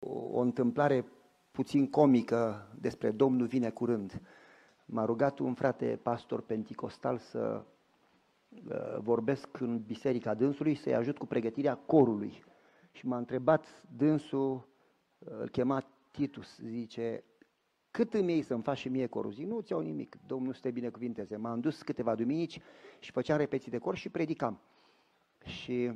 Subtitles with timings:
[0.00, 1.04] O, o întâmplare
[1.50, 4.22] puțin comică despre Domnul vine curând.
[4.86, 7.64] M-a rugat un frate pastor penticostal să
[8.48, 12.44] uh, vorbesc în biserica dânsului să-i ajut cu pregătirea corului.
[12.92, 13.66] Și m-a întrebat
[13.96, 14.68] dânsul,
[15.18, 17.24] uh, îl chema Titus, zice,
[17.90, 19.32] cât îmi iei să-mi faci și mie corul?
[19.32, 21.36] Zic, nu ți iau nimic, Domnul să te binecuvinteze.
[21.36, 22.60] M-am dus câteva duminici
[22.98, 24.60] și făceam repetiții de cor și predicam.
[25.44, 25.92] Și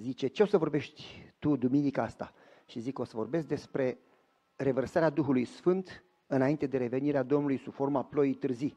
[0.00, 2.32] zice, ce o să vorbești tu duminica asta?
[2.66, 3.98] Și zic, o să vorbesc despre
[4.56, 8.76] revărsarea Duhului Sfânt înainte de revenirea Domnului sub forma ploii târzii.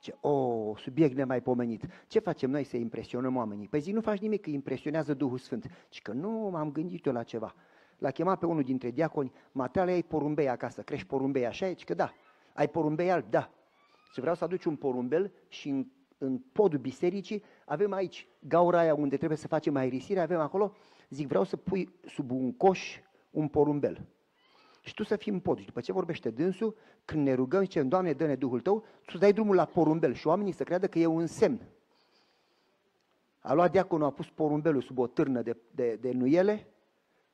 [0.00, 1.86] Ce, o, subiect nemaipomenit.
[2.08, 3.68] Ce facem noi să impresionăm oamenii?
[3.68, 5.66] Păi zic, nu faci nimic, că impresionează Duhul Sfânt.
[5.90, 7.54] Și că nu m-am gândit eu la ceva.
[7.98, 11.68] L-a chemat pe unul dintre diaconi, Matale, ai porumbei acasă, crești porumbei așa?
[11.68, 12.12] Zice că da.
[12.54, 13.30] Ai porumbei alb?
[13.30, 13.50] Da.
[14.12, 15.86] Și vreau să aduci un porumbel și în,
[16.18, 20.72] în podul bisericii avem aici gaura aia unde trebuie să facem aerisire, avem acolo,
[21.08, 24.06] zic, vreau să pui sub un coș un porumbel.
[24.80, 25.58] Și tu să fii în pod.
[25.58, 29.32] Și după ce vorbește dânsul, când ne rugăm, zicem, Doamne, dă-ne Duhul Tău, tu dai
[29.32, 31.60] drumul la porumbel și oamenii să creadă că e un semn.
[33.38, 36.66] A luat diaconul, a pus porumbelul sub o târnă de, de, de nuiele.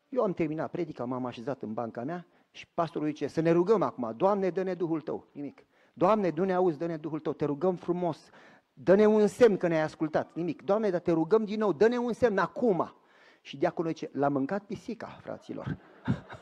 [0.08, 3.82] Eu am terminat predica, m-am așezat în banca mea și pastorul zice, să ne rugăm
[3.82, 5.26] acum, Doamne, dă-ne Duhul Tău.
[5.32, 5.64] Nimic.
[5.92, 8.30] Doamne, du-ne auzi, dă-ne Duhul Tău, te rugăm frumos,
[8.72, 10.34] dă-ne un semn că ne-ai ascultat.
[10.34, 10.62] Nimic.
[10.62, 12.94] Doamne, dar te rugăm din nou, dă-ne un semn acum.
[13.40, 15.78] Și diaconul zice, l-a mâncat pisica, fraților.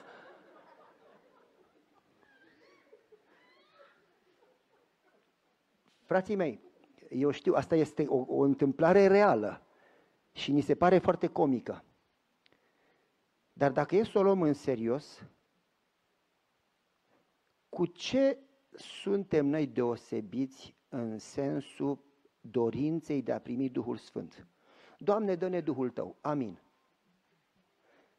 [6.05, 6.61] Frații mei,
[7.09, 9.67] eu știu, asta este o, o întâmplare reală
[10.33, 11.85] și ni se pare foarte comică.
[13.53, 15.27] Dar dacă e să o luăm în serios,
[17.69, 18.39] cu ce
[18.71, 22.10] suntem noi deosebiți în sensul
[22.41, 24.47] dorinței de a primi Duhul Sfânt?
[24.99, 26.17] Doamne, dă-ne Duhul Tău.
[26.21, 26.59] Amin.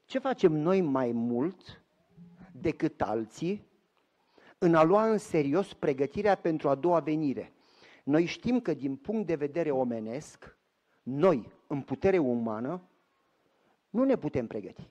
[0.05, 1.83] Ce facem noi mai mult
[2.51, 3.67] decât alții
[4.57, 7.53] în a lua în serios pregătirea pentru a doua venire?
[8.03, 10.57] Noi știm că din punct de vedere omenesc,
[11.03, 12.81] noi, în putere umană,
[13.89, 14.89] nu ne putem pregăti.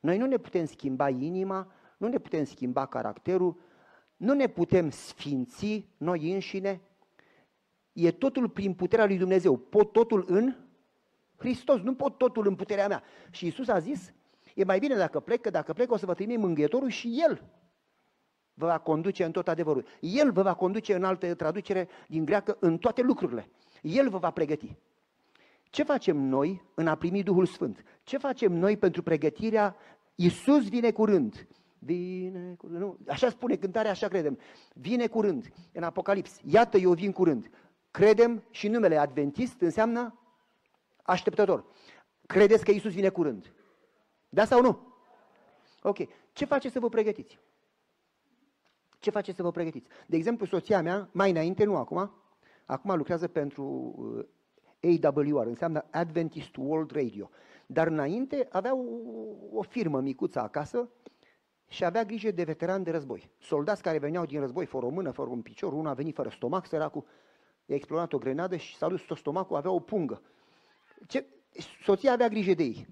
[0.00, 3.60] Noi nu ne putem schimba inima, nu ne putem schimba caracterul,
[4.16, 6.80] nu ne putem sfinți noi înșine.
[7.98, 9.56] E totul prin puterea lui Dumnezeu.
[9.56, 10.56] Pot totul în
[11.36, 13.02] Hristos, nu pot totul în puterea mea.
[13.30, 14.12] Și Isus a zis,
[14.54, 17.42] e mai bine dacă plec, că dacă plec o să vă trimit mângâietorul și El
[18.54, 19.84] vă va conduce în tot adevărul.
[20.00, 23.48] El vă va conduce în altă traducere din greacă în toate lucrurile.
[23.82, 24.76] El vă va pregăti.
[25.62, 27.84] Ce facem noi în a primi Duhul Sfânt?
[28.02, 29.76] Ce facem noi pentru pregătirea
[30.14, 31.46] Iisus vine curând.
[31.78, 32.80] Vine curând.
[32.80, 34.38] Nu, așa spune cântarea, așa credem.
[34.74, 35.48] Vine curând.
[35.72, 36.40] În Apocalips.
[36.44, 37.50] Iată, eu vin curând.
[37.98, 40.18] Credem și numele Adventist înseamnă
[41.02, 41.64] așteptător.
[42.26, 43.52] Credeți că Iisus vine curând?
[44.28, 44.94] Da sau nu?
[45.82, 45.96] Ok.
[46.32, 47.38] Ce face să vă pregătiți?
[48.98, 49.88] Ce face să vă pregătiți?
[50.06, 52.10] De exemplu, soția mea, mai înainte, nu acum,
[52.64, 53.94] acum lucrează pentru
[54.82, 57.30] uh, AWR, înseamnă Adventist World Radio.
[57.66, 58.84] Dar înainte avea o,
[59.52, 60.88] o firmă micuță acasă
[61.68, 63.30] și avea grijă de veterani de război.
[63.38, 66.28] Soldați care veneau din război fără o mână, fără un picior, unul a venit fără
[66.28, 67.04] stomac, săracul,
[67.68, 70.22] i-a explodat o grenadă și s-a dus tot stomacul, avea o pungă.
[71.06, 71.26] Ce?
[71.82, 72.88] Soția avea grijă de ei.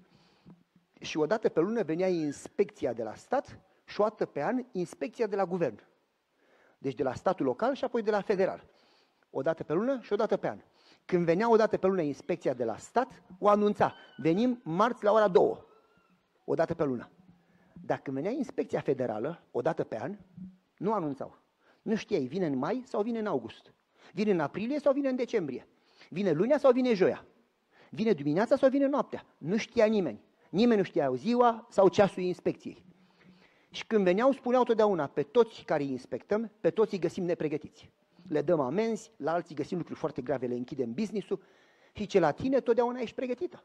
[1.01, 5.27] Și odată pe lună venea inspecția de la stat și o dată pe an inspecția
[5.27, 5.83] de la guvern.
[6.79, 8.65] Deci de la statul local și apoi de la federal.
[9.31, 10.61] O dată pe lună și o dată pe an.
[11.05, 13.95] Când venea o dată pe lună inspecția de la stat, o anunța.
[14.17, 15.65] Venim marți la ora 2,
[16.45, 17.11] o dată pe lună.
[17.85, 20.19] Dacă venea inspecția federală, o dată pe an,
[20.77, 21.39] nu anunțau.
[21.83, 23.75] Nu știai, vine în mai sau vine în august.
[24.12, 25.69] Vine în aprilie sau vine în decembrie.
[26.09, 27.27] Vine lunea sau vine joia.
[27.91, 29.27] Vine dimineața sau vine noaptea.
[29.39, 30.21] Nu știa nimeni.
[30.50, 32.84] Nimeni nu știa ziua sau ceasul inspecției.
[33.71, 37.91] Și când veneau, spuneau totdeauna, pe toți care îi inspectăm, pe toți îi găsim nepregătiți.
[38.28, 41.43] Le dăm amenzi, la alții găsim lucruri foarte grave, le închidem business-ul
[41.93, 43.65] și ce la tine totdeauna ești pregătită.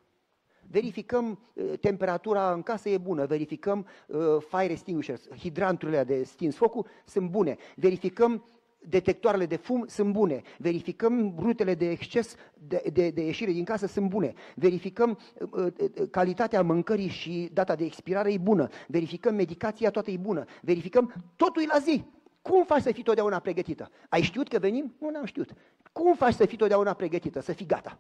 [0.70, 4.20] Verificăm uh, temperatura în casă e bună, verificăm uh,
[4.50, 8.46] fire extinguishers, hidranturile de stins focul sunt bune, verificăm
[8.90, 12.36] detectoarele de fum sunt bune, verificăm rutele de exces
[12.68, 17.76] de, de, de ieșire din casă sunt bune, verificăm uh, uh, calitatea mâncării și data
[17.76, 22.04] de expirare e bună, verificăm medicația, toată e bună, verificăm totul e la zi.
[22.42, 23.90] Cum faci să fii totdeauna pregătită?
[24.10, 24.96] Ai știut că venim?
[25.00, 25.54] Nu, n-am știut.
[25.92, 28.00] Cum faci să fii totdeauna pregătită, să fii gata?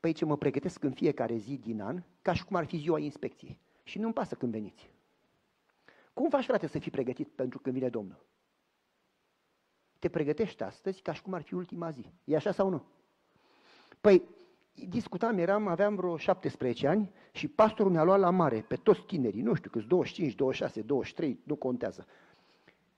[0.00, 2.98] Păi ce mă pregătesc în fiecare zi din an, ca și cum ar fi ziua
[2.98, 3.58] inspecției.
[3.82, 4.90] Și nu-mi pasă când veniți.
[6.12, 8.27] Cum faci, frate, să fii pregătit pentru când vine Domnul?
[9.98, 12.12] Te pregătești astăzi ca și cum ar fi ultima zi.
[12.24, 12.84] E așa sau nu?
[14.00, 14.22] Păi,
[14.88, 19.42] discutam, eram, aveam vreo 17 ani și pastorul ne-a luat la mare, pe toți tinerii,
[19.42, 22.06] nu știu câți, 25, 26, 23, nu contează.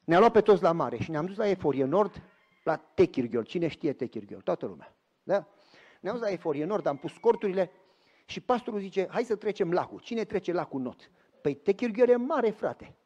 [0.05, 2.23] Ne-a luat pe toți la mare și ne-am dus la Eforie Nord,
[2.65, 3.43] la Techirghiol.
[3.43, 4.41] Cine știe Techirghiol?
[4.41, 4.95] Toată lumea.
[5.23, 5.47] Da?
[6.01, 7.71] Ne-am dus la Eforie Nord, am pus corturile
[8.25, 9.99] și pastorul zice, hai să trecem lacul.
[9.99, 11.11] Cine trece lacul not?
[11.41, 12.97] Păi Techirghiol e mare, frate.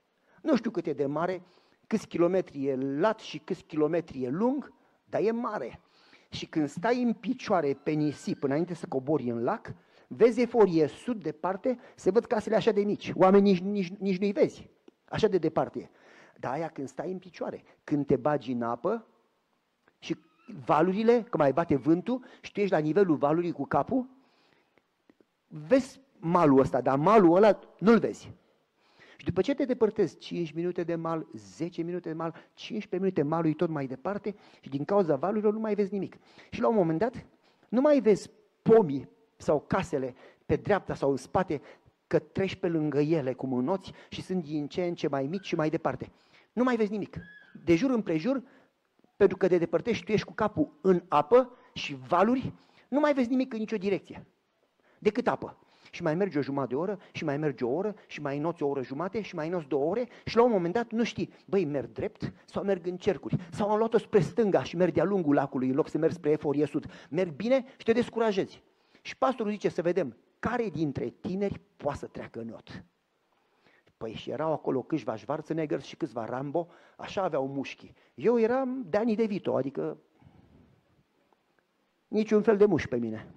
[0.43, 1.43] Nu știu cât e de mare,
[1.87, 4.73] câți kilometri e lat și câți kilometri e lung,
[5.05, 5.81] dar e mare.
[6.29, 9.75] Și când stai în picioare pe nisip înainte să cobori în lac,
[10.07, 13.13] vezi eforie sud departe, se văd casele așa de mici.
[13.15, 14.71] Oamenii nici, nici, nici nu-i vezi.
[15.05, 15.89] Așa de departe e.
[16.39, 19.07] Dar aia când stai în picioare, când te bagi în apă
[19.99, 20.17] și
[20.65, 24.09] valurile, că mai bate vântul și tu ești la nivelul valului cu capul,
[25.47, 28.33] vezi malul ăsta, dar malul ăla nu-l vezi.
[29.25, 33.23] Și după ce te depărtezi 5 minute de mal, 10 minute de mal, 15 minute
[33.23, 36.17] malul e tot mai departe și din cauza valurilor nu mai vezi nimic.
[36.51, 37.27] Și la un moment dat
[37.69, 38.31] nu mai vezi
[38.63, 40.15] pomii sau casele
[40.47, 41.61] pe dreapta sau în spate
[42.07, 45.47] că treci pe lângă ele cum înoți și sunt din ce în ce mai mici
[45.47, 46.11] și mai departe.
[46.53, 47.17] Nu mai vezi nimic.
[47.65, 48.43] De jur împrejur,
[49.17, 52.53] pentru că te depărtești, tu ești cu capul în apă și valuri,
[52.89, 54.27] nu mai vezi nimic în nicio direcție.
[54.99, 55.64] Decât apă
[55.95, 58.63] și mai mergi o jumătate de oră și mai mergi o oră și mai noți
[58.63, 61.33] o oră jumate și mai noți două ore și la un moment dat nu știi,
[61.47, 65.05] băi, merg drept sau merg în cercuri sau am luat-o spre stânga și merg de-a
[65.05, 66.87] lungul lacului în loc să merg spre Eforie Sud.
[67.11, 68.63] Merg bine și te descurajezi.
[69.03, 72.85] Și pastorul zice să vedem care dintre tineri poate să treacă în not.
[73.97, 77.93] Păi și erau acolo câțiva Schwarzenegger și câțiva Rambo, așa aveau mușchi.
[78.15, 79.99] Eu eram Dani De Vito, adică
[82.09, 83.35] niciun fel de mușchi pe mine.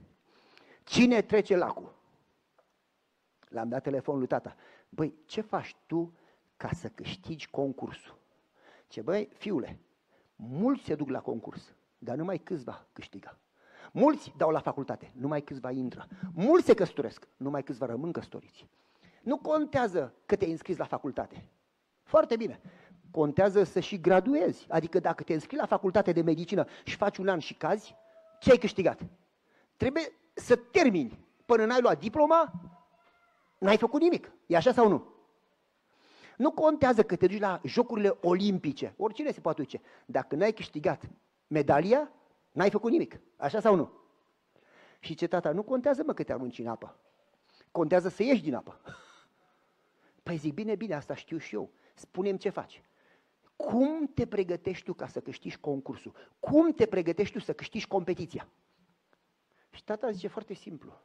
[0.83, 1.97] Cine trece lacul?
[3.50, 4.56] L-am dat telefonul lui tata.
[4.90, 6.14] Băi, ce faci tu
[6.58, 8.18] ca să câștigi concursul?
[8.88, 9.80] Ce băi, fiule,
[10.36, 13.38] mulți se duc la concurs, dar numai câțiva câștigă.
[13.92, 16.08] Mulți dau la facultate, numai câțiva intră.
[16.34, 18.68] Mulți se căsătoresc, numai câțiva rămân căsătoriți.
[19.22, 21.50] Nu contează că te-ai înscris la facultate.
[22.04, 22.62] Foarte bine.
[23.12, 24.66] Contează să și graduezi.
[24.70, 27.96] Adică dacă te înscrii la facultate de medicină și faci un an și cazi,
[28.40, 29.02] ce ai câștigat?
[29.78, 30.04] Trebuie
[30.34, 31.26] să termini.
[31.46, 32.52] Până n-ai luat diploma,
[33.57, 34.31] n-ai făcut nimic.
[34.45, 35.15] E așa sau nu?
[36.38, 39.81] Nu contează că te duci la jocurile olimpice, oricine se poate duce.
[40.06, 41.09] Dacă n-ai câștigat
[41.48, 42.12] medalia,
[42.51, 43.19] n-ai făcut nimic.
[43.36, 43.92] Așa sau nu?
[45.00, 47.00] Și ce tata, nu contează mă că te arunci în apă.
[47.71, 48.81] Contează să ieși din apă.
[50.24, 51.69] Păi zic, bine, bine, asta știu și eu.
[51.94, 52.83] Spunem ce faci.
[53.56, 56.13] Cum te pregătești tu ca să câștigi concursul?
[56.39, 58.48] Cum te pregătești tu să câștigi competiția?
[59.69, 61.00] Și tata zice foarte simplu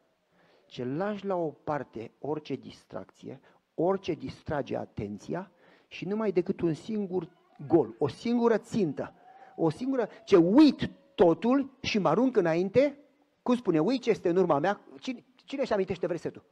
[0.73, 3.41] ce lași la o parte orice distracție,
[3.75, 5.51] orice distrage atenția
[5.87, 7.29] și numai decât un singur
[7.67, 9.15] gol, o singură țintă,
[9.57, 12.99] o singură, ce uit totul și mă arunc înainte,
[13.43, 16.45] cum spune, uit ce este în urma mea, cine, cine își amintește versetul?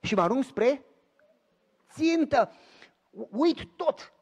[0.00, 0.84] Și mă arunc spre
[1.90, 2.52] țintă,
[3.30, 4.12] uit tot,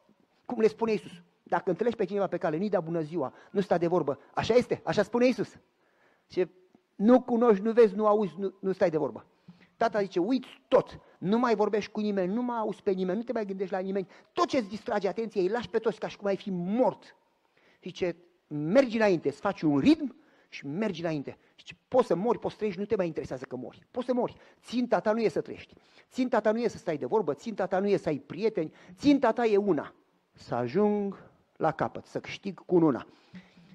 [0.45, 1.21] cum le spune Iisus.
[1.43, 4.19] Dacă întâlnești pe cineva pe cale, nu-i da bună ziua, nu sta de vorbă.
[4.33, 5.59] Așa este, așa spune Iisus.
[6.27, 6.47] Și
[6.95, 9.25] nu cunoști, nu vezi, nu auzi, nu, nu stai de vorbă.
[9.77, 13.23] Tata zice, uiți tot, nu mai vorbești cu nimeni, nu mai auzi pe nimeni, nu
[13.23, 16.07] te mai gândești la nimeni, tot ce îți distrage atenția, îi lași pe toți ca
[16.07, 17.15] și cum ai fi mort.
[17.81, 18.15] Zice,
[18.47, 20.15] mergi înainte, îți faci un ritm
[20.49, 21.37] și mergi înainte.
[21.55, 23.87] Și poți să mori, poți să trăiești, nu te mai interesează că mori.
[23.91, 24.35] Poți să mori.
[24.61, 25.73] Ținta ta nu e să trăiești.
[26.11, 28.71] Ținta ta nu e să stai de vorbă, ținta ta nu e să ai prieteni,
[28.95, 29.93] ținta ta e una.
[30.33, 33.07] Să ajung la capăt, să câștig cu una.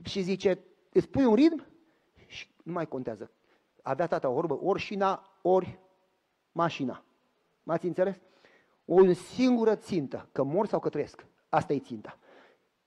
[0.02, 0.58] Și zice,
[0.92, 1.66] îți pui un ritm
[2.70, 3.30] nu mai contează.
[3.82, 5.78] Avea tata o vorbă, ori șina, ori
[6.52, 7.04] mașina.
[7.62, 8.16] M-ați înțeles?
[8.84, 11.26] O singură țintă, că mor sau că trăiesc.
[11.48, 12.18] Asta e ținta.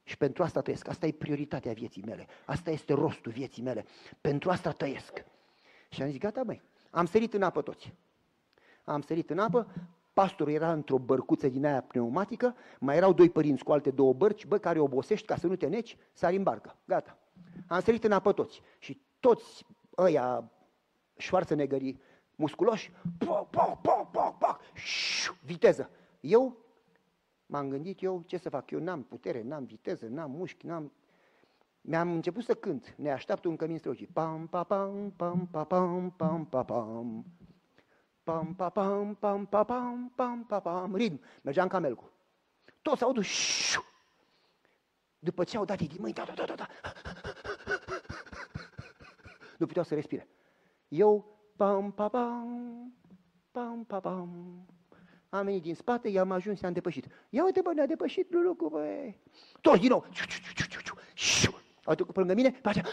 [0.03, 0.87] Și pentru asta trăiesc.
[0.87, 2.27] Asta e prioritatea vieții mele.
[2.45, 3.85] Asta este rostul vieții mele.
[4.21, 5.25] Pentru asta trăiesc.
[5.89, 7.93] Și am zis, gata, băi, am sărit în apă toți.
[8.83, 9.67] Am sărit în apă,
[10.13, 14.45] pastorul era într-o bărcuță din aia pneumatică, mai erau doi părinți cu alte două bărci,
[14.45, 16.75] bă, care obosești ca să nu te neci, sari în barcă.
[16.85, 17.17] Gata.
[17.67, 18.61] Am sărit în apă toți.
[18.79, 19.65] Și toți
[19.97, 20.51] ăia
[21.17, 22.01] Schwarzeneggerii
[22.35, 24.59] musculoși, poc, poc, poc, poc, poc,
[25.43, 25.89] viteză.
[26.19, 26.57] Eu
[27.45, 30.91] m-am gândit eu ce să fac, eu n-am putere, n-am viteză, n-am mușchi, n-am...
[31.81, 34.09] Mi-am început să cânt, ne așteaptă un cămin străucit.
[34.09, 37.25] Pam, pa, pam, pam, pa, pam, pam, pa, pam.
[38.23, 40.95] Pam, pa, pam, pam, pa, pam, pam, pa, pam.
[40.95, 41.21] Ritm.
[41.41, 42.11] Mergeam camelcu.
[42.81, 43.21] Toți audă
[45.19, 46.67] După ce au dat din mâini, da, da, da, da,
[49.63, 50.27] nu puteau să respire.
[50.87, 52.93] Eu, pam, pam, pam,
[53.51, 54.65] pam, pam, pam,
[55.29, 57.07] am venit din spate, i-am ajuns, i-am depășit.
[57.29, 59.13] Ia uite, bă, ne-a depășit Lulucu, bă.
[59.61, 60.05] Toți din nou.
[61.83, 62.85] Au trecut pe lângă mine, pe aceea.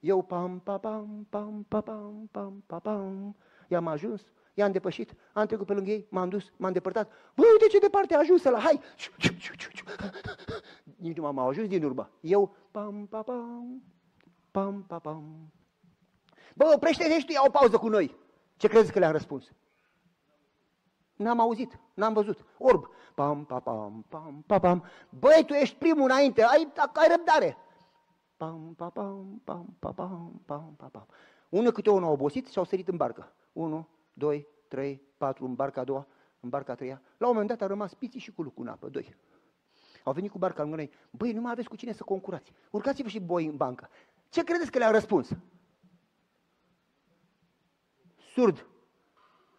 [0.00, 3.36] Eu pam, pa, pam, pam, pa, pam, pam, pa, pam.
[3.68, 4.22] I-am ajuns,
[4.54, 7.10] i-am depășit, am trecut pe lângă ei, m-am dus, m-am depărtat.
[7.34, 8.80] Băi, uite ce departe a ajuns la hai!
[10.96, 12.10] Nici nu m-am ajuns din urmă.
[12.20, 13.82] Eu, pam, pa, pam,
[14.58, 15.52] pam, pa, pam.
[16.54, 18.16] Bă, oprește-te și tu, ia o pauză cu noi.
[18.56, 19.52] Ce crezi că le-am răspuns?
[21.16, 22.44] N-am auzit, n-am văzut.
[22.58, 22.86] Orb.
[23.14, 24.84] Pam, pam, pam, pam, pam, pam.
[25.08, 27.56] Băi, tu ești primul înainte, ai, ai răbdare.
[28.36, 31.06] Pam, pam, pam, pam, pam, pam, pam, pam, pam.
[31.48, 33.32] Unul câte unul au obosit și au sărit în barcă.
[33.52, 36.06] Unu, doi, trei, patru, în barca a doua,
[36.40, 37.02] în barca a treia.
[37.16, 39.16] La un moment dat a rămas piții și cu lucru în apă, doi.
[40.04, 40.90] Au venit cu barca lângă noi.
[41.10, 42.52] Băi, nu mai aveți cu cine să concurați.
[42.70, 43.88] Urcați-vă și voi în bancă.
[44.28, 45.28] Ce credeți că le-au răspuns?
[48.32, 48.66] Surd.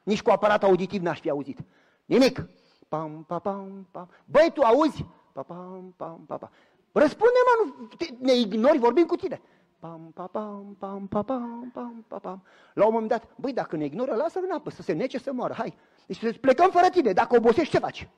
[0.04, 1.60] Nici cu aparat auditiv n-aș fi auzit.
[2.06, 2.46] Nimic.
[2.88, 4.10] Pam, pam, pam, pam.
[4.26, 5.06] Băi, tu auzi?
[5.32, 6.52] Pam, pam, pam, pam, pam.
[6.92, 9.42] Răspunde, mă, nu, te, ne ignori, vorbim cu tine.
[9.80, 12.44] Pam, pam, pam, pam, pam, pam, pam, pam, pam.
[12.74, 15.32] La un moment dat, băi, dacă ne ignoră, lasă-l în apă, să se nece, să
[15.34, 15.78] moară, hai.
[16.08, 18.10] Deci plecăm fără tine, dacă obosești, ce faci?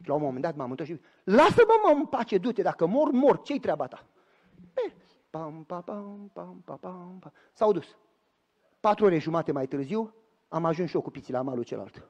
[0.00, 3.10] Și la un moment dat m-am întors și lasă-mă, mă, în pace, du-te, dacă mor,
[3.10, 4.04] mor, ce-i treaba ta?
[5.30, 7.32] Be, pam, pam, pam, pam, pam, pam, pam.
[7.52, 7.96] S-au dus.
[8.80, 10.14] Patru ore jumate mai târziu,
[10.48, 12.08] am ajuns și eu cu piții la malul celălalt.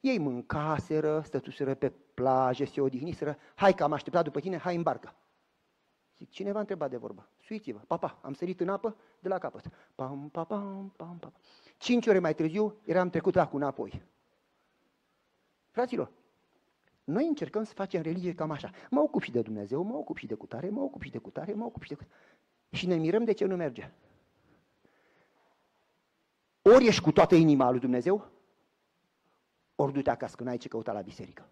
[0.00, 4.82] Ei mâncaseră, stătuseră pe plajă, se odihniseră, hai că am așteptat după tine, hai în
[4.82, 5.14] barcă.
[6.16, 7.28] Zic, cineva a întrebat de vorbă.
[7.40, 7.78] Suiți-vă.
[7.78, 9.64] Papa, am sărit în apă de la capăt.
[9.94, 11.32] Pam, pam, pam, pam, pam.
[11.76, 14.02] Cinci ore mai târziu eram trecut acum înapoi.
[15.70, 16.10] Fraților,
[17.04, 18.70] noi încercăm să facem religie cam așa.
[18.90, 21.52] Mă ocup și de Dumnezeu, mă ocup și de cutare, mă ocup și de cutare,
[21.52, 22.16] mă ocup și de cutare.
[22.70, 23.90] Și ne mirăm de ce nu merge.
[26.62, 28.30] Ori ești cu toată inima lui Dumnezeu,
[29.74, 31.48] ori du-te acasă, că n-ai ce căuta la biserică.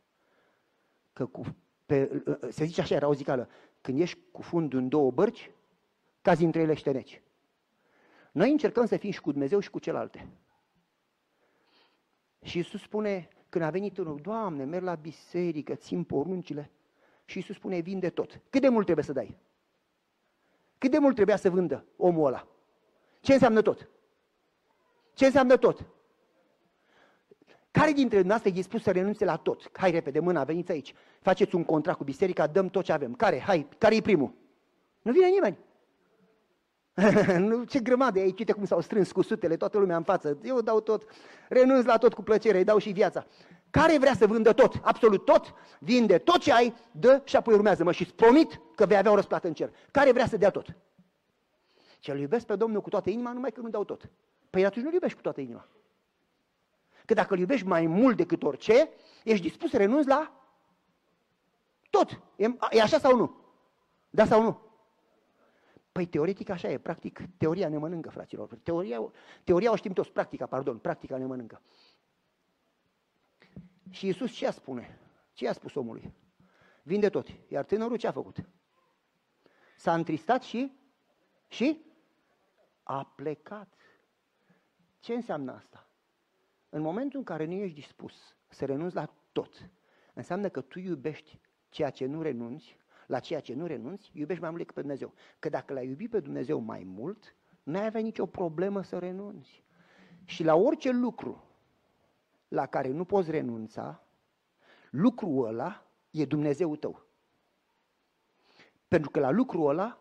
[1.13, 1.57] Că cu,
[1.87, 3.49] pe, se zice așa, era o zicală,
[3.81, 5.51] când ești cu fundul în două bărci,
[6.23, 7.23] cazi între ele șteneci.
[8.33, 10.29] Noi încercăm să fim și cu Dumnezeu și cu celelalte.
[12.43, 16.71] Și Iisus spune, când a venit unul, Doamne, merg la biserică, țin poruncile.
[17.25, 18.41] Și Iisus spune, vinde tot.
[18.51, 19.39] Cât de mult trebuie să dai?
[20.79, 22.47] Cât de mult trebuia să vândă omul ăla?
[23.21, 23.89] Ce înseamnă tot?
[25.15, 25.85] Ce înseamnă tot?
[27.71, 29.71] Care dintre dumneavoastră e dispus să renunțe la tot?
[29.73, 30.95] Hai repede, mâna, veniți aici.
[31.21, 33.15] Faceți un contract cu biserica, dăm tot ce avem.
[33.15, 33.41] Care?
[33.41, 34.35] Hai, care e primul?
[35.03, 35.59] Nu vine nimeni.
[37.69, 40.39] ce grămadă e aici, uite cum s-au strâns cu sutele, toată lumea în față.
[40.43, 41.11] Eu dau tot,
[41.49, 43.27] renunț la tot cu plăcere, îi dau și viața.
[43.71, 47.93] Care vrea să vândă tot, absolut tot, vinde tot ce ai, dă și apoi urmează-mă
[47.93, 49.71] și îți promit că vei avea o răsplată în cer.
[49.91, 50.77] Care vrea să dea tot?
[51.99, 54.11] Ce-l iubesc pe Domnul cu toată inima, numai că nu dau tot.
[54.51, 55.69] Păi atunci nu-L iubești cu toată inima.
[57.05, 58.89] Că dacă îl iubești mai mult decât orice,
[59.25, 60.33] ești dispus să renunți la
[61.91, 62.21] tot.
[62.37, 63.37] E, e așa sau nu?
[64.11, 64.72] Da sau nu?
[65.93, 68.55] Păi teoretic așa e, practic teoria ne mănâncă, fraților.
[68.63, 69.13] Teoria,
[69.45, 71.63] teoria o știm toți, practica, pardon, practica ne mănâncă.
[73.91, 74.99] Și Iisus ce a spune?
[75.33, 76.13] Ce a spus omului?
[76.83, 77.27] Vinde tot.
[77.49, 78.37] Iar tânărul ce a făcut?
[79.77, 80.73] S-a întristat și?
[81.49, 81.85] Și?
[82.83, 83.75] A plecat.
[85.01, 85.89] Ce înseamnă asta?
[86.69, 89.71] În momentul în care nu ești dispus să renunți la tot,
[90.15, 92.79] înseamnă că tu iubești ceea ce nu renunți,
[93.13, 95.15] la ceea ce nu renunți, iubești mai mult decât pe Dumnezeu.
[95.39, 99.65] Că dacă l-ai iubit pe Dumnezeu mai mult, n-ai avea nicio problemă să renunți.
[100.25, 101.45] Și la orice lucru
[102.49, 104.03] la care nu poți renunța,
[104.91, 107.07] lucrul ăla e Dumnezeu tău.
[108.89, 109.99] Pentru că la lucrul ăla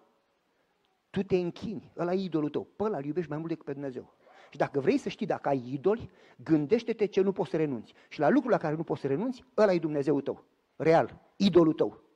[1.09, 3.73] tu te închini, ăla e idolul tău, pe ăla îl iubești mai mult decât pe
[3.73, 4.13] Dumnezeu.
[4.49, 6.09] Și dacă vrei să știi dacă ai idoli,
[6.43, 7.93] gândește-te ce nu poți să renunți.
[8.09, 10.43] Și la lucrul la care nu poți să renunți, ăla e Dumnezeu tău.
[10.75, 12.10] Real, idolul tău.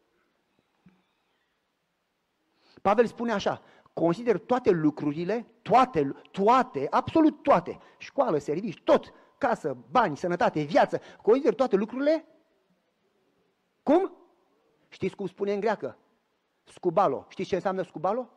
[2.86, 3.62] Pavel spune așa,
[3.94, 11.54] consider toate lucrurile, toate, toate, absolut toate, școală, servici, tot, casă, bani, sănătate, viață, consider
[11.54, 12.25] toate lucrurile,
[13.84, 14.12] cum?
[14.88, 15.98] Știți cum spune în greacă?
[16.63, 17.25] Scubalo.
[17.30, 18.30] Știți ce înseamnă scubalo?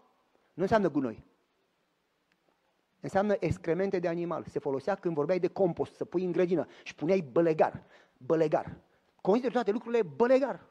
[0.55, 1.25] Nu înseamnă gunoi.
[3.01, 4.45] Înseamnă excremente de animal.
[4.49, 7.85] Se folosea când vorbeai de compost, să pui în grădină și puneai bălegar.
[8.17, 8.77] Bălegar.
[9.21, 10.67] Consider toate lucrurile bălegar.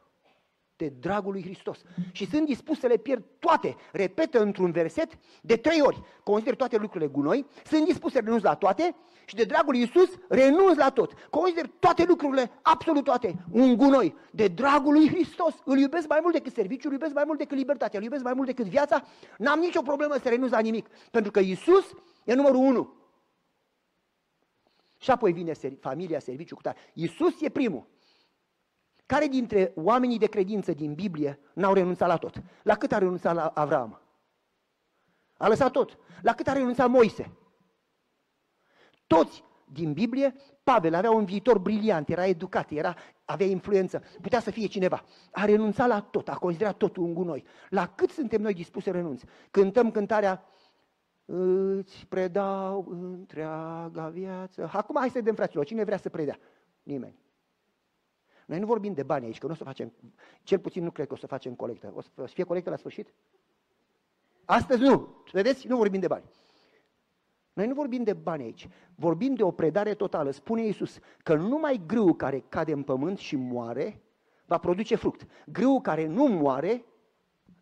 [0.78, 1.82] De dragul lui Hristos.
[2.12, 3.76] Și sunt dispus să le pierd toate.
[3.92, 6.02] Repetă într-un verset de trei ori.
[6.24, 7.46] Consider toate lucrurile gunoi.
[7.66, 8.96] Sunt dispus să renunț la toate.
[9.26, 11.14] Și de dragul lui Iisus renunț la tot.
[11.30, 14.16] Consider toate lucrurile, absolut toate, un gunoi.
[14.32, 15.54] De dragul lui Hristos.
[15.66, 18.34] Îl iubesc mai mult decât serviciul, îl iubesc mai mult decât libertatea, îl iubesc mai
[18.34, 19.04] mult decât viața.
[19.38, 20.88] N-am nicio problemă să renunț la nimic.
[21.12, 21.94] Pentru că Iisus
[22.28, 22.94] E numărul unu.
[24.98, 26.78] Și apoi vine familia, serviciu cu tare.
[26.94, 27.88] Iisus e primul.
[29.08, 32.42] Care dintre oamenii de credință din Biblie n-au renunțat la tot?
[32.64, 34.02] La cât a renunțat la Avram?
[35.38, 35.98] A lăsat tot.
[36.22, 37.32] La cât a renunțat Moise?
[39.08, 42.96] Toți din Biblie, Pavel avea un viitor briliant, era educat, era,
[43.26, 45.04] avea influență, putea să fie cineva.
[45.32, 47.44] A renunțat la tot, a considerat totul un gunoi.
[47.70, 49.26] La cât suntem noi dispuși să renunți?
[49.52, 50.46] Cântăm cântarea
[51.30, 54.70] Îți predau întreaga viață.
[54.74, 56.40] Acum hai să vedem, fraților, cine vrea să predea?
[56.84, 57.16] Nimeni.
[58.48, 59.94] Noi nu vorbim de bani aici, că nu o să facem,
[60.44, 61.94] cel puțin nu cred că o să facem colectă.
[61.96, 63.14] O să fie colectă la sfârșit?
[64.46, 65.24] Astăzi nu.
[65.32, 65.68] Vedeți?
[65.68, 66.24] Nu vorbim de bani.
[67.54, 70.32] Noi nu vorbim de bani aici, vorbim de o predare totală.
[70.32, 74.02] Spune Iisus că numai grâu care cade în pământ și moare
[74.46, 75.28] va produce fruct.
[75.46, 76.86] Grâu care nu moare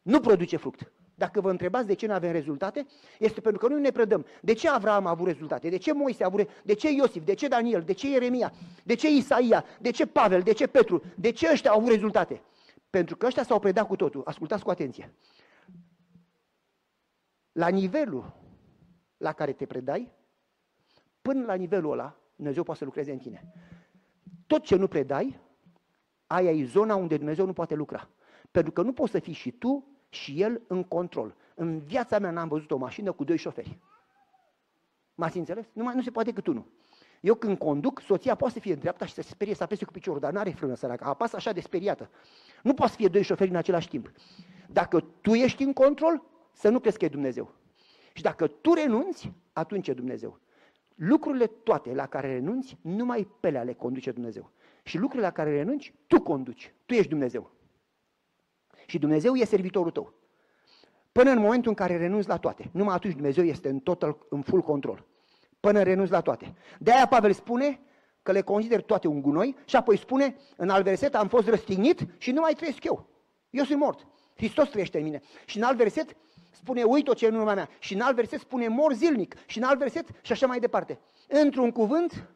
[0.01, 0.92] nu produce fruct.
[1.15, 2.86] Dacă vă întrebați de ce nu avem rezultate,
[3.19, 4.25] este pentru că noi ne predăm.
[4.41, 5.69] De ce Avram a avut rezultate?
[5.69, 6.65] De ce Moise a avut rezultate?
[6.67, 7.25] De ce Iosif?
[7.25, 7.81] De ce Daniel?
[7.81, 8.53] De ce Ieremia?
[8.84, 9.65] De ce Isaia?
[9.79, 10.41] De ce Pavel?
[10.41, 11.03] De ce Petru?
[11.15, 12.41] De ce ăștia au avut rezultate?
[12.89, 14.22] Pentru că ăștia s-au predat cu totul.
[14.25, 15.13] Ascultați cu atenție.
[17.51, 18.34] La nivelul
[19.17, 20.12] la care te predai,
[21.22, 23.53] până la nivelul ăla, Dumnezeu poate să lucreze în tine.
[24.48, 25.39] Tot ce nu predai,
[26.27, 28.10] aia e zona unde Dumnezeu nu poate lucra.
[28.51, 31.36] Pentru că nu poți să fii și tu și el în control.
[31.55, 33.79] În viața mea n-am văzut o mașină cu doi șoferi.
[35.15, 35.65] M-ați înțeles?
[35.74, 36.65] Nu, mai, nu se poate cât unul.
[37.22, 39.86] Eu când conduc, soția poate să fie în dreapta și să se sperie să apese
[39.86, 42.10] cu piciorul, dar n-are frână săracă, apasă așa de speriată.
[42.63, 44.12] Nu poate să fie doi șoferi în același timp.
[44.69, 47.53] Dacă tu ești în control, să nu crezi că e Dumnezeu.
[48.13, 50.39] Și dacă tu renunți, atunci e Dumnezeu.
[50.95, 54.51] Lucrurile toate la care renunți, numai pe le conduce Dumnezeu.
[54.84, 56.74] Și lucrurile la care renunți, tu conduci.
[56.86, 57.51] Tu ești Dumnezeu.
[58.86, 60.13] Și Dumnezeu e servitorul tău.
[61.12, 62.70] Până în momentul în care renunți la toate.
[62.72, 65.06] Numai atunci Dumnezeu este în total, în full control.
[65.60, 66.54] Până renunți la toate.
[66.80, 67.80] De aia Pavel spune
[68.24, 72.08] că le consider toate un gunoi și apoi spune în alt verset am fost răstignit
[72.18, 73.08] și nu mai trăiesc eu.
[73.50, 74.08] Eu sunt mort.
[74.36, 75.22] Hristos trăiește în mine.
[75.46, 76.15] Și în alt verset
[76.51, 77.70] spune uit ce în urma mea.
[77.80, 79.36] Și în alt verset spune mor zilnic.
[79.46, 81.00] Și în alt verset și așa mai departe.
[81.27, 82.30] Într-un cuvânt,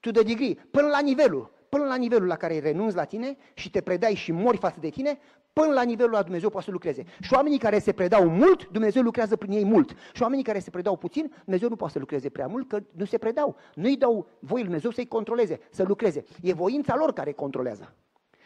[0.00, 3.70] to the degree, până la nivelul, până la nivelul la care renunți la tine și
[3.70, 5.18] te predai și mori față de tine,
[5.52, 7.04] până la nivelul la Dumnezeu poate să lucreze.
[7.20, 9.94] Și oamenii care se predau mult, Dumnezeu lucrează prin ei mult.
[10.12, 13.04] Și oamenii care se predau puțin, Dumnezeu nu poate să lucreze prea mult, că nu
[13.04, 13.56] se predau.
[13.74, 16.24] Nu-i dau voie lui Dumnezeu să-i controleze, să lucreze.
[16.42, 17.94] E voința lor care controlează.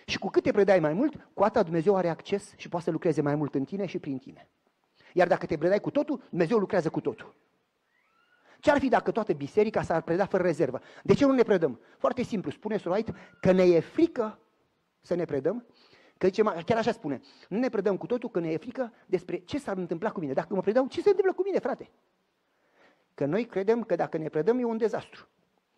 [0.07, 2.91] Și cu cât te predai mai mult, cu atât Dumnezeu are acces și poate să
[2.91, 4.49] lucreze mai mult în tine și prin tine.
[5.13, 7.35] Iar dacă te predai cu totul, Dumnezeu lucrează cu totul.
[8.63, 10.81] Ce ar fi dacă toată biserica s-ar preda fără rezervă?
[11.03, 11.81] De ce nu ne predăm?
[11.99, 14.39] Foarte simplu, spune Surait că ne e frică
[15.01, 15.67] să ne predăm,
[16.19, 19.37] că zice, chiar așa spune, nu ne predăm cu totul că ne e frică despre
[19.37, 20.33] ce s-ar întâmpla cu mine.
[20.33, 21.91] Dacă mă predau, ce se întâmplă cu mine, frate?
[23.15, 25.29] Că noi credem că dacă ne predăm e un dezastru.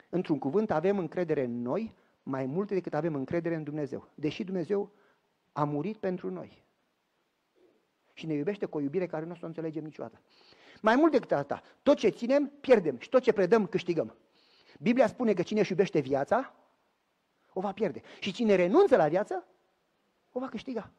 [0.09, 4.09] Într-un cuvânt, avem încredere în noi mai mult decât avem încredere în Dumnezeu.
[4.15, 4.93] Deși Dumnezeu
[5.53, 6.65] a murit pentru noi.
[8.13, 10.21] Și ne iubește cu o iubire care nu o să o înțelegem niciodată.
[10.85, 14.17] Mai mult decât asta, tot ce ținem, pierdem și tot ce predăm, câștigăm.
[14.81, 16.55] Biblia spune că cine își iubește viața,
[17.53, 18.03] o va pierde.
[18.21, 19.47] Și cine renunță la viață,
[20.33, 20.91] o va câștiga.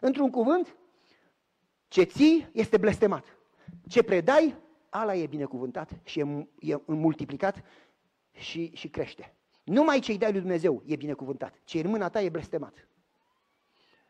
[0.00, 0.76] Într-un cuvânt,
[1.88, 3.38] ce ții este blestemat.
[3.88, 4.54] Ce predai,
[4.88, 7.64] ala e binecuvântat și e, e multiplicat
[8.32, 9.34] și, și crește.
[9.64, 11.60] Numai ce-i dai lui Dumnezeu e binecuvântat.
[11.64, 12.88] Ce în mâna ta e blestemat.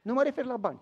[0.02, 0.80] Nu mă refer la bani,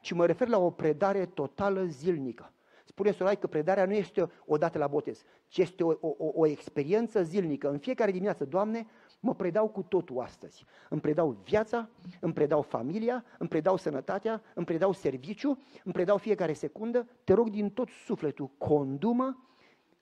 [0.00, 2.48] ci mă refer la o predare totală zilnică.
[2.84, 6.46] Spune Sorai că predarea nu este o dată la botez, ci este o, o, o
[6.46, 7.70] experiență zilnică.
[7.70, 8.86] În fiecare dimineață, Doamne,
[9.20, 10.64] mă predau cu totul astăzi.
[10.88, 11.88] Îmi predau viața,
[12.20, 17.08] îmi predau familia, îmi predau sănătatea, îmi predau serviciu, îmi predau fiecare secundă.
[17.24, 19.48] Te rog din tot sufletul, condumă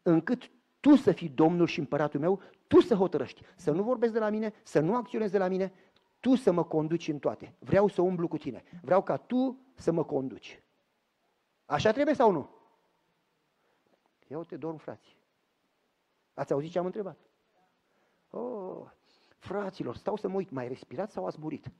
[0.03, 4.19] încât tu să fii Domnul și împăratul meu, tu să hotărăști, să nu vorbesc de
[4.19, 5.73] la mine, să nu acționezi de la mine,
[6.21, 7.55] tu să mă conduci în toate.
[7.59, 8.63] Vreau să umblu cu tine.
[8.83, 10.63] Vreau ca tu să mă conduci.
[11.65, 12.49] Așa trebuie sau nu?
[14.33, 15.17] Eu te dorm, frați.
[16.35, 17.19] Ați auzit ce am întrebat?
[18.31, 18.91] Oh,
[19.39, 21.71] fraților, stau să mă uit, mai respirați sau ați murit?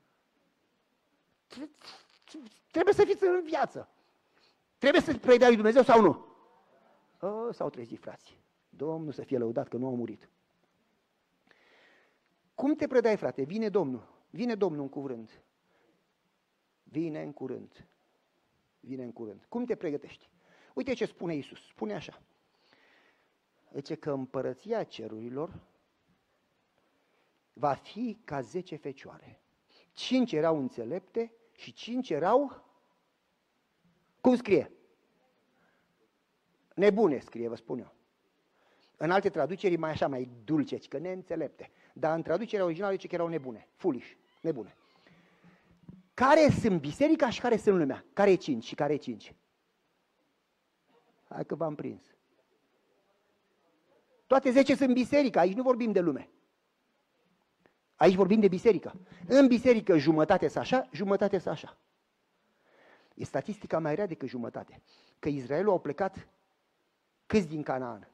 [2.71, 3.89] Trebuie să fiți în viață.
[4.79, 6.27] Trebuie să predea lui Dumnezeu sau nu?
[7.21, 8.37] Oh, s-au trezit frații.
[8.69, 10.29] Domnul să fie lăudat că nu au murit.
[12.55, 13.43] Cum te predai, frate?
[13.43, 14.09] Vine Domnul.
[14.31, 15.43] Vine Domnul în curând.
[16.83, 17.87] Vine în curând.
[18.81, 19.45] Vine în curând.
[19.49, 20.29] Cum te pregătești?
[20.75, 21.67] Uite ce spune Isus.
[21.67, 22.23] Spune așa.
[23.75, 25.61] Zice că împărăția cerurilor
[27.53, 29.41] va fi ca zece fecioare.
[29.93, 32.65] Cinci erau înțelepte și cinci erau,
[34.21, 34.73] cum scrie?
[36.75, 37.95] Nebune scrie, vă spun eu.
[38.97, 41.71] În alte traduceri mai așa, mai dulce, că neînțelepte.
[41.95, 44.77] Dar în traducerea originală zice că erau nebune, foolish, nebune.
[46.15, 48.05] Care sunt biserica și care sunt lumea?
[48.13, 49.35] Care e cinci și care e cinci?
[51.29, 52.03] Hai că v-am prins.
[54.33, 56.29] Toate zece sunt biserică, aici nu vorbim de lume.
[57.97, 59.01] Aici vorbim de biserică.
[59.27, 61.79] În biserică jumătate să așa, jumătate să așa.
[63.15, 64.83] E statistica mai rea decât jumătate.
[65.19, 66.29] Că Israelul au plecat
[67.27, 68.09] câți din Canaan?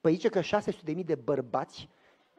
[0.00, 1.88] Păi zice că 600.000 de bărbați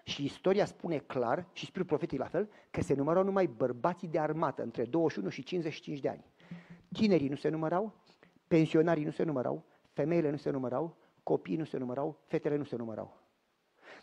[0.03, 4.19] și istoria spune clar, și spune profetii la fel, că se numărau numai bărbații de
[4.19, 6.25] armată între 21 și 55 de ani.
[6.91, 7.93] Tinerii nu se numărau,
[8.47, 12.75] pensionarii nu se numărau, femeile nu se numărau, copiii nu se numărau, fetele nu se
[12.75, 13.21] numărau.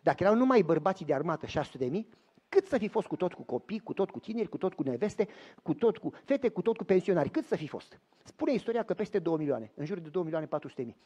[0.03, 2.09] Dacă erau numai bărbații de armată 600 de mii,
[2.49, 4.83] cât să fi fost cu tot cu copii, cu tot cu tineri, cu tot cu
[4.83, 5.29] neveste,
[5.63, 7.31] cu tot cu fete, cu tot cu pensionari?
[7.31, 8.01] Cât să fi fost?
[8.25, 10.97] Spune istoria că peste 2 milioane, în jur de 2 milioane 400 mii.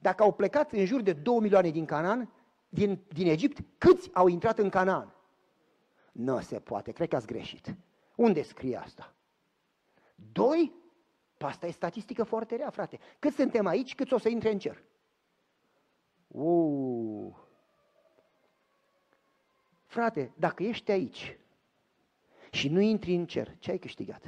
[0.00, 2.32] Dacă au plecat în jur de 2 milioane din Canaan,
[2.68, 5.14] din, din Egipt, câți au intrat în Canaan?
[6.12, 7.74] Nu se poate, cred că ați greșit.
[8.16, 9.14] Unde scrie asta?
[10.32, 10.72] Doi?
[11.46, 12.98] Asta e statistică foarte rea, frate.
[13.18, 14.82] Cât suntem aici, cât o să intre în cer?
[16.26, 17.48] Uuu!
[19.86, 21.38] Frate, dacă ești aici
[22.50, 24.22] și nu intri în cer, ce ai câștigat?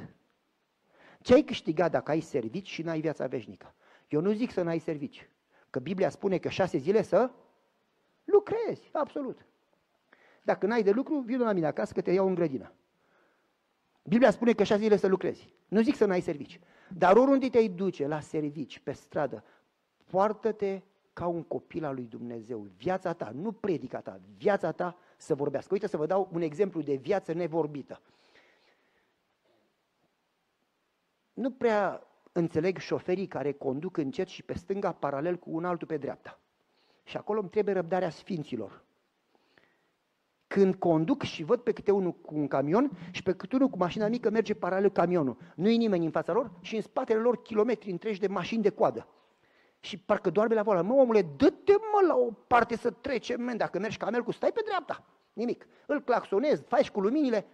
[1.21, 3.75] Ce ai câștigat dacă ai servici și n-ai viața veșnică?
[4.09, 5.29] Eu nu zic să n-ai servici,
[5.69, 7.31] că Biblia spune că șase zile să
[8.23, 9.45] lucrezi, absolut.
[10.43, 12.73] Dacă n-ai de lucru, vină la mine acasă că te iau în grădină.
[14.03, 15.53] Biblia spune că șase zile să lucrezi.
[15.67, 16.59] Nu zic să n-ai servici.
[16.97, 19.43] Dar oriunde te-ai duce, la servici, pe stradă,
[20.05, 20.81] poartă-te
[21.13, 22.67] ca un copil al lui Dumnezeu.
[22.77, 25.73] Viața ta, nu predica ta, viața ta să vorbească.
[25.73, 28.01] Uite să vă dau un exemplu de viață nevorbită.
[31.33, 35.97] Nu prea înțeleg șoferii care conduc încet și pe stânga paralel cu un altul pe
[35.97, 36.39] dreapta.
[37.03, 38.83] Și acolo îmi trebuie răbdarea sfinților.
[40.53, 43.77] Când conduc și văd pe câte unul cu un camion și pe câte unul cu
[43.77, 45.37] mașina mică merge paralel camionul.
[45.55, 48.69] Nu e nimeni în fața lor și în spatele lor kilometri întregi de mașini de
[48.69, 49.07] coadă.
[49.79, 50.85] Și parcă doarme la volan.
[50.85, 54.51] Mă, omule, dă-te mă la o parte să trecem, men, dacă mergi camel cu stai
[54.53, 55.05] pe dreapta.
[55.33, 55.67] Nimic.
[55.85, 57.45] Îl claxonezi, faci cu luminile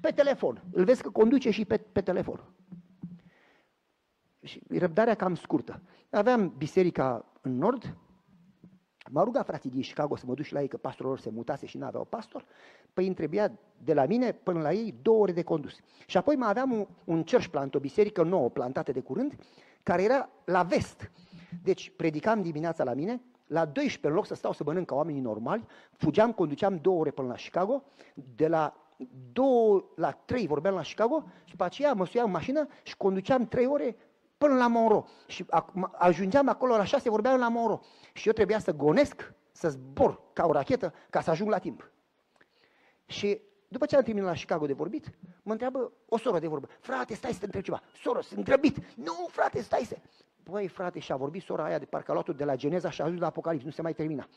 [0.00, 0.62] pe telefon.
[0.72, 2.44] Îl vezi că conduce și pe, pe telefon.
[4.42, 5.82] Și răbdarea cam scurtă.
[6.10, 7.96] Aveam biserica în nord,
[9.10, 11.30] M-a rugat frații din Chicago să mă duc și la ei, că pastorul lor se
[11.30, 12.44] mutase și nu aveau pastor.
[12.92, 13.52] Păi îmi trebuia
[13.84, 15.74] de la mine până la ei două ore de condus.
[16.06, 19.34] Și apoi mai aveam un, un church plant, o biserică nouă plantată de curând,
[19.82, 21.10] care era la vest.
[21.62, 25.20] Deci predicam dimineața la mine, la 12 în loc să stau să mănânc ca oamenii
[25.20, 27.82] normali, fugeam, conduceam două ore până la Chicago,
[28.36, 28.86] de la
[29.32, 33.46] 2 la 3 vorbeam la Chicago și după aceea mă suiam în mașină și conduceam
[33.46, 33.96] 3 ore
[34.38, 35.04] până la Monroe.
[35.26, 35.46] Și
[35.92, 37.80] ajungeam acolo la 6, vorbeam la Monroe.
[38.12, 41.90] Și eu trebuia să gonesc, să zbor ca o rachetă, ca să ajung la timp.
[43.06, 45.10] Și după ce am terminat la Chicago de vorbit,
[45.42, 46.68] mă întreabă o soră de vorbă.
[46.80, 47.82] Frate, stai să te întreb ceva.
[48.02, 48.76] Soră, sunt grăbit.
[48.94, 49.96] Nu, frate, stai să...
[50.42, 53.04] Păi, frate, și-a vorbit sora aia de parcă a luat de la Geneza și a
[53.04, 54.28] ajuns la Apocalips, nu se mai termina.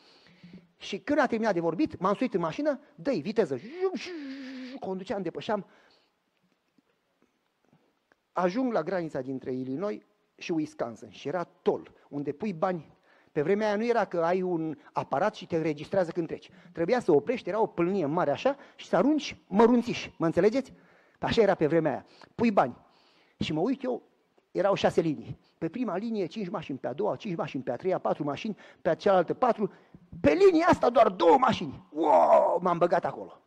[0.78, 3.60] Și când a terminat de vorbit, m-am suit în mașină, dă viteză.
[4.80, 5.66] Conduceam, depășeam.
[8.32, 10.02] Ajung la granița dintre Illinois
[10.38, 12.98] și Wisconsin și era tol, unde pui bani.
[13.32, 16.50] Pe vremea aia nu era că ai un aparat și te înregistrează când treci.
[16.72, 20.14] Trebuia să oprești, era o pâlnie mare așa și să arunci mărunțiși.
[20.18, 20.74] Mă înțelegeți?
[21.20, 22.06] Așa era pe vremea aia.
[22.36, 22.78] Pui bani.
[23.40, 24.02] Și mă uit eu,
[24.52, 25.40] erau șase linii.
[25.58, 28.58] Pe prima linie cinci mașini, pe a doua cinci mașini, pe a treia patru mașini,
[28.82, 29.72] pe a cealaltă patru.
[30.22, 31.88] Pe linia asta doar două mașini.
[31.92, 33.42] Wow, m-am băgat acolo.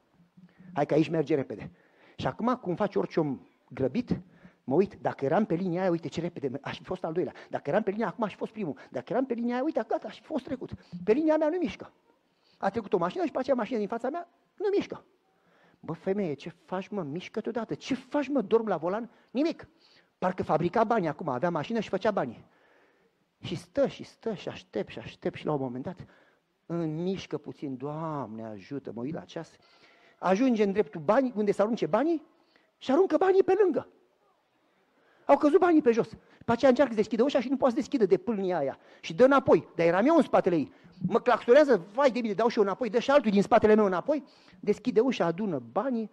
[0.74, 1.70] Hai că aici merge repede.
[2.16, 4.20] Și acum, cum faci orice om grăbit,
[4.64, 7.32] mă uit, dacă eram pe linia aia, uite ce repede, aș fi fost al doilea.
[7.50, 8.78] Dacă eram pe linia acum, aș fi fost primul.
[8.90, 10.70] Dacă eram pe linia aia, uite, gata, aș fi fost trecut.
[11.04, 11.92] Pe linia mea nu mișcă.
[12.58, 15.04] A trecut o mașină și pe aceea mașină din fața mea nu mișcă.
[15.80, 17.02] Bă, femeie, ce faci, mă?
[17.02, 17.74] Mișcă deodată.
[17.74, 18.40] Ce faci, mă?
[18.40, 19.10] Dorm la volan?
[19.30, 19.68] Nimic.
[20.18, 22.44] Parcă fabrica bani acum, avea mașină și făcea bani.
[23.40, 26.06] Și stă și stă și aștept și aștept și la un moment dat
[26.66, 29.56] în mișcă puțin, Doamne ajută, mă uit la ceas,
[30.18, 32.22] ajunge în dreptul banii, unde se arunce banii
[32.78, 33.88] și aruncă banii pe lângă.
[35.24, 36.08] Au căzut banii pe jos.
[36.38, 38.78] După aceea încearcă să deschide ușa și nu poate să deschide de pâlnia aia.
[39.00, 39.68] Și dă înapoi.
[39.74, 40.72] Dar eram eu în spatele ei.
[41.06, 43.84] Mă claxonează, vai de bine, dau și eu înapoi, dă și altul din spatele meu
[43.84, 44.24] înapoi,
[44.60, 46.10] deschide ușa, adună banii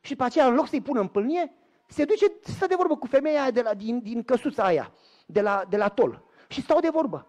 [0.00, 1.52] și după aceea, în loc să-i pună în pâlnie,
[1.86, 4.92] se duce, stă de vorbă cu femeia aia de la, din, din căsuța aia,
[5.26, 6.22] de la, de la tol.
[6.48, 7.26] Și stau de vorbă.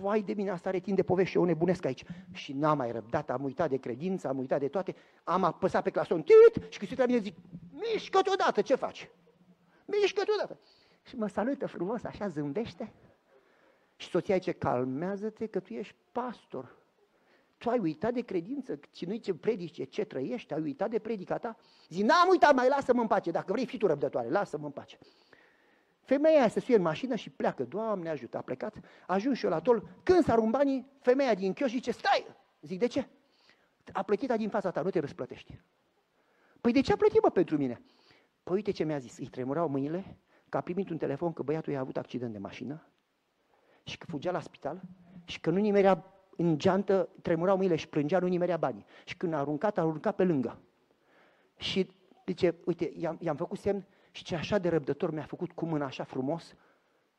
[0.00, 2.04] Vai de mine, asta are timp de povești și eu nebunesc aici.
[2.32, 5.90] Și n-am mai răbdat, am uitat de credință, am uitat de toate, am apăsat pe
[5.90, 7.36] clason, tit, și când se la mine zic,
[7.72, 9.08] mișcă-te odată, ce faci?
[9.88, 10.58] Mișcă-te odată.
[11.02, 12.92] Și mă salută frumos, așa zâmbește.
[13.96, 16.76] Și soția zice, calmează-te că tu ești pastor.
[17.58, 21.38] Tu ai uitat de credință, ci nu ce predice, ce trăiești, ai uitat de predica
[21.38, 21.56] ta?
[21.88, 24.98] Zic, n-am uitat, mai lasă-mă în pace, dacă vrei fi tu răbdătoare, lasă-mă în pace.
[26.00, 27.64] Femeia aia se suie în mașină și pleacă.
[27.64, 28.74] Doamne ajută, a plecat.
[29.06, 29.88] Ajuns și eu la tol.
[30.02, 32.26] Când s-a banii, femeia din chioș zice, stai!
[32.60, 33.08] Zic, de ce?
[33.92, 35.60] A plătit din fața ta, nu te răsplătești.
[36.60, 37.82] Păi de ce a plătit, mă, pentru mine?
[38.48, 40.16] Păi uite ce mi-a zis, îi tremurau mâinile,
[40.48, 42.86] că a primit un telefon că băiatul i-a avut accident de mașină
[43.82, 44.80] și că fugea la spital
[45.24, 46.04] și că nu nimerea
[46.36, 48.84] în geantă, tremurau mâinile și plângea, nu nimerea banii.
[49.04, 50.58] Și când a aruncat, a aruncat pe lângă.
[51.56, 51.90] Și
[52.26, 55.84] zice, uite, i-am, i-am făcut semn și ce așa de răbdător mi-a făcut cu mâna
[55.84, 56.54] așa frumos.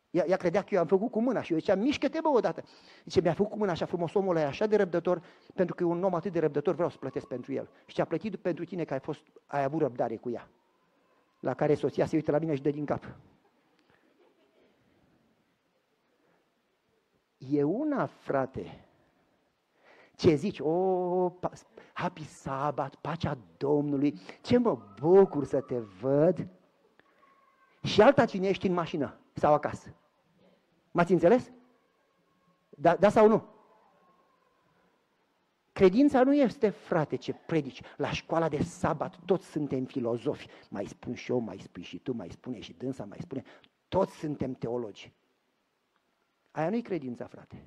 [0.10, 2.63] Ea, ea credea că eu am făcut cu mâna și eu ziceam, mișcă-te bă odată.
[3.06, 5.22] Zice, mi-a făcut cu mâna așa frumos, omul ăla e așa de răbdător,
[5.54, 7.70] pentru că e un om atât de răbdător, vreau să plătesc pentru el.
[7.86, 10.50] Și ce a plătit pentru tine că ai, fost, ai avut răbdare cu ea.
[11.39, 13.15] La care soția se uită la mine și dă din cap.
[17.38, 18.89] E una, frate,
[20.15, 21.32] ce zici, o,
[21.93, 26.47] happy sabat, pacea Domnului, ce mă bucur să te văd.
[27.84, 29.95] Și alta cine ești în mașină sau acasă.
[30.91, 31.52] M-ați înțeles?
[32.69, 33.59] Da, da sau nu?
[35.80, 37.82] Credința nu este, frate, ce predici.
[37.98, 40.48] La școala de sabat toți suntem filozofi.
[40.70, 43.44] Mai spun și eu, mai spui și tu, mai spune și dânsa, mai spune.
[43.88, 45.13] Toți suntem teologi.
[46.52, 47.63] Aia nu-i credința, frate.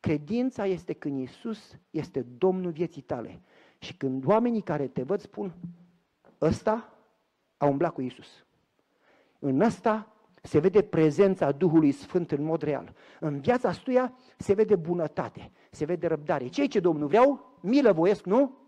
[0.00, 3.40] Credința este când Iisus este Domnul vieții tale.
[3.78, 5.54] Și când oamenii care te văd spun,
[6.40, 6.92] ăsta
[7.56, 8.46] a umblat cu Iisus.
[9.38, 10.15] În ăsta
[10.46, 12.92] se vede prezența Duhului Sfânt în mod real.
[13.20, 16.46] În viața stuia se vede bunătate, se vede răbdare.
[16.48, 17.58] Ce ce Domnul vreau?
[17.60, 18.58] Milă voiesc, nu?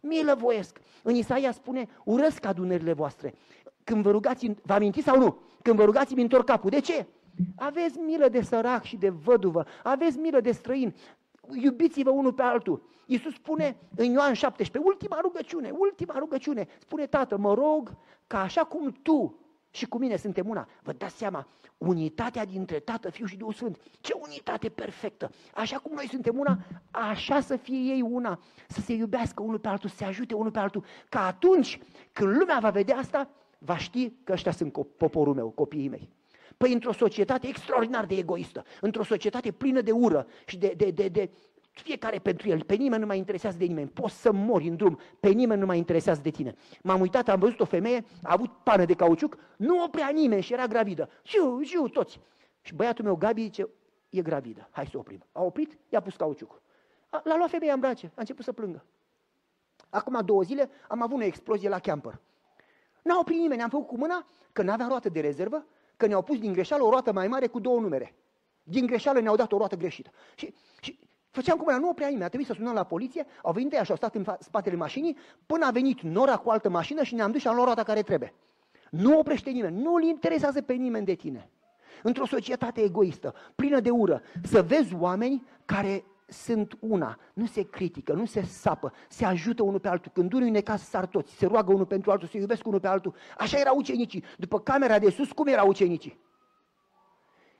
[0.00, 0.80] Milă voiesc.
[1.02, 3.34] În Isaia spune, urăsc adunările voastre.
[3.84, 5.38] Când vă rugați, vă amintiți sau nu?
[5.62, 6.70] Când vă rugați, mi întorc capul.
[6.70, 7.06] De ce?
[7.56, 10.94] Aveți milă de sărac și de văduvă, aveți milă de străin,
[11.62, 12.82] iubiți-vă unul pe altul.
[13.06, 18.64] Iisus spune în Ioan 17, ultima rugăciune, ultima rugăciune, spune Tatăl, mă rog ca așa
[18.64, 19.39] cum Tu
[19.70, 20.68] și cu mine suntem una.
[20.82, 21.46] Vă dați seama,
[21.78, 23.78] unitatea dintre Tată, Fiu și Duhul Sfânt.
[24.00, 25.30] Ce unitate perfectă!
[25.54, 26.58] Așa cum noi suntem una,
[26.90, 30.50] așa să fie ei una, să se iubească unul pe altul, să se ajute unul
[30.50, 31.80] pe altul, ca atunci
[32.12, 36.08] când lumea va vedea asta, va ști că ăștia sunt poporul meu, copiii mei.
[36.56, 41.08] Păi într-o societate extraordinar de egoistă, într-o societate plină de ură și de, de, de,
[41.08, 41.30] de
[41.70, 44.98] fiecare pentru el, pe nimeni nu mai interesează de nimeni, poți să mori în drum,
[45.20, 46.54] pe nimeni nu mai interesează de tine.
[46.82, 50.52] M-am uitat, am văzut o femeie, a avut pană de cauciuc, nu oprea nimeni și
[50.52, 51.10] era gravidă.
[51.24, 52.20] Jiu, jiu, toți.
[52.60, 53.68] Și băiatul meu, Gabi, zice,
[54.10, 55.24] e gravidă, hai să oprim.
[55.32, 56.62] A oprit, i-a pus cauciuc.
[57.10, 58.84] L-a luat femeia în brațe, a început să plângă.
[59.90, 62.20] Acum două zile am avut o explozie la camper.
[63.02, 66.38] N-a oprit nimeni, am făcut cu mâna, că n-avea roată de rezervă, că ne-au pus
[66.38, 68.14] din greșeală o roată mai mare cu două numere.
[68.62, 70.10] Din greșeală ne-au dat o roată greșită.
[70.34, 70.98] Și, și
[71.30, 73.84] făceam cum era, nu oprea nimeni, a trebuit să sunăm la poliție, au venit ei
[73.84, 75.16] și au stat în spatele mașinii,
[75.46, 78.02] până a venit Nora cu altă mașină și ne-am dus și am luat roata care
[78.02, 78.34] trebuie.
[78.90, 81.50] Nu oprește nimeni, nu-l interesează pe nimeni de tine.
[82.02, 88.12] Într-o societate egoistă, plină de ură, să vezi oameni care sunt una, nu se critică,
[88.12, 90.10] nu se sapă, se ajută unul pe altul.
[90.14, 92.86] Când unul e necaz, sar toți, se roagă unul pentru altul, se iubesc unul pe
[92.86, 93.14] altul.
[93.38, 94.24] Așa erau ucenicii.
[94.38, 96.20] După camera de sus, cum erau ucenicii?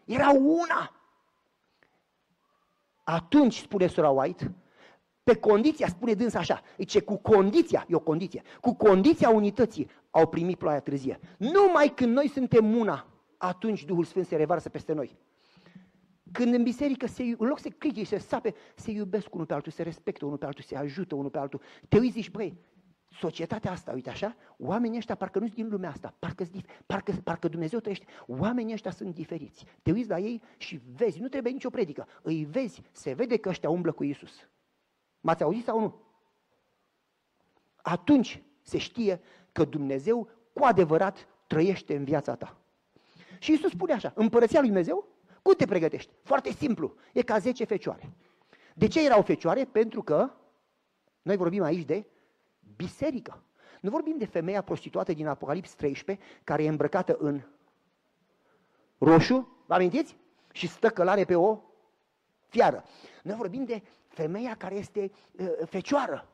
[0.05, 1.00] Erau una.
[3.11, 4.55] Atunci, spune sora White,
[5.23, 10.27] pe condiția, spune dânsa așa, zice, cu condiția, e o condiție, cu condiția unității au
[10.29, 11.19] primit ploaia târzie.
[11.39, 15.17] Numai când noi suntem una, atunci Duhul Sfânt se revarsă peste noi.
[16.33, 19.73] Când în biserică, se, în loc să critici, să sape, se iubesc unul pe altul,
[19.73, 21.61] se respectă unul pe altul, se ajută unul pe altul.
[21.89, 22.57] Te uiți zici, băi,
[23.11, 26.45] societatea asta, uite așa, oamenii ăștia parcă nu sunt din lumea asta, parcă,
[26.87, 29.65] parcă, parcă Dumnezeu trăiește, oamenii ăștia sunt diferiți.
[29.83, 33.49] Te uiți la ei și vezi, nu trebuie nicio predică, îi vezi, se vede că
[33.49, 34.49] ăștia umblă cu Isus.
[35.21, 36.03] M-ați auzit sau nu?
[37.77, 39.21] Atunci se știe
[39.53, 42.61] că Dumnezeu cu adevărat trăiește în viața ta.
[43.39, 45.09] Și Isus spune așa, împărăția lui Dumnezeu
[45.43, 46.11] cum te pregătești?
[46.23, 46.95] Foarte simplu.
[47.13, 48.13] E ca 10 fecioare.
[48.75, 49.65] De ce erau fecioare?
[49.65, 50.31] Pentru că
[51.23, 52.07] noi vorbim aici de
[52.83, 53.43] biserică.
[53.81, 57.41] Nu vorbim de femeia prostituată din Apocalips 13, care e îmbrăcată în
[58.99, 60.17] roșu, vă amintiți?
[60.53, 61.59] Și stă călare pe o
[62.49, 62.85] fiară.
[63.23, 66.29] Noi vorbim de femeia care este uh, fecioară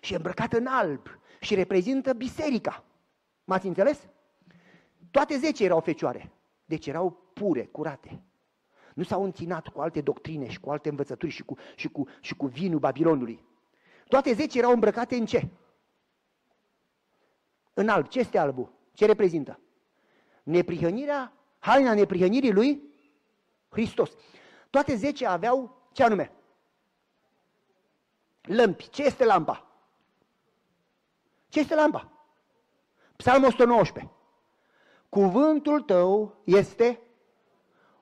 [0.00, 1.06] și e îmbrăcată în alb
[1.40, 2.84] și reprezintă biserica.
[3.44, 4.06] M-ați înțeles?
[5.10, 6.30] Toate zece erau fecioare,
[6.64, 8.22] deci erau pure, curate.
[8.94, 12.36] Nu s-au întinat cu alte doctrine și cu alte învățături și cu, și cu, și
[12.36, 13.44] cu vinul Babilonului.
[14.08, 15.48] Toate zece erau îmbrăcate în ce?
[17.78, 18.08] În alb.
[18.08, 18.72] Ce este albul?
[18.92, 19.60] Ce reprezintă?
[20.42, 22.82] Neprihănirea, haina neprihănirii lui
[23.68, 24.10] Hristos.
[24.70, 26.32] Toate zece aveau ce anume?
[28.42, 28.88] Lămpi.
[28.88, 29.66] Ce este lampa?
[31.48, 32.12] Ce este lampa?
[33.16, 34.12] Psalmul 119.
[35.08, 37.00] Cuvântul tău este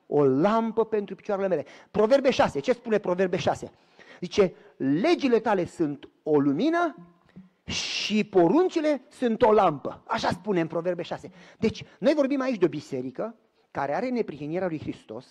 [0.07, 1.65] o lampă pentru picioarele mele.
[1.91, 2.59] Proverbe 6.
[2.59, 3.71] Ce spune Proverbe 6?
[4.19, 6.95] Zice, legile tale sunt o lumină
[8.05, 10.03] și poruncile sunt o lampă.
[10.07, 11.31] Așa spune în Proverbe 6.
[11.57, 13.35] Deci, noi vorbim aici de o biserică
[13.71, 15.25] care are neprihănirea lui Hristos,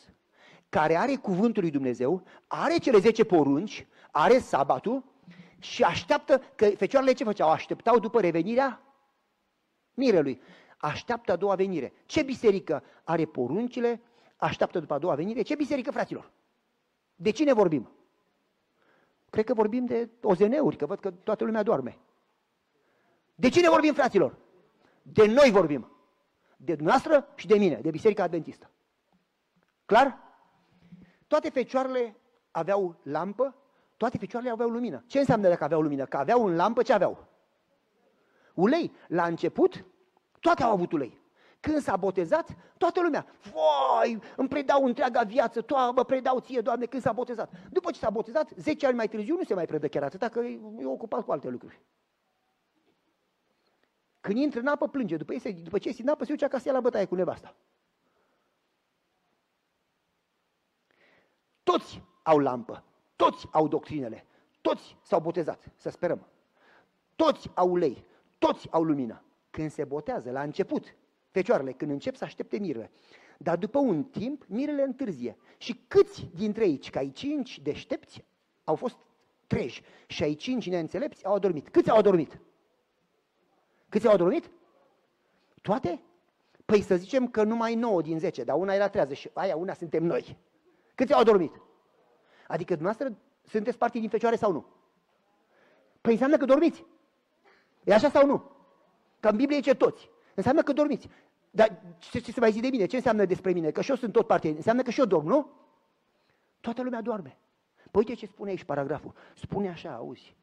[0.68, 5.04] care are cuvântul lui Dumnezeu, are cele 10 porunci, are sabatul
[5.58, 7.50] și așteaptă, că fecioarele ce făceau?
[7.50, 8.82] Așteptau după revenirea
[9.94, 10.40] mirelui.
[10.78, 11.92] Așteaptă a doua venire.
[12.06, 14.00] Ce biserică are poruncile,
[14.36, 15.42] așteaptă după a doua venire?
[15.42, 16.30] Ce biserică, fraților?
[17.14, 17.90] De cine vorbim?
[19.30, 21.98] Cred că vorbim de OZN-uri, că văd că toată lumea doarme.
[23.34, 24.38] De cine vorbim, fraților?
[25.02, 25.88] De noi vorbim.
[26.56, 28.70] De dumneavoastră și de mine, de Biserica Adventistă.
[29.84, 30.18] Clar?
[31.26, 32.16] Toate fecioarele
[32.50, 33.54] aveau lampă,
[33.96, 35.04] toate fecioarele aveau lumină.
[35.06, 36.04] Ce înseamnă dacă aveau lumină?
[36.04, 37.26] Că aveau în lampă ce aveau?
[38.54, 38.92] Ulei.
[39.08, 39.84] La început,
[40.40, 41.22] toate au avut ulei.
[41.60, 46.86] Când s-a botezat, toată lumea, voi, îmi predau întreaga viață, toată, mă predau ție, Doamne,
[46.86, 47.50] când s-a botezat.
[47.70, 50.40] După ce s-a botezat, 10 ani mai târziu nu se mai predă chiar atâta, că
[50.78, 51.80] e ocupat cu alte lucruri.
[54.24, 55.16] Când intră în apă, plânge.
[55.16, 57.56] După, iese, după ce iese în apă, se duce acasă la bătaie cu nevasta.
[61.62, 62.84] Toți au lampă,
[63.16, 64.26] toți au doctrinele,
[64.60, 66.26] toți s-au botezat, să sperăm.
[67.16, 68.04] Toți au ulei,
[68.38, 69.22] toți au lumină.
[69.50, 70.96] Când se botează, la început,
[71.30, 72.90] fecioarele, când încep să aștepte mirele.
[73.38, 75.36] Dar după un timp, mirele întârzie.
[75.56, 78.24] Și câți dintre ei, ca ai cinci deștepți,
[78.64, 78.96] au fost
[79.46, 81.68] treji și ai cinci neînțelepți au adormit.
[81.68, 82.38] Câți au adormit?
[83.94, 84.50] Câți au adormit?
[85.62, 86.00] Toate?
[86.64, 89.74] Păi să zicem că numai 9 din 10, dar una era trează și aia una
[89.74, 90.36] suntem noi.
[90.94, 91.60] Câți au adormit?
[92.48, 94.66] Adică dumneavoastră sunteți parte din fecioare sau nu?
[96.00, 96.84] Păi înseamnă că dormiți.
[97.84, 98.50] E așa sau nu?
[99.20, 100.10] Că în Biblie ce toți.
[100.34, 101.08] Înseamnă că dormiți.
[101.50, 102.86] Dar ce, ce se mai zi de mine?
[102.86, 103.70] Ce înseamnă despre mine?
[103.70, 104.48] Că și eu sunt tot parte.
[104.48, 105.50] Înseamnă că și eu dorm, nu?
[106.60, 107.38] Toată lumea doarme.
[107.74, 109.14] Păi uite ce spune aici paragraful.
[109.34, 110.36] Spune așa, auzi.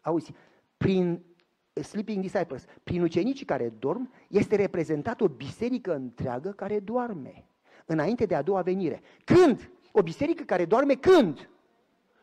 [0.00, 0.32] Auzi,
[0.76, 1.31] prin
[1.80, 7.44] Sleeping Disciples, prin ucenicii care dorm, este reprezentată o biserică întreagă care doarme,
[7.86, 9.02] înainte de a doua venire.
[9.24, 9.70] Când?
[9.92, 11.48] O biserică care doarme când?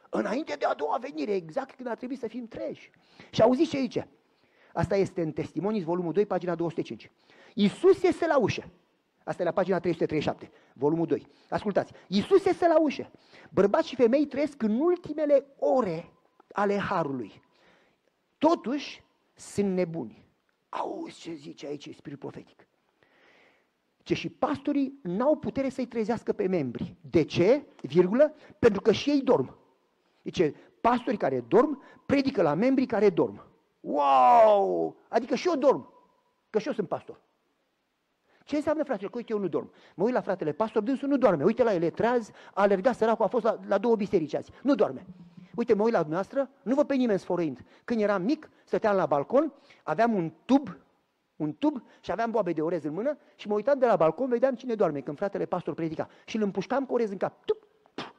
[0.09, 2.91] Înainte de a doua venire, exact când ar trebui să fim treji.
[3.29, 4.07] Și auziți ce aici?
[4.73, 7.11] Asta este în Testimonii, volumul 2, pagina 205.
[7.53, 8.69] Iisus este la ușă.
[9.23, 11.27] Asta e la pagina 337, volumul 2.
[11.49, 11.93] Ascultați.
[12.07, 13.11] Iisus este la ușă.
[13.49, 16.11] Bărbați și femei trăiesc în ultimele ore
[16.51, 17.41] ale Harului.
[18.37, 19.03] Totuși,
[19.39, 20.25] sunt nebuni.
[20.69, 22.67] Auzi ce zice aici spirit profetic.
[23.97, 26.95] Ce și pastorii n-au putere să-i trezească pe membri.
[27.01, 27.65] De ce?
[27.81, 28.33] Virgulă?
[28.59, 29.57] Pentru că și ei dorm.
[30.23, 33.43] Zice, pastorii care dorm predică la membrii care dorm.
[33.79, 34.95] Wow!
[35.07, 35.93] Adică și eu dorm.
[36.49, 37.21] Că și eu sunt pastor.
[38.43, 39.71] Ce înseamnă, frate, că uite, eu nu dorm.
[39.95, 41.43] Mă uit la fratele pastor, dânsul nu doarme.
[41.43, 44.51] Uite la el, e treaz, a alergat săracul, a fost la, la două biserici azi.
[44.61, 45.05] Nu doarme.
[45.59, 47.65] Uite, mă uit la dumneavoastră, nu văd pe nimeni sfărăind.
[47.83, 50.77] Când eram mic, stăteam la balcon, aveam un tub,
[51.35, 54.29] un tub și aveam boabe de orez în mână și mă uitam de la balcon,
[54.29, 56.09] vedeam cine doarme, când fratele pastor predica.
[56.25, 57.45] Și îl împușcam cu orez în cap.
[57.45, 58.15] Tup, tup.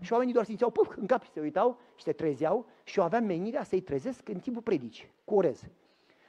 [0.00, 3.04] Și oamenii doar simțeau puf, în cap și se uitau și se trezeau și eu
[3.04, 5.62] aveam menirea să-i trezesc în timpul predici, cu orez.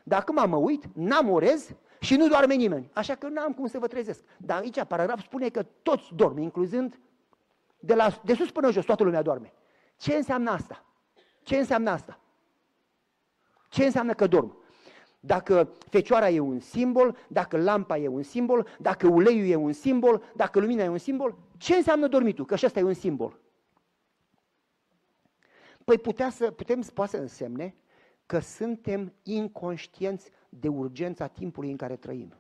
[0.04, 2.90] Dacă m-am mă uit, n-am orez și nu doarme nimeni.
[2.94, 4.24] Așa că n-am cum să vă trezesc.
[4.38, 7.00] Dar aici paragraf spune că toți dorm, incluzând
[7.80, 9.54] de, la, de sus până jos, toată lumea doarme.
[9.98, 10.86] Ce înseamnă asta?
[11.44, 12.20] Ce înseamnă asta?
[13.70, 14.58] Ce înseamnă că dorm?
[15.20, 20.24] Dacă fecioara e un simbol, dacă lampa e un simbol, dacă uleiul e un simbol,
[20.36, 22.46] dacă lumina e un simbol, ce înseamnă dormitul?
[22.46, 23.40] Că și asta e un simbol.
[25.84, 27.76] Păi putea să, putem poate să însemne
[28.26, 32.34] că suntem inconștienți de urgența timpului în care trăim.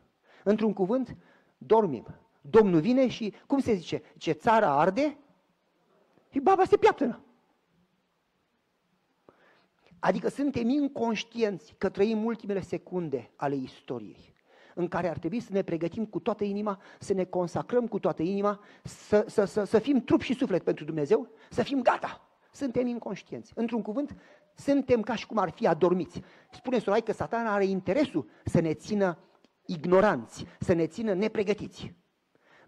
[0.43, 1.15] Într-un cuvânt,
[1.57, 2.05] dormim.
[2.41, 5.17] Domnul vine și, cum se zice, ce țara arde,
[6.29, 7.23] și baba se piaptănă.
[10.03, 14.33] Adică suntem inconștienți că trăim ultimele secunde ale istoriei,
[14.75, 18.21] în care ar trebui să ne pregătim cu toată inima, să ne consacrăm cu toată
[18.21, 22.29] inima, să, să, să, să fim trup și suflet pentru Dumnezeu, să fim gata.
[22.51, 23.51] Suntem inconștienți.
[23.55, 24.15] Într-un cuvânt,
[24.55, 26.21] suntem ca și cum ar fi adormiți.
[26.51, 29.17] Spune Sorai că satana are interesul să ne țină
[29.65, 31.93] ignoranți, să ne țină nepregătiți.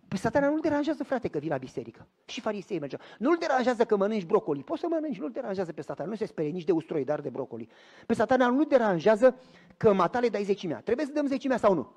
[0.07, 2.07] Păi satana nu-l deranjează, frate, că vii la biserică.
[2.25, 3.01] Și farisei mergeau.
[3.17, 4.63] Nu-l deranjează că mănânci brocoli.
[4.63, 6.09] Poți să mănânci, nu-l deranjează pe satana.
[6.09, 7.69] Nu se sperie nici de ustroi, dar de brocoli.
[8.05, 9.39] Pe satana nu-l deranjează
[9.77, 10.81] că matale dai zecimea.
[10.81, 11.91] Trebuie să dăm zecimea sau nu?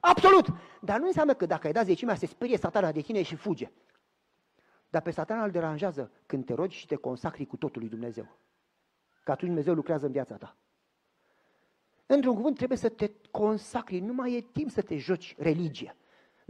[0.00, 0.46] Absolut!
[0.80, 3.70] Dar nu înseamnă că dacă ai dat zecimea, se sperie satana de tine și fuge.
[4.88, 8.24] Dar pe satana îl deranjează când te rogi și te consacri cu totul lui Dumnezeu.
[9.24, 10.56] Că atunci Dumnezeu lucrează în viața ta.
[12.06, 15.96] Într-un cuvânt trebuie să te consacri, nu mai e timp să te joci religie.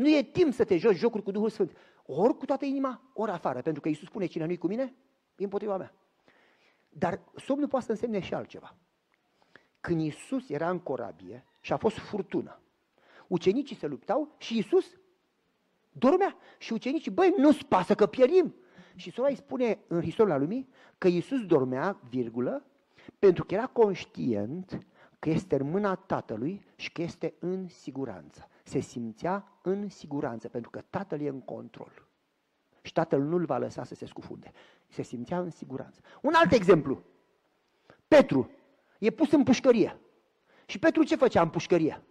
[0.01, 1.77] Nu e timp să te joci jocuri cu Duhul Sfânt.
[2.07, 3.61] Ori cu toată inima, ori afară.
[3.61, 4.95] Pentru că Iisus spune, cine nu-i cu mine,
[5.37, 5.95] e împotriva mea.
[6.89, 8.77] Dar somnul poate să însemne și altceva.
[9.81, 12.61] Când Iisus era în corabie și a fost furtună,
[13.27, 14.87] ucenicii se luptau și Iisus
[15.93, 16.37] dormea.
[16.59, 18.55] Și ucenicii, băi, nu-ți pasă că pierim.
[18.95, 22.65] Și sora îi spune în istoria lumii că Iisus dormea, virgulă,
[23.19, 24.87] pentru că era conștient
[25.19, 28.50] că este în mâna Tatălui și că este în siguranță.
[28.71, 32.09] Se simțea în siguranță, pentru că Tatăl e în control.
[32.83, 34.53] Și Tatăl nu-l va lăsa să se scufunde.
[34.89, 36.01] Se simțea în siguranță.
[36.23, 37.03] Un alt exemplu.
[38.09, 38.51] Petru
[38.99, 40.01] e pus în pușcărie.
[40.67, 42.03] Și Petru ce făcea în pușcărie?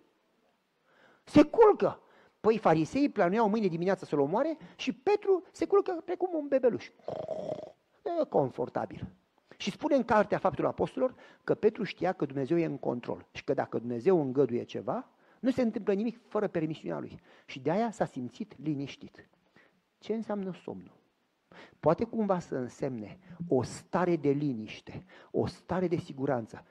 [1.24, 2.00] Se culcă.
[2.40, 6.90] Păi farisei planuiau mâine dimineață să-l omoare și Petru se culcă precum un bebeluș.
[8.04, 9.08] E confortabil.
[9.58, 13.44] Și spune în cartea Faptul Apostolilor că Petru știa că Dumnezeu e în control și
[13.44, 15.10] că dacă Dumnezeu îngăduie ceva,
[15.40, 17.20] nu se întâmplă nimic fără permisiunea lui.
[17.46, 19.30] Și de aia s-a simțit liniștit.
[19.98, 20.98] Ce înseamnă somnul?
[21.80, 23.18] Poate cumva să însemne
[23.48, 26.66] o stare de liniște, o stare de siguranță.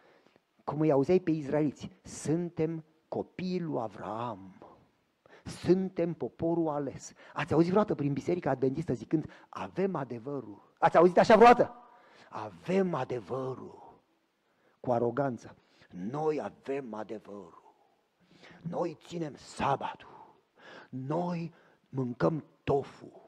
[0.65, 4.59] Cum îi auzeai pe izraeliți, suntem copiii lui Avram.
[5.45, 7.13] Suntem poporul ales.
[7.33, 10.73] Ați auzit vreodată prin biserica adventistă zicând, avem adevărul.
[10.79, 11.75] Ați auzit așa vreodată?
[12.29, 14.03] Avem adevărul.
[14.81, 15.57] Cu aroganță.
[15.91, 17.68] Noi avem adevărul.
[18.71, 20.37] Noi ținem sabatul.
[20.89, 21.53] Noi
[21.89, 23.23] mâncăm tofu.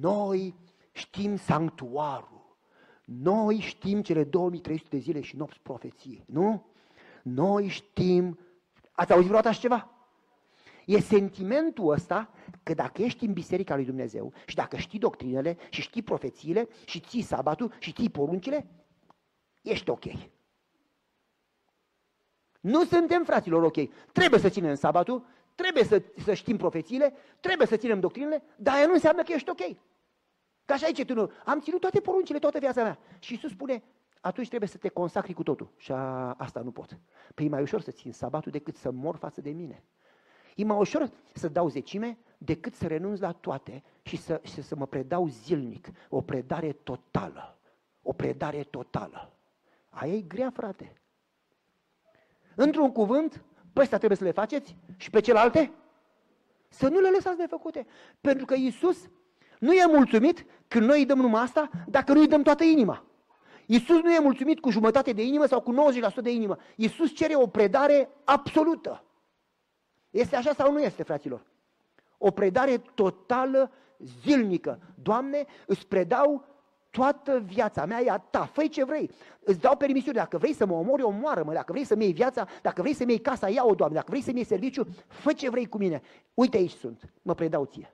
[0.00, 0.54] Noi
[0.92, 2.56] știm sanctuarul.
[3.04, 6.66] Noi știm cele 2300 de zile și nopți profeții, nu?
[7.22, 8.38] Noi știm...
[8.92, 9.90] Ați auzit vreodată așa ceva?
[10.86, 12.30] E sentimentul ăsta
[12.62, 17.00] că dacă ești în Biserica lui Dumnezeu și dacă știi doctrinele și știi profețiile și
[17.00, 18.66] ții sabatul și ții poruncile,
[19.62, 20.04] ești ok.
[22.60, 23.76] Nu suntem fraților ok.
[24.12, 28.86] Trebuie să ținem sabatul, trebuie să, să știm profețiile, trebuie să ținem doctrinele, dar aia
[28.86, 29.76] nu înseamnă că ești ok.
[30.64, 31.30] Ca așa aici tu nu.
[31.44, 32.98] Am ținut toate poruncile toată viața mea.
[33.18, 33.82] Și Iisus spune,
[34.20, 35.70] atunci trebuie să te consacri cu totul.
[35.76, 36.98] Și a, asta nu pot.
[37.34, 39.84] Păi e mai ușor să țin sabatul decât să mor față de mine.
[40.54, 44.76] E mai ușor să dau zecime decât să renunț la toate și să, și să
[44.76, 45.88] mă predau zilnic.
[46.08, 47.58] O predare totală.
[48.02, 49.32] O predare totală.
[49.88, 50.92] Aia e grea, frate.
[52.60, 55.72] Într-un cuvânt, pe ăsta trebuie să le faceți și pe celelalte
[56.68, 57.86] să nu le lăsați nefăcute.
[58.20, 59.08] Pentru că Iisus
[59.58, 63.04] nu e mulțumit când noi îi dăm numai asta, dacă nu îi dăm toată inima.
[63.66, 66.56] Iisus nu e mulțumit cu jumătate de inimă sau cu 90% de inimă.
[66.76, 69.04] Iisus cere o predare absolută.
[70.10, 71.46] Este așa sau nu este, fraților?
[72.18, 73.70] O predare totală,
[74.22, 74.78] zilnică.
[75.02, 76.44] Doamne, îți predau
[76.90, 79.10] toată viața mea e a ta, fă ce vrei.
[79.40, 82.82] Îți dau permisiune, dacă vrei să mă omori, omoară-mă, dacă vrei să-mi iei viața, dacă
[82.82, 85.78] vrei să-mi iei casa, ia-o, Doamne, dacă vrei să-mi iei serviciu, fă ce vrei cu
[85.78, 86.02] mine.
[86.34, 87.92] Uite aici sunt, mă predau ție.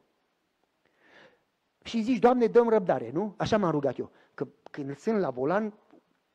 [1.82, 3.34] Și zici, Doamne, dăm răbdare, nu?
[3.36, 5.72] Așa m-am rugat eu, că când sunt la volan,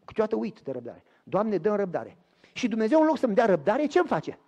[0.05, 1.03] câteodată uit de răbdare.
[1.23, 2.17] Doamne, dăm răbdare.
[2.53, 4.39] Și Dumnezeu, în loc să-mi dea răbdare, ce-mi face?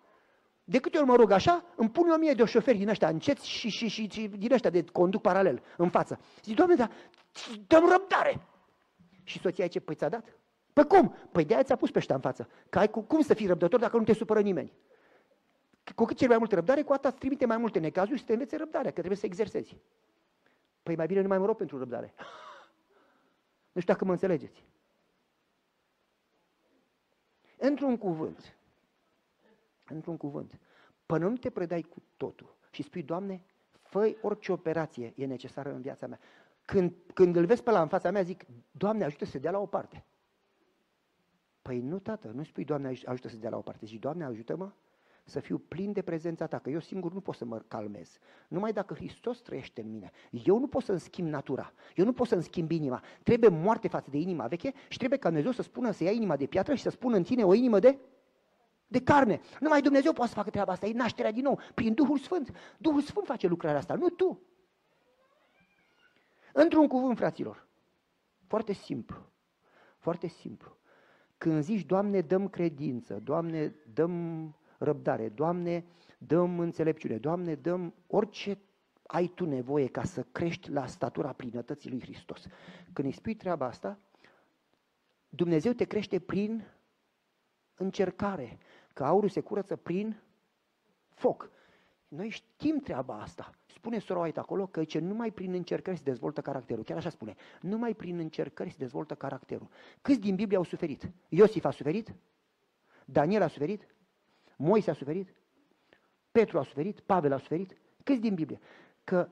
[0.64, 3.50] De câte ori mă rog așa, îmi pun o mie de șoferi din ăștia înceți
[3.50, 6.20] și, și, și, și din ăștia de conduc paralel în față.
[6.44, 6.92] Zic, Doamne, dar
[7.68, 8.48] dăm răbdare.
[9.24, 10.26] Și soția ce, păi ți-a dat?
[10.74, 11.16] Păi cum?
[11.32, 12.50] Păi de-aia ți-a pus pe ăștia în față.
[12.70, 14.74] Că ai cu, cum să fii răbdător dacă nu te supără nimeni?
[15.96, 18.34] Cu cât cel mai multă răbdare, cu atât îți trimite mai multe necazuri și te
[18.34, 19.78] învețe răbdarea, că trebuie să exersezi.
[20.84, 22.14] Păi mai bine nu mai mă rog pentru răbdare.
[23.72, 24.66] Nu știu dacă mă înțelegeți.
[27.58, 28.56] Într-un cuvânt,
[29.92, 30.60] într-un cuvânt,
[31.06, 33.44] până nu te predai cu totul și spui, Doamne,
[33.82, 36.20] fă orice operație e necesară în viața mea.
[36.66, 39.60] Când, când îl vezi pe la în fața mea, zic, Doamne, ajută să dea la
[39.60, 40.06] o parte.
[41.62, 43.86] Păi nu, tată, nu spui, Doamne, ajută să dea la o parte.
[43.86, 44.72] Zici, Doamne, ajută-mă
[45.24, 48.18] să fiu plin de prezența ta, că eu singur nu pot să mă calmez.
[48.48, 50.12] Numai dacă Hristos trăiește în mine.
[50.46, 53.04] Eu nu pot să-mi schimb natura, eu nu pot să-mi schimb inima.
[53.24, 56.36] Trebuie moarte față de inima veche și trebuie ca Dumnezeu să spună, să ia inima
[56.36, 58.00] de piatră și să spună în tine o inimă de
[58.92, 59.42] de carne.
[59.60, 62.52] Numai Dumnezeu poate să facă treaba asta, e nașterea din nou, prin Duhul Sfânt.
[62.78, 64.42] Duhul Sfânt face lucrarea asta, nu tu.
[66.54, 67.68] Într-un cuvânt, fraților,
[68.48, 69.32] foarte simplu,
[69.98, 70.78] foarte simplu.
[71.38, 75.86] Când zici, Doamne, dăm credință, Doamne, dăm răbdare, Doamne,
[76.18, 78.60] dăm înțelepciune, Doamne, dăm orice
[79.06, 82.48] ai tu nevoie ca să crești la statura plinătății lui Hristos.
[82.94, 84.00] Când îi spui treaba asta,
[85.30, 86.64] Dumnezeu te crește prin
[87.76, 88.58] încercare,
[88.94, 90.22] că aurul se curăță prin
[91.14, 91.50] foc.
[92.08, 93.52] Noi știm treaba asta.
[93.66, 96.84] Spune sora White acolo că ce numai prin încercări se dezvoltă caracterul.
[96.84, 97.36] Chiar așa spune.
[97.62, 99.68] Numai prin încercări se dezvoltă caracterul.
[100.02, 101.12] Câți din Biblie au suferit?
[101.30, 102.14] Iosif a suferit?
[103.06, 103.88] Daniel a suferit?
[104.58, 105.34] Moise a suferit?
[106.32, 107.00] Petru a suferit?
[107.00, 107.78] Pavel a suferit?
[108.04, 108.60] Câți din Biblie?
[109.04, 109.30] Că,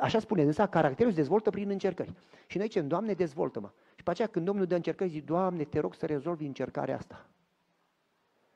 [0.00, 2.14] așa spune, însă caracterul se dezvoltă prin încercări.
[2.46, 3.70] Și noi zicem, Doamne, dezvoltă-mă.
[3.96, 7.28] Și pe aceea când Domnul dă încercări, zic, Doamne, te rog să rezolvi încercarea asta.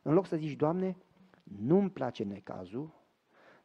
[0.03, 0.97] În loc să zici, Doamne,
[1.43, 2.91] nu-mi place necazul,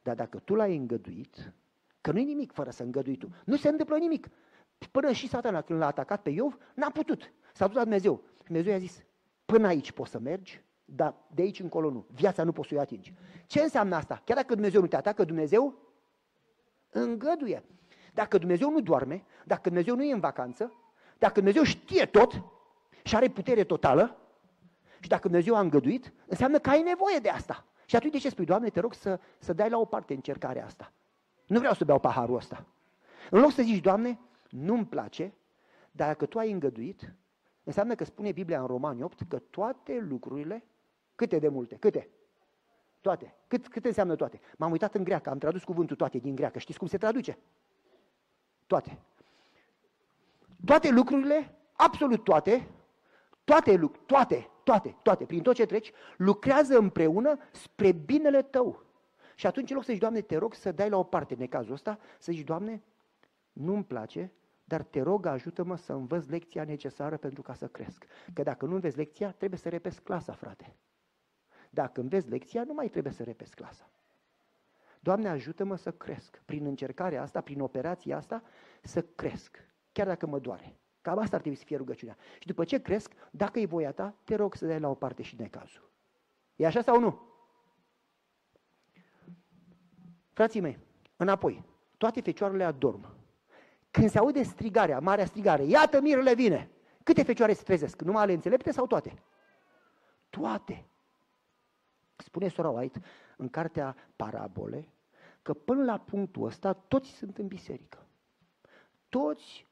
[0.02, 1.52] dar dacă Tu l-ai îngăduit,
[2.00, 4.28] că nu-i nimic fără să îngădui Tu, nu se întâmplă nimic.
[4.90, 7.32] Până și satana când l-a atacat pe Iov, n-a putut.
[7.52, 8.22] S-a dus la Dumnezeu.
[8.44, 9.04] Dumnezeu i-a zis,
[9.44, 12.06] până aici poți să mergi, dar de aici încolo nu.
[12.14, 13.14] Viața nu poți să o atingi.
[13.46, 14.22] Ce înseamnă asta?
[14.24, 15.74] Chiar dacă Dumnezeu nu te atacă, Dumnezeu
[16.90, 17.64] îngăduie.
[18.14, 20.72] Dacă Dumnezeu nu doarme, dacă Dumnezeu nu e în vacanță,
[21.18, 22.42] dacă Dumnezeu știe tot
[23.02, 24.25] și are putere totală,
[25.00, 27.64] și dacă Dumnezeu a îngăduit, înseamnă că ai nevoie de asta.
[27.84, 30.64] Și atunci de ce spui, Doamne, te rog să, să dai la o parte încercarea
[30.64, 30.92] asta.
[31.46, 32.66] Nu vreau să beau paharul ăsta.
[33.30, 34.18] În loc să zici, Doamne,
[34.50, 35.34] nu-mi place,
[35.90, 37.14] dar dacă Tu ai îngăduit,
[37.64, 40.64] înseamnă că spune Biblia în Romani 8 că toate lucrurile,
[41.14, 42.08] câte de multe, câte?
[43.00, 43.34] Toate.
[43.46, 44.40] Cât, cât înseamnă toate?
[44.56, 46.58] M-am uitat în greacă, am tradus cuvântul toate din greacă.
[46.58, 47.38] Știți cum se traduce?
[48.66, 48.98] Toate.
[50.64, 52.68] Toate lucrurile, absolut toate,
[53.44, 58.84] toate, toate, toate, toate, prin tot ce treci, lucrează împreună spre binele tău.
[59.34, 61.72] Și atunci, în loc să zici, Doamne, te rog să dai la o parte necazul
[61.72, 62.82] ăsta, să zici, Doamne,
[63.52, 64.32] nu-mi place,
[64.64, 68.04] dar te rog, ajută-mă să învăț lecția necesară pentru ca să cresc.
[68.32, 70.76] Că dacă nu înveți lecția, trebuie să repezi clasa, frate.
[71.70, 73.90] Dacă înveți lecția, nu mai trebuie să repezi clasa.
[75.00, 76.42] Doamne, ajută-mă să cresc.
[76.44, 78.42] Prin încercarea asta, prin operația asta,
[78.82, 79.58] să cresc.
[79.92, 80.76] Chiar dacă mă doare.
[81.06, 82.16] Cam asta ar trebui să fie rugăciunea.
[82.38, 85.22] Și după ce cresc, dacă e voia ta, te rog să dai la o parte
[85.22, 85.90] și necazul.
[86.56, 87.20] E așa sau nu?
[90.32, 90.78] Frații mei,
[91.16, 91.64] înapoi,
[91.96, 93.16] toate fecioarele adorm.
[93.90, 96.70] Când se aude strigarea, marea strigare, iată mirele vine,
[97.02, 98.02] câte fecioare se trezesc?
[98.02, 99.22] Numai ale înțelepte sau toate?
[100.30, 100.86] Toate.
[102.16, 103.00] Spune sora White
[103.36, 104.88] în cartea Parabole
[105.42, 108.06] că până la punctul ăsta toți sunt în biserică.
[109.08, 109.65] Toți,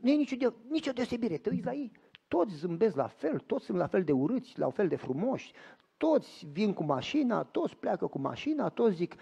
[0.00, 1.92] nu e nicio, de, nicio deosebire, te uiți la ei,
[2.28, 5.52] toți zâmbesc la fel, toți sunt la fel de urâți, la fel de frumoși,
[5.96, 9.14] toți vin cu mașina, toți pleacă cu mașina, toți zic,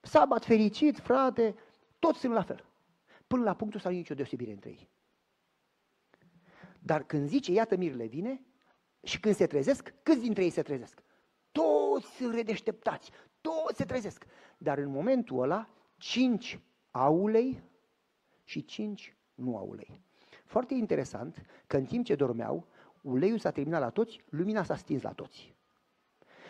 [0.00, 1.54] sabat fericit, frate,
[1.98, 2.64] toți sunt la fel.
[3.26, 4.88] Până la punctul ăsta nu e nicio deosebire între ei.
[6.80, 8.44] Dar când zice, iată mirile vine,
[9.02, 11.02] și când se trezesc, câți dintre ei se trezesc?
[11.52, 13.10] Toți sunt redeșteptați,
[13.40, 14.26] toți se trezesc.
[14.58, 16.60] Dar în momentul ăla, cinci
[16.90, 17.62] au ulei
[18.44, 20.00] și cinci nu au ulei.
[20.44, 22.66] Foarte interesant că în timp ce dormeau,
[23.00, 25.54] uleiul s-a terminat la toți, lumina s-a stins la toți.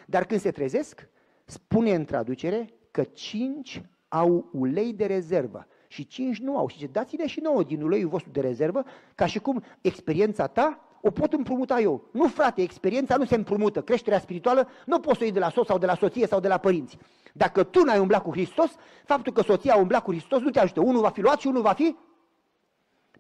[0.07, 1.09] Dar când se trezesc,
[1.45, 6.69] spune în traducere că cinci au ulei de rezervă și cinci nu au.
[6.69, 8.85] Și zice, dați-ne și nouă din uleiul vostru de rezervă,
[9.15, 12.09] ca și cum experiența ta o pot împrumuta eu.
[12.13, 13.83] Nu, frate, experiența nu se împrumută.
[13.83, 16.41] Creșterea spirituală nu poți să o iei de la soț sau de la soție sau
[16.41, 16.99] de la părinți.
[17.33, 18.71] Dacă tu n-ai umblat cu Hristos,
[19.05, 20.81] faptul că soția a umblat cu Hristos nu te ajută.
[20.81, 21.97] Unul va fi luat și unul va fi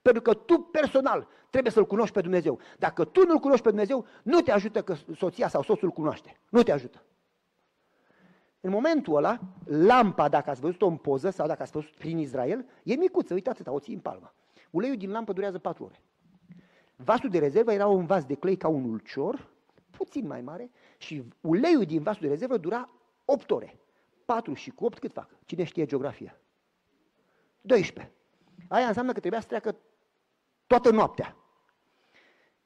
[0.05, 2.59] pentru că tu personal trebuie să-L cunoști pe Dumnezeu.
[2.79, 6.41] Dacă tu nu-L cunoști pe Dumnezeu, nu te ajută că soția sau soțul cunoaște.
[6.51, 7.03] Nu te ajută.
[8.61, 12.67] În momentul ăla, lampa, dacă ați văzut-o în poză sau dacă ați văzut prin Israel,
[12.83, 14.35] e micuță, uitați o ții în palmă.
[14.71, 16.03] Uleiul din lampă durează 4 ore.
[16.97, 19.49] Vasul de rezervă era un vas de clei ca un ulcior,
[19.91, 22.91] puțin mai mare, și uleiul din vasul de rezervă dura
[23.25, 23.79] 8 ore.
[24.25, 25.29] 4 și cu 8 cât fac?
[25.45, 26.39] Cine știe geografia?
[27.61, 28.13] 12.
[28.69, 29.77] Aia înseamnă că trebuia să treacă
[30.67, 31.37] toată noaptea.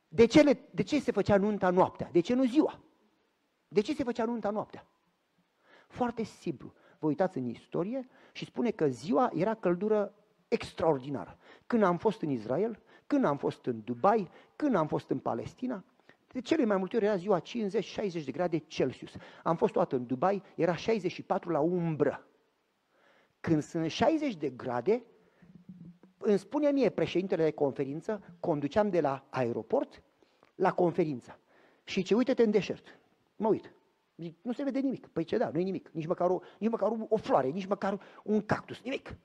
[0.09, 2.09] De ce, le, de ce se făcea nunta noaptea?
[2.13, 2.81] De ce nu ziua?
[3.69, 4.87] De ce se făcea nunta noaptea?
[5.89, 6.73] Foarte simplu.
[6.99, 10.15] Vă uitați în istorie și spune că ziua era căldură
[10.49, 11.39] extraordinară.
[11.67, 15.85] Când am fost în Israel, când am fost în Dubai, când am fost în Palestina,
[16.33, 17.45] de cele mai multe ori era ziua 50-60
[18.25, 19.13] de grade Celsius.
[19.43, 22.27] Am fost toată în Dubai, era 64 la umbră.
[23.41, 25.03] Când sunt 60 de grade,
[26.19, 30.03] îmi spune mie președintele de conferință, conduceam de la aeroport
[30.55, 31.39] la conferință.
[31.85, 32.99] Și ce uite-te în deșert.
[33.37, 33.73] Mă uit.
[34.17, 35.07] Zic, nu se vede nimic.
[35.07, 35.89] Păi ce da, nu e nimic.
[35.93, 39.17] Nici măcar o, nici măcar o floare, nici măcar un cactus, nimic.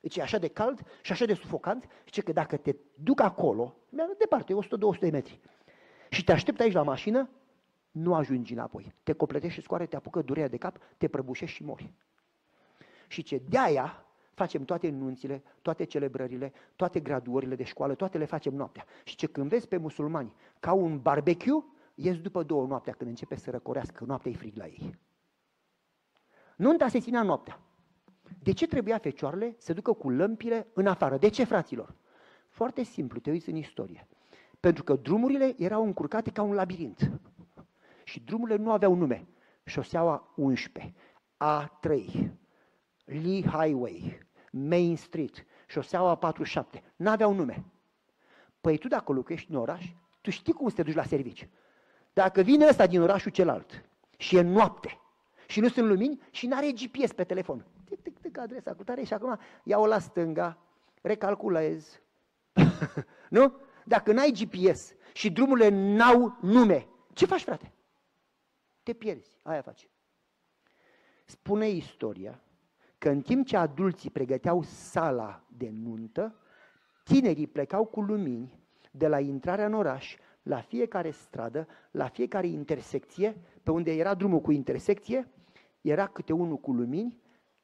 [0.00, 3.76] Deci e așa de cald și așa de sufocant, și că dacă te duc acolo,
[3.88, 4.54] mi-am departe,
[4.96, 5.40] 100-200 de metri,
[6.10, 7.28] și te aștept aici la mașină,
[7.90, 8.94] nu ajungi înapoi.
[9.02, 11.92] Te completești și scoare, te apucă durerea de cap, te prăbușești și mori.
[13.06, 18.54] Și ce de-aia facem toate nunțile, toate celebrările, toate graduările de școală, toate le facem
[18.54, 18.84] noaptea.
[19.04, 21.64] Și ce când vezi pe musulmani ca un barbecue,
[21.94, 24.98] ies după două noaptea când începe să răcorească, noaptea e frig la ei.
[26.56, 27.60] Nunta se ținea noaptea.
[28.42, 31.16] De ce trebuia fecioarele să ducă cu lămpile în afară?
[31.16, 31.94] De ce, fraților?
[32.48, 34.08] Foarte simplu, te uiți în istorie.
[34.60, 37.10] Pentru că drumurile erau încurcate ca un labirint.
[38.04, 39.26] și drumurile nu aveau nume.
[39.64, 40.94] Șoseaua 11,
[41.36, 42.30] A3,
[43.04, 47.64] Lee Highway, Main Street, șoseaua 47, n-aveau nume.
[48.60, 51.48] Păi tu dacă locuiești în oraș, tu știi cum să te duci la servici.
[52.12, 53.84] Dacă vine ăsta din orașul celălalt
[54.16, 55.00] și e noapte
[55.46, 58.84] și nu sunt lumini și nu are GPS pe telefon, tic, tic, tic, adresa cu
[58.84, 60.58] tare și acum iau la stânga,
[61.00, 62.00] recalculez.
[63.30, 63.56] nu?
[63.84, 67.72] Dacă n-ai GPS și drumurile n-au nume, ce faci, frate?
[68.82, 69.88] Te pierzi, aia faci.
[71.24, 72.40] Spune istoria
[73.02, 76.34] că în timp ce adulții pregăteau sala de nuntă,
[77.04, 78.58] tinerii plecau cu lumini
[78.90, 84.40] de la intrarea în oraș la fiecare stradă, la fiecare intersecție, pe unde era drumul
[84.40, 85.28] cu intersecție,
[85.80, 87.18] era câte unul cu lumini,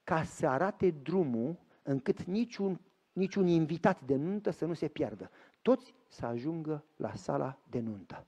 [0.04, 2.80] ca să arate drumul încât niciun,
[3.12, 5.30] niciun invitat de nuntă să nu se piardă.
[5.62, 8.26] Toți să ajungă la sala de nuntă.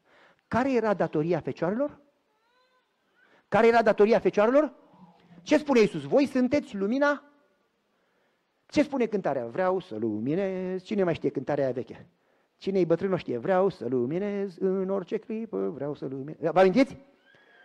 [0.49, 2.01] Care era datoria fecioarelor?
[3.49, 4.80] Care era datoria fecioarelor?
[5.43, 6.03] Ce spune Iisus?
[6.03, 7.25] Voi sunteți lumina?
[8.67, 9.47] Ce spune cântarea?
[9.47, 10.83] Vreau să luminez.
[10.83, 12.09] Cine mai știe cântarea aia veche?
[12.57, 13.39] Cine-i bătrân nu știe?
[13.39, 16.51] Vreau să luminez în orice clipă, vreau să luminez.
[16.53, 16.97] Vă amintiți?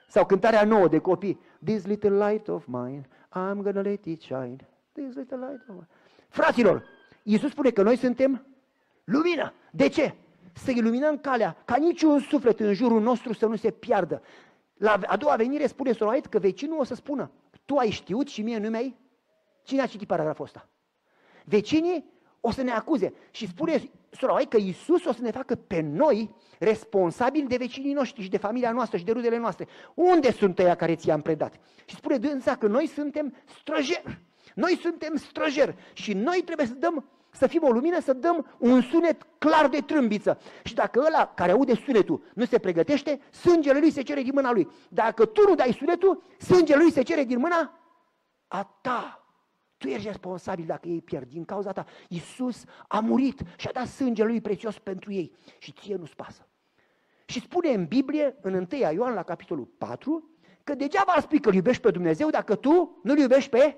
[0.08, 1.40] Sau cântarea nouă de copii.
[1.64, 4.56] This little light of mine, I'm gonna let it shine.
[4.92, 5.88] This little light of mine.
[6.28, 6.84] Fraților,
[7.24, 8.46] Iisus spune că noi suntem
[9.04, 9.54] lumină.
[9.72, 10.16] De ce?
[10.54, 14.22] Să iluminăm calea, ca niciun suflet în jurul nostru să nu se piardă.
[14.78, 17.32] La a doua venire spune Soroait că vecinul o să spună,
[17.66, 18.98] tu ai știut și mie nu mi-ai?
[19.64, 20.70] Cine a citit paragraful ăsta?
[21.46, 25.82] Vecinii o să ne acuze și spune Soroait că Iisus o să ne facă pe
[25.82, 29.68] noi responsabili de vecinii noștri și de familia noastră și de rudele noastre.
[29.94, 31.60] Unde sunt ăia care ți-am predat?
[31.86, 34.20] Și spune dânsa că noi suntem străjeri.
[34.56, 38.82] Noi suntem străjeri și noi trebuie să dăm să fim o lumină, să dăm un
[38.82, 40.40] sunet clar de trâmbiță.
[40.64, 44.52] Și dacă ăla care aude sunetul nu se pregătește, sângele lui se cere din mâna
[44.52, 44.68] lui.
[44.90, 47.80] Dacă tu nu dai sunetul, sângele lui se cere din mâna
[48.48, 49.26] a ta.
[49.78, 51.86] Tu ești responsabil dacă ei pierd din cauza ta.
[52.08, 56.48] Iisus a murit și a dat sângele lui prețios pentru ei și ție nu-ți pasă.
[57.26, 60.30] Și spune în Biblie, în 1 Ioan la capitolul 4,
[60.64, 63.78] că degeaba ar spui că îl iubești pe Dumnezeu dacă tu nu-L iubești pe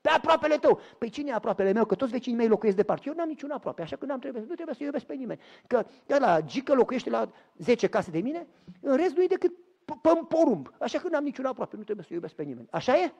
[0.00, 0.80] pe aproapele tău.
[0.98, 1.84] Păi cine e aproapele meu?
[1.84, 3.02] Că toți vecinii mei locuiesc departe.
[3.06, 5.40] Eu n-am niciun aproape, așa că n-am trebuie, nu trebuie să iubesc pe nimeni.
[5.66, 8.46] Că la Gică locuiește la 10 case de mine,
[8.80, 9.52] în rest nu e decât
[9.84, 10.68] pe porumb.
[10.78, 12.68] Așa că n-am niciun aproape, nu trebuie să iubesc pe nimeni.
[12.70, 13.12] Așa e?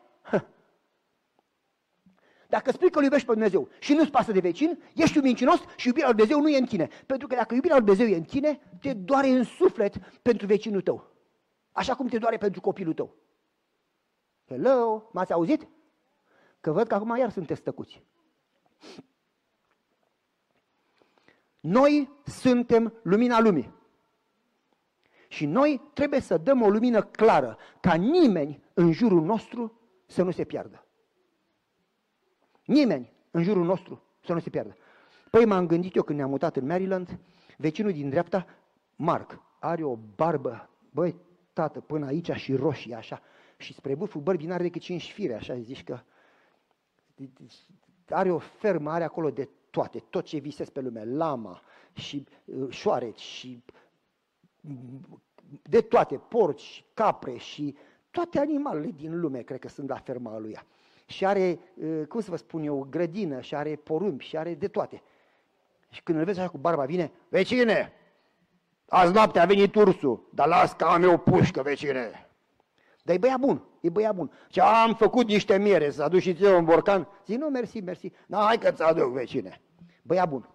[2.48, 5.60] Dacă spui că îl iubești pe Dumnezeu și nu-ți pasă de vecin, ești un mincinos
[5.76, 6.88] și iubirea lui Dumnezeu nu e în tine.
[7.06, 10.80] Pentru că dacă iubirea lui Dumnezeu e în tine, te doare în suflet pentru vecinul
[10.80, 11.10] tău.
[11.72, 13.14] Așa cum te doare pentru copilul tău.
[14.46, 15.68] Hello, m-ați auzit?
[16.60, 18.02] Că văd că acum iar sunteți tăcuți.
[21.60, 23.78] Noi suntem lumina lumii.
[25.28, 30.30] Și noi trebuie să dăm o lumină clară, ca nimeni în jurul nostru să nu
[30.30, 30.84] se piardă.
[32.64, 34.76] Nimeni în jurul nostru să nu se piardă.
[35.30, 37.18] Păi m-am gândit eu când ne-am mutat în Maryland,
[37.56, 38.46] vecinul din dreapta,
[38.96, 41.16] Mark, are o barbă, băi,
[41.52, 43.22] tată, până aici și roșie așa,
[43.56, 46.00] și spre bâful bărbii n-are decât cinci fire, așa zici că
[48.08, 51.60] are o fermă, are acolo de toate, tot ce visesc pe lume, lama
[51.92, 53.62] și uh, șoareci și
[54.60, 55.22] mm,
[55.62, 57.76] de toate, porci, capre și
[58.10, 60.58] toate animalele din lume, cred că sunt la ferma lui.
[61.06, 64.68] Și are, uh, cum să vă spun eu, grădină și are porumbi și are de
[64.68, 65.02] toate.
[65.88, 67.92] Și când îl vezi așa cu barba, vine, vecine,
[68.88, 72.26] azi noapte a venit ursul, dar las că am eu pușcă, vecine.
[73.02, 74.30] Dar e băiat bun, e băiat bun.
[74.48, 77.08] Și am făcut niște miere, să aduci și ție un borcan.
[77.26, 78.12] Zic, nu, mersi, mersi.
[78.26, 79.60] Na, hai că ți aduc, vecine.
[80.02, 80.48] Băiat bun.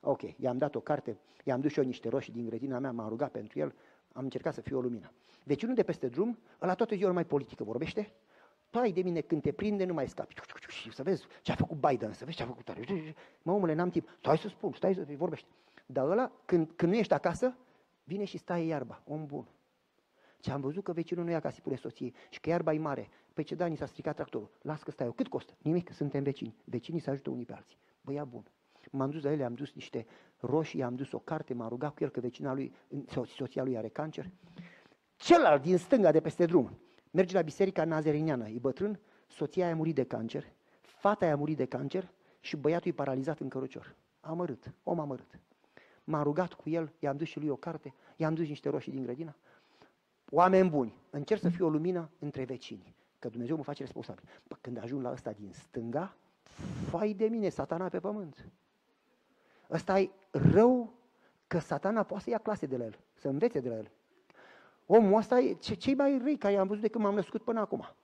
[0.00, 3.08] Ok, i-am dat o carte, i-am dus și eu niște roșii din grădina mea, m-am
[3.08, 3.74] rugat pentru el,
[4.12, 5.12] am încercat să fiu o lumină.
[5.44, 8.12] Vecinul de peste drum, ăla toată ziua mai politică vorbește,
[8.70, 10.34] Pai de mine, când te prinde, nu mai scapi.
[10.68, 13.14] Și să vezi ce a făcut Biden, să vezi ce a făcut tare.
[13.42, 14.08] Mă, omule, n-am timp.
[14.18, 15.46] Stai să spun, stai să vorbești.
[15.86, 17.56] Dar ăla, când, când nu ești acasă,
[18.04, 19.46] vine și stai iarba, om bun.
[20.40, 22.78] Ce am văzut că vecinul nu ia ca să pune soție și că iarba e
[22.78, 23.08] mare.
[23.32, 24.50] Păi ce da, ni s-a stricat tractorul.
[24.62, 25.12] Las că stai eu.
[25.12, 25.54] Cât costă?
[25.58, 26.56] Nimic, suntem vecini.
[26.64, 27.78] Vecinii se ajută unii pe alții.
[28.00, 28.44] Băia bun.
[28.90, 30.06] M-am dus la ele, am dus niște
[30.38, 32.74] roșii, am dus o carte, m-am rugat cu el că vecina lui,
[33.26, 34.30] soția lui are cancer.
[35.16, 36.78] Celălalt din stânga de peste drum
[37.10, 41.64] merge la biserica nazeriniană, e bătrân, soția a murit de cancer, fata a murit de
[41.64, 43.94] cancer și băiatul e paralizat în cărucior.
[44.20, 45.38] Amărât, om amărât.
[46.04, 49.02] M-am rugat cu el, i-am dus și lui o carte, i-am dus niște roșii din
[49.02, 49.36] grădina
[50.30, 54.22] Oameni buni, încerc să fiu o lumină între vecini, că Dumnezeu mă face responsabil.
[54.48, 56.16] Pă, când ajung la ăsta din stânga,
[56.88, 58.48] fai de mine, satana pe pământ.
[59.70, 60.92] Ăsta e rău
[61.46, 63.90] că satana poate să ia clase de la el, să învețe de la el.
[64.86, 67.60] Omul ăsta e ce, cei mai răi care i-am văzut de când m-am născut până
[67.60, 67.94] acum.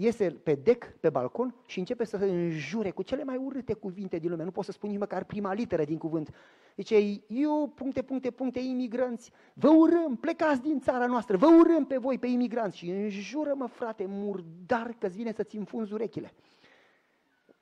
[0.00, 4.18] Iese pe dec, pe balcon și începe să se înjure cu cele mai urâte cuvinte
[4.18, 4.44] din lume.
[4.44, 6.34] Nu pot să spun nici măcar prima literă din cuvânt.
[6.76, 6.96] Zice,
[7.28, 12.18] eu, puncte, puncte, puncte, imigranți, vă urâm, plecați din țara noastră, vă urâm pe voi,
[12.18, 12.76] pe imigranți.
[12.76, 16.32] Și înjură-mă, frate, murdar, că-ți vine să-ți înfunzi urechile.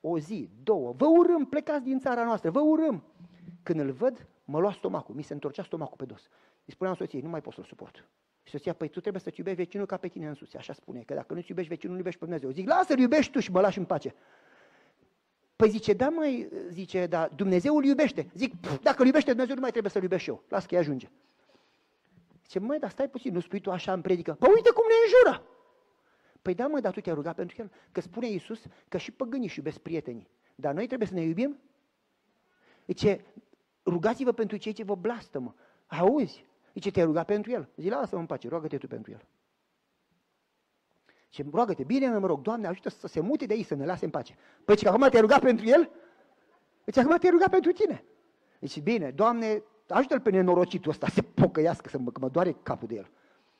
[0.00, 3.02] O zi, două, vă urâm, plecați din țara noastră, vă urâm.
[3.62, 6.28] Când îl văd, mă lua stomacul, mi se întorcea stomacul pe dos.
[6.64, 8.08] Îi spuneam soției, nu mai pot să-l suport.
[8.48, 11.14] Și soția, păi tu trebuie să-ți iubești vecinul ca pe tine însuți, așa spune, că
[11.14, 12.50] dacă nu-ți iubești vecinul, nu iubești pe Dumnezeu.
[12.50, 14.14] Zic, lasă-l iubești tu și mă lași în pace.
[15.56, 18.30] Păi zice, da mai, zice, da, Dumnezeu îl iubește.
[18.34, 20.42] Zic, dacă îl iubește Dumnezeu, nu mai trebuie să-l iubești eu.
[20.48, 21.08] Las că ajunge.
[22.42, 24.32] Zice, măi, dar stai puțin, nu spui tu așa în predică.
[24.32, 25.46] Păi uite cum ne înjură.
[26.42, 27.70] Păi da, mă, dar tu te-ai rugat pentru el.
[27.92, 30.28] Că spune Iisus că și păgânii își iubesc prietenii.
[30.54, 31.58] Dar noi trebuie să ne iubim?
[32.86, 33.24] Zice,
[33.84, 35.54] rugați-vă pentru cei ce vă blastămă.
[35.86, 36.46] Auzi?
[36.78, 37.68] Zice, te-ai rugat pentru el?
[37.76, 39.24] Zice, lasă-mă în pace, roagă-te tu pentru el.
[41.28, 44.04] Și roagă-te, bine mă rog, Doamne, ajută să se mute de aici, să ne lase
[44.04, 44.36] în pace.
[44.64, 45.90] Păi ce, acum te-ai rugat pentru el?
[46.84, 48.04] Deci acum te-ai rugat pentru tine.
[48.58, 52.88] Deci bine, Doamne, ajută-l pe nenorocitul ăsta să pocăiască, să mă, că mă doare capul
[52.88, 53.10] de el.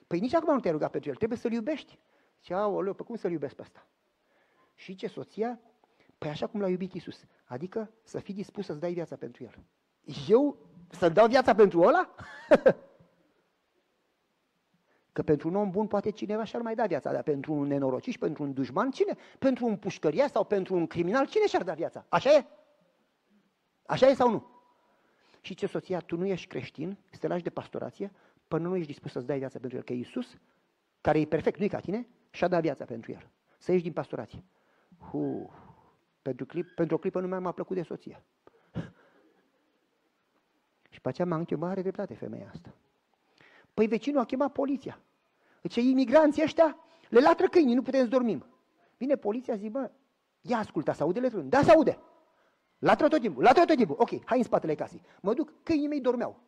[0.06, 1.98] Păi nici acum nu te-ai rugat pentru el, trebuie să-l iubești.
[2.40, 3.86] Și aoleu, pe cum să-l iubesc pe ăsta?
[4.74, 5.60] Și ce soția?
[6.18, 7.24] Păi așa cum l-a iubit Isus.
[7.44, 9.58] Adică să fii dispus să-ți dai viața pentru el.
[10.28, 10.56] Eu
[10.90, 12.14] să-mi dau viața pentru ăla?
[15.18, 18.12] Că pentru un om bun poate cineva și-ar mai da viața, dar pentru un nenorocit
[18.12, 19.16] și pentru un dușman, cine?
[19.38, 22.04] Pentru un pușcăria sau pentru un criminal, cine și-ar da viața?
[22.08, 22.44] Așa e?
[23.86, 24.46] Așa e sau nu?
[25.40, 28.12] Și ce soția, tu nu ești creștin, să te lași de pastorație,
[28.48, 30.38] până nu ești dispus să-ți dai viața pentru el, că Iisus,
[31.00, 33.30] care e perfect, nu e ca tine, și-a dat viața pentru el.
[33.58, 34.44] Să ieși din pastorație.
[34.98, 35.52] Hu,
[36.22, 38.24] pentru, clip, pentru o clipă nu mi-a plăcut de soție.
[40.90, 42.74] și pe aceea m-a întrebat, are dreptate femeia asta.
[43.74, 45.00] Păi vecinul a chemat poliția.
[45.62, 46.76] Zice, imigranții ăștia
[47.09, 48.44] le latră câinii, nu putem să dormim.
[48.96, 49.90] Vine poliția, zic, bă,
[50.40, 51.48] ia ascultă, se aude letrul?
[51.48, 51.98] Da, se aude.
[52.78, 53.96] Latră tot timpul, latră tot timpul.
[53.98, 55.02] Ok, hai în spatele casei.
[55.20, 56.40] Mă duc, câinii mei dormeau.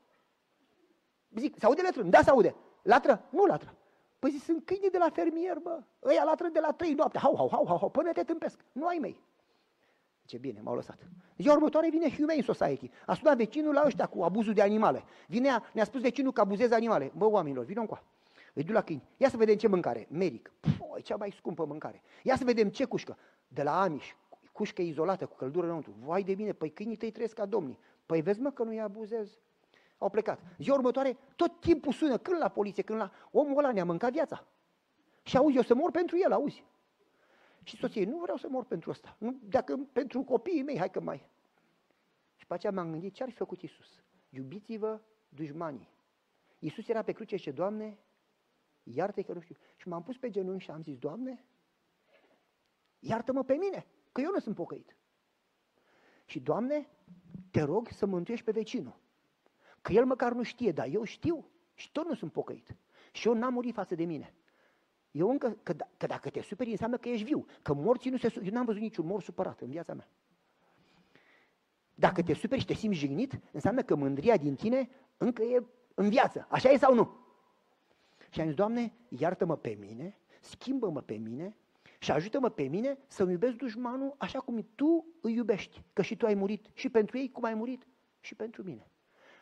[1.37, 2.11] Zic, se aude letrul?
[2.11, 2.55] Da, se aude.
[2.83, 3.29] Latră?
[3.31, 3.75] Nu latră.
[4.19, 5.83] Păi zic, sunt câinii de la fermier, bă.
[6.05, 7.19] Ăia latră de la trei noapte.
[7.19, 8.65] Hau, hau, hau, hau, hau, până te tâmpesc.
[8.73, 9.21] Nu ai mei.
[10.25, 10.99] Ce bine, m-au lăsat.
[11.39, 12.91] Ziua următoare vine Humane Society.
[13.07, 15.05] A sunat vecinul la ăștia cu abuzul de animale.
[15.27, 17.13] Vine, ne-a spus vecinul că abuzeze animale.
[17.17, 18.03] Bă, oamenilor, vină încoa.
[18.55, 19.09] Îi duc la câini.
[19.17, 20.07] Ia să vedem ce mâncare.
[20.11, 20.53] Medic.
[20.61, 22.03] Păi, cea mai scumpă mâncare.
[22.23, 23.19] Ia să vedem ce cușcă.
[23.49, 24.11] De la Amish.
[24.53, 25.95] Cușcă izolată, cu căldură înăuntru.
[25.99, 27.79] Vai de bine, păi câinii tăi trăiesc ca domnii.
[28.07, 29.39] Păi vezi mă că nu-i abuzez.
[29.99, 30.41] Au plecat.
[30.59, 33.11] Ziua următoare, tot timpul sună, când la poliție, când la...
[33.31, 34.47] Omul ăla ne-a mâncat viața.
[35.23, 36.65] Și auzi, eu să mor pentru el, auzi.
[37.63, 39.17] Și soție, nu vreau să mor pentru ăsta.
[39.19, 41.29] Nu, dacă pentru copiii mei, hai că mai.
[42.37, 44.03] Și pe aceea m-am gândit, ce ar fi făcut Iisus?
[44.29, 45.89] Iubiți-vă dușmanii.
[46.59, 47.99] Iisus era pe cruce și Doamne,
[48.83, 49.57] iartă că nu știu.
[49.77, 51.45] Și m-am pus pe genunchi și am zis, Doamne,
[52.99, 54.97] iartă-mă pe mine, că eu nu sunt pocăit.
[56.25, 56.89] Și, Doamne,
[57.51, 59.01] te rog să mântuiești pe vecinul.
[59.83, 62.77] Că el măcar nu știe, dar eu știu și tot nu sunt pocăit.
[63.13, 64.35] Și eu n-am murit față de mine.
[65.11, 67.47] Eu încă, că, da, că dacă te superi înseamnă că ești viu.
[67.63, 70.09] Că morții nu se Eu n-am văzut niciun mor supărat în viața mea.
[71.95, 76.09] Dacă te superi și te simți jignit, înseamnă că mândria din tine încă e în
[76.09, 76.47] viață.
[76.51, 77.21] Așa e sau nu?
[78.31, 81.57] Și am zis, Doamne, iartă-mă pe mine, schimbă-mă pe mine
[81.99, 85.83] și ajută-mă pe mine să-mi iubesc dușmanul așa cum tu îi iubești.
[85.93, 87.87] Că și tu ai murit și pentru ei cum ai murit
[88.21, 88.91] și pentru mine.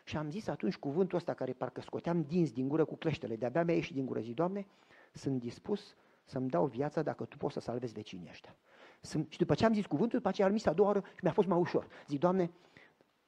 [0.04, 3.64] Și am zis atunci cuvântul ăsta care parcă scoteam dinți din gură cu cleștele, de-abia
[3.64, 4.20] mi-a ieșit din gură.
[4.20, 4.66] Zic, Doamne,
[5.12, 8.56] sunt dispus să-mi dau viața dacă tu poți să salvezi vecinii ăștia.
[9.00, 11.20] Sunt, și după ce am zis cuvântul, după aceea am zis a doua oară și
[11.22, 11.86] mi-a fost mai ușor.
[12.06, 12.50] Zic, Doamne,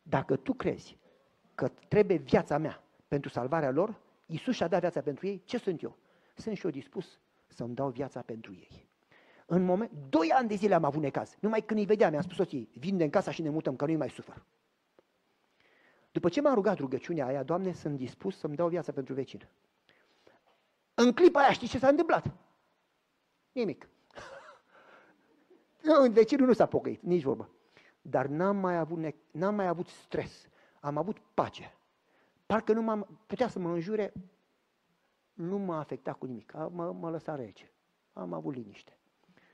[0.03, 0.99] dacă tu crezi
[1.55, 4.01] că trebuie viața mea pentru salvarea lor,
[4.31, 5.97] Iisus și-a dat viața pentru ei, ce sunt eu?
[6.35, 8.89] Sunt și eu dispus să-mi dau viața pentru ei.
[9.47, 11.37] În moment, doi ani de zile am avut necaz.
[11.41, 13.85] Numai când îi vedeam, mi-am spus soției, vin de în casa și ne mutăm, că
[13.85, 14.45] nu-i mai sufăr.
[16.13, 19.49] După ce m-am rugat rugăciunea aia, Doamne, sunt dispus să-mi dau viața pentru vecin.
[20.95, 22.31] În clipa aia știți ce s-a întâmplat?
[23.53, 23.89] Nimic.
[26.11, 27.51] Vecinul nu s-a pocăit, nici vorbă.
[28.03, 30.49] Dar n-am mai, avut n-am mai avut stres,
[30.81, 31.75] am avut pace.
[32.51, 34.13] Parcă nu m-am, putea să mă înjure,
[35.33, 37.73] nu m-a afectat cu nimic, mă, mă lăsa rece.
[38.13, 38.99] Am avut liniște.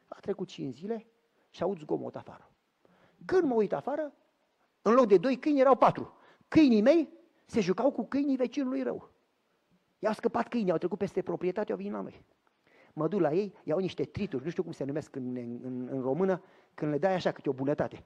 [0.06, 1.06] A trecut cinci zile
[1.50, 2.50] și aud zgomot afară.
[3.24, 4.12] Când mă uit afară,
[4.82, 6.12] în loc de doi câini erau patru.
[6.48, 7.08] Câinii mei
[7.46, 9.10] se jucau cu câinii vecinului rău.
[9.98, 12.24] I-au scăpat câinii, au trecut peste proprietate, au venit la noi.
[12.92, 16.00] Mă duc la ei, iau niște trituri, nu știu cum se numesc în, în, în
[16.00, 16.42] română,
[16.74, 18.04] când le dai așa câte o bunătate.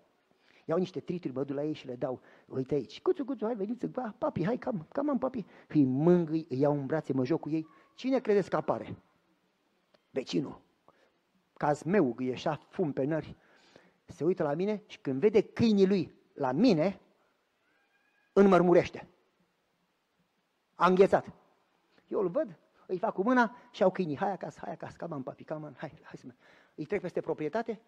[0.65, 2.21] Iau niște trituri, mă duc la ei și le dau.
[2.47, 5.45] Uite aici, cuțu, cuțu, hai, veniți, ba, papi, hai, cam, cam am papi.
[5.69, 7.67] Îi mângâi, îi iau în brațe, mă joc cu ei.
[7.95, 8.97] Cine credeți că apare?
[10.11, 10.61] Vecinul.
[11.57, 13.37] Caz meu, ieșea fum pe nări.
[14.07, 17.01] Se uită la mine și când vede câinii lui la mine,
[18.33, 19.09] înmărmurește.
[20.75, 21.33] A înghețat.
[22.09, 24.17] Eu îl văd, îi fac cu mâna și au câinii.
[24.17, 26.33] Hai acasă, hai acasă, cam am papi, cam am, hai, hai să mă.
[26.75, 27.81] Îi trec peste proprietate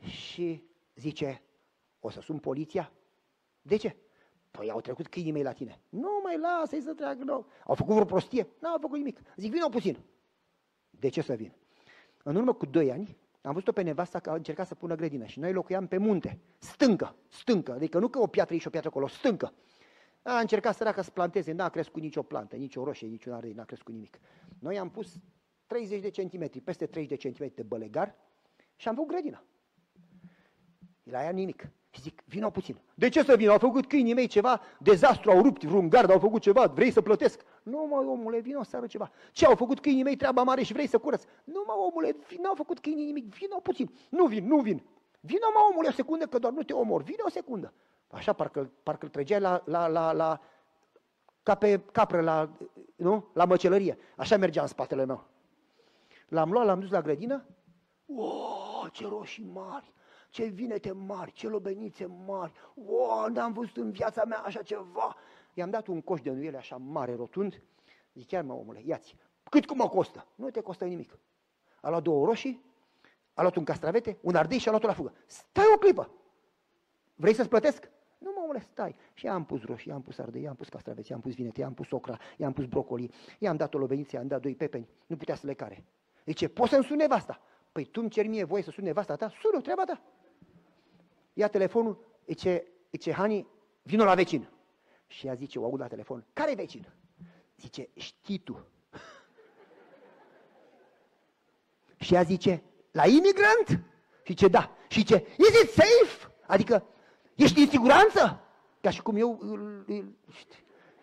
[0.00, 0.62] și
[0.94, 1.42] zice,
[2.04, 2.92] o să sun poliția?
[3.62, 3.96] De ce?
[4.50, 5.80] Păi au trecut câinii mei la tine.
[5.88, 7.46] Nu mai lasă-i să treacă, nu.
[7.66, 8.48] Au făcut vreo prostie?
[8.60, 9.20] Nu au făcut nimic.
[9.36, 9.98] Zic, vină puțin.
[10.90, 11.52] De ce să vin?
[12.22, 15.24] În urmă cu doi ani, am văzut-o pe nevasta că a încercat să pună grădină
[15.24, 18.70] și noi locuiam pe munte, stâncă, stâncă, adică nu că o piatră aici și o
[18.70, 19.52] piatră acolo, stâncă.
[20.22, 23.64] A încercat săraca să planteze, n-a crescut nicio plantă, nicio roșie, nici un ardei, n-a
[23.64, 24.18] crescut nimic.
[24.58, 25.16] Noi am pus
[25.66, 28.14] 30 de centimetri, peste 30 de centimetri de bălegar
[28.76, 29.44] și am făcut grădina.
[31.02, 31.70] La ea nimic.
[31.94, 32.80] Și zic, vină puțin.
[32.94, 33.50] De ce să vină?
[33.50, 37.00] Au făcut câinii mei ceva, dezastru, au rupt vreun gard, au făcut ceva, vrei să
[37.00, 37.40] plătesc?
[37.62, 39.10] Nu mă, omule, vină să ceva.
[39.32, 41.22] Ce, au făcut câinii mei treaba mare și vrei să curăț?
[41.44, 43.90] Nu mă, omule, nu au făcut câinii nimic, vină puțin.
[44.08, 44.82] Nu vin, nu vin.
[45.20, 47.02] Vină mă, omule, o secundă, că doar nu te omor.
[47.02, 47.72] Vină o secundă.
[48.10, 50.40] Așa parcă, parcă îl trăgeai la, la, la, la,
[51.42, 52.50] ca pe capră la,
[52.96, 53.28] nu?
[53.32, 53.98] la măcelărie.
[54.16, 55.24] Așa mergea în spatele meu.
[56.28, 57.44] L-am luat, l-am dus la grădină.
[58.16, 59.92] O, ce roșii mari!
[60.32, 62.52] Ce vinete mari, ce lobenițe mari,
[62.86, 65.16] o, n-am văzut în viața mea așa ceva.
[65.54, 67.62] I-am dat un coș de nuiele așa mare, rotund,
[68.14, 69.16] zic, chiar mă omule, iați,
[69.50, 70.26] cât cum mă costă?
[70.34, 71.18] Nu te costă nimic.
[71.80, 72.64] A luat două roșii,
[73.34, 75.12] a luat un castravete, un ardei și a luat-o la fugă.
[75.26, 76.10] Stai o clipă!
[77.14, 77.90] Vrei să-ți plătesc?
[78.18, 78.94] Nu mă omule, stai.
[79.14, 81.90] Și i-am pus roșii, i-am pus ardei, i-am pus castravete, i-am pus vinete, i-am pus
[81.90, 84.88] ocra, i-am pus brocoli, i-am dat o loveniță, i-am dat doi pepeni.
[85.06, 85.84] Nu putea să le care.
[86.24, 87.40] Zice, poți să-mi sun nevasta.
[87.72, 89.28] Păi tu îmi cer mie voie să sun nevasta ta?
[89.40, 90.02] Sună, treaba ta
[91.32, 93.46] ia telefonul, zice, zice Hani,
[93.82, 94.48] vină la vecin.
[95.06, 96.86] Și ea zice, o aud la telefon, care vecin?
[97.60, 98.66] Zice, știi tu.
[102.04, 103.84] și ea zice, la imigrant?
[104.22, 104.70] Și ce da.
[104.88, 106.32] Și zice, is it safe?
[106.46, 106.86] Adică,
[107.34, 108.40] ești în siguranță?
[108.80, 109.40] Ca și cum eu,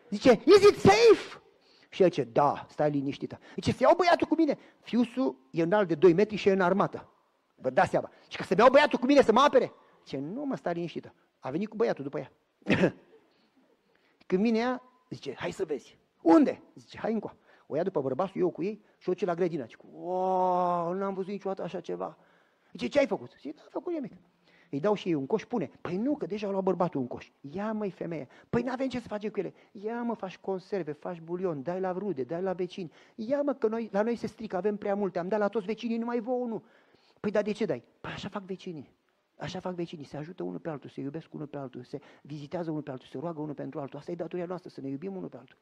[0.10, 1.42] zice, is it safe?
[1.90, 3.40] Și el zice, da, stai liniștită.
[3.56, 4.58] Zice, să iau băiatul cu mine.
[4.82, 7.10] Fiusul e înalt de 2 metri și e în armată.
[7.56, 8.12] Vă dați seama.
[8.28, 9.74] Și că să iau băiatul cu mine să mă apere.
[10.10, 11.14] Ce nu mă sta liniștită.
[11.40, 12.32] A venit cu băiatul după ea.
[14.28, 15.98] Când vine ea, zice, hai să vezi.
[16.22, 16.62] Unde?
[16.76, 17.36] Zice, hai încoa.
[17.68, 19.64] O ia după bărbatul, eu cu ei și o ce la grădină.
[19.64, 22.18] Zice, wow, n-am văzut niciodată așa ceva.
[22.72, 23.32] Zice, ce ai făcut?
[23.32, 24.14] Zice, n-am făcut nimic.
[24.70, 25.72] Îi dau și ei un coș, pune.
[25.82, 27.32] Păi nu, că deja a luat bărbatul un coș.
[27.42, 28.28] Ia măi femeie.
[28.50, 29.54] Păi n-avem ce să facem cu ele.
[29.72, 32.92] Ia mă, faci conserve, faci bulion, dai la rude, dai la vecini.
[33.16, 35.20] Ia mă, că noi, la noi se strică, avem prea multe.
[35.20, 36.64] Am dat la toți vecinii, numai vouă nu.
[37.20, 37.84] Păi dar de ce dai?
[38.02, 38.98] Păi așa fac vecinii.
[39.40, 42.70] Așa fac vecinii, se ajută unul pe altul, se iubesc unul pe altul, se vizitează
[42.70, 44.00] unul pe altul, se roagă unul pentru altul.
[44.00, 45.58] Asta e datoria noastră, să ne iubim unul pe altul.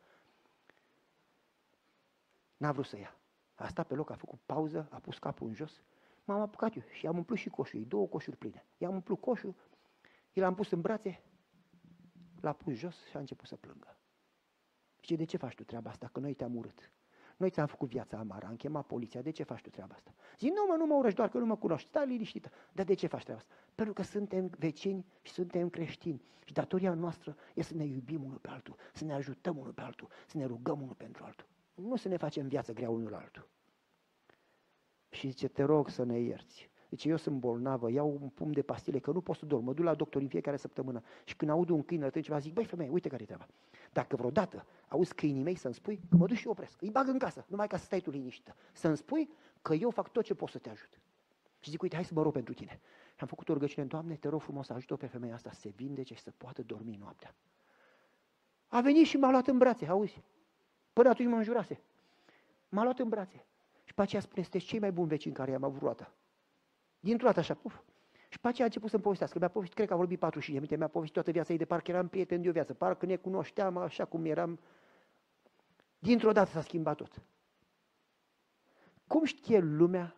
[2.58, 3.18] N-a vrut să ia.
[3.56, 5.82] A stat pe loc, a făcut pauză, a pus capul în jos.
[6.24, 8.66] M-am apucat eu și am umplut și coșul, două coșuri pline.
[8.78, 9.56] I-am umplut coșul,
[10.34, 11.24] i l-am pus în brațe,
[12.42, 13.98] l-a pus jos și a început să plângă.
[15.02, 16.08] Și de ce faci tu treaba asta?
[16.08, 16.92] Că noi te-am urât.
[17.38, 20.14] Noi ți-am făcut viața amară, am chemat poliția, de ce faci tu treaba asta?
[20.40, 22.50] Zic, nu mă, nu mă urăști, doar că nu mă cunoști, stai liniștită.
[22.72, 23.54] Dar de ce faci treaba asta?
[23.76, 28.38] Pentru că suntem vecini și suntem creștini și datoria noastră e să ne iubim unul
[28.38, 31.48] pe altul, să ne ajutăm unul pe altul, să ne rugăm unul pentru altul.
[31.76, 33.48] Nu să ne facem viață grea unul altul.
[35.10, 36.70] Și zice, te rog să ne ierți.
[36.90, 39.74] Zice, eu sunt bolnavă, iau un pumn de pastile, că nu pot să dorm, mă
[39.74, 41.04] duc la doctor în fiecare săptămână.
[41.24, 43.48] Și când aud un câine atunci ceva, zic, băi femeie, uite care e treaba.
[43.94, 47.18] Dacă vreodată auzi câinii mei să-mi spui că mă duc și opresc, îi bag în
[47.18, 48.56] casă, numai ca să stai tu liniștită.
[48.74, 49.30] Să-mi spui
[49.62, 51.00] că eu fac tot ce pot să te ajut.
[51.60, 52.80] Și zic, uite, hai să mă rog pentru tine.
[53.16, 55.70] Și am făcut o rugăciune, Doamne, te rog frumos, ajută pe femeia asta să se
[55.76, 57.36] vindece și să poată dormi noaptea.
[58.68, 60.24] A venit și m-a luat în brațe, auzi?
[60.94, 61.82] Până atunci mă înjurase.
[62.70, 63.46] M-a luat în brațe.
[63.84, 66.12] Și pe aceea spune, sunteți cei mai buni vecini care i-am avut roată.
[67.00, 67.80] Dintr-o dată așa, puf.
[68.30, 69.40] Și pe aceea a început să-mi povestească.
[69.40, 71.66] Mi-a povestit, cred că a vorbit 45 de minute, mi-a povestit toată viața ei de
[71.66, 74.60] parcă eram prieten de o viață, parcă ne cunoșteam așa cum eram.
[76.00, 77.22] Dintr-o dată s-a schimbat tot.
[79.08, 80.16] Cum știe lumea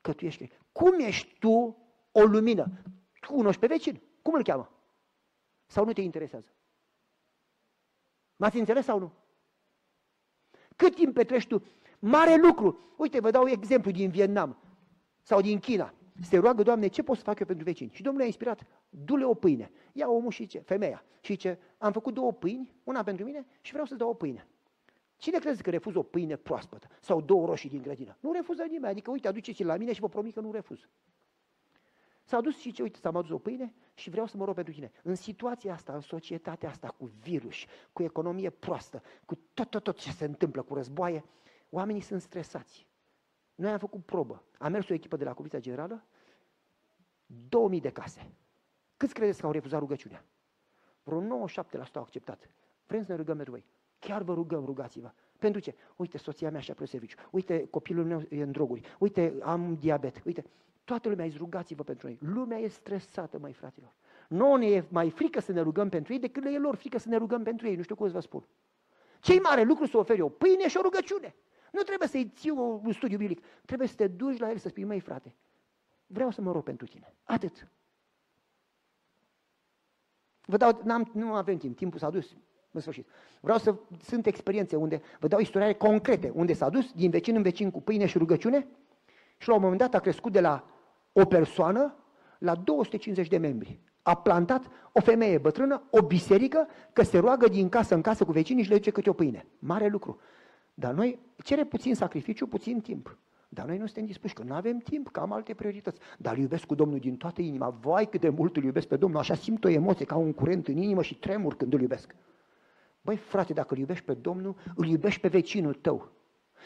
[0.00, 1.76] că tu ești Cum ești tu
[2.12, 2.82] o lumină?
[3.20, 4.02] Tu cunoști pe vecin.
[4.22, 4.70] Cum îl cheamă?
[5.66, 6.54] Sau nu te interesează?
[8.36, 9.12] M-ați înțeles sau nu?
[10.76, 11.64] Cât timp petrești tu?
[11.98, 12.94] Mare lucru!
[12.96, 14.62] Uite, vă dau exemplu din Vietnam
[15.22, 15.94] sau din China.
[16.20, 17.90] Se roagă, Doamne, ce pot să fac eu pentru vecini?
[17.92, 19.70] Și Domnul a inspirat, du-le o pâine.
[19.92, 20.58] Ia omul și ce?
[20.58, 21.04] Femeia.
[21.20, 21.58] Și ce?
[21.78, 24.46] Am făcut două pâini, una pentru mine și vreau să-ți dau o pâine.
[25.16, 28.16] Cine crezi că refuză o pâine proaspătă sau două roșii din grădină?
[28.20, 28.92] Nu refuză nimeni.
[28.92, 30.88] Adică, uite, aduceți-l la mine și vă promit că nu refuz.
[32.24, 34.72] S-a dus și ce, uite, s-a adus o pâine și vreau să mă rog pentru
[34.72, 34.92] tine.
[35.02, 37.56] În situația asta, în societatea asta, cu virus,
[37.92, 41.24] cu economie proastă, cu tot, tot, tot ce se întâmplă, cu războaie,
[41.70, 42.86] oamenii sunt stresați.
[43.62, 44.42] Noi am făcut probă.
[44.58, 46.04] A mers o echipă de la Comisia Generală,
[47.48, 48.30] 2000 de case.
[48.96, 50.24] Câți credeți că au refuzat rugăciunea?
[51.02, 51.24] Vreo 97%
[51.94, 52.48] au acceptat.
[52.86, 53.64] Vrem să ne rugăm pentru voi.
[53.98, 55.12] Chiar vă rugăm, rugați-vă.
[55.38, 55.74] Pentru ce?
[55.96, 57.16] Uite, soția mea și-a serviciu.
[57.30, 58.96] Uite, copilul meu e în droguri.
[58.98, 60.22] Uite, am diabet.
[60.24, 60.44] Uite,
[60.84, 62.18] toată lumea, rugați-vă pentru noi.
[62.20, 63.94] Lumea e stresată, mai fraților.
[64.28, 66.98] Nu ne e mai frică să ne rugăm pentru ei decât le e lor frică
[66.98, 67.76] să ne rugăm pentru ei.
[67.76, 68.46] Nu știu cum să vă spun.
[69.20, 71.34] Cei mare lucru să oferi o pâine și o rugăciune.
[71.72, 73.44] Nu trebuie să-i ții un studiu biblic.
[73.64, 75.34] Trebuie să te duci la el să spui, măi frate,
[76.06, 77.14] vreau să mă rog pentru tine.
[77.24, 77.68] Atât.
[80.44, 82.36] Vă dau, n-am, nu avem timp, timpul s-a dus
[82.70, 83.08] în sfârșit.
[83.40, 87.42] Vreau să, sunt experiențe unde vă dau istorie concrete, unde s-a dus din vecin în
[87.42, 88.66] vecin cu pâine și rugăciune
[89.36, 90.64] și la un moment dat a crescut de la
[91.12, 91.96] o persoană
[92.38, 93.80] la 250 de membri.
[94.02, 98.32] A plantat o femeie bătrână, o biserică, că se roagă din casă în casă cu
[98.32, 99.46] vecinii și le duce câte o pâine.
[99.58, 100.20] Mare lucru.
[100.74, 103.18] Dar noi cere puțin sacrificiu, puțin timp.
[103.48, 106.00] Dar noi nu suntem dispuși, că nu avem timp, că am alte priorități.
[106.18, 107.68] Dar îl iubesc cu Domnul din toată inima.
[107.80, 110.68] Vai cât de mult îl iubesc pe Domnul, așa simt o emoție, ca un curent
[110.68, 112.14] în inimă și tremur când îl iubesc.
[113.00, 116.12] Băi, frate, dacă îl iubești pe Domnul, îl iubești pe vecinul tău.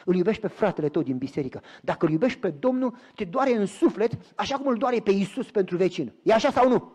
[0.05, 1.63] Îl iubești pe fratele tău din biserică.
[1.83, 5.51] Dacă îl iubești pe Domnul, te doare în suflet, așa cum îl doare pe Isus
[5.51, 6.13] pentru vecin.
[6.23, 6.93] E așa sau nu?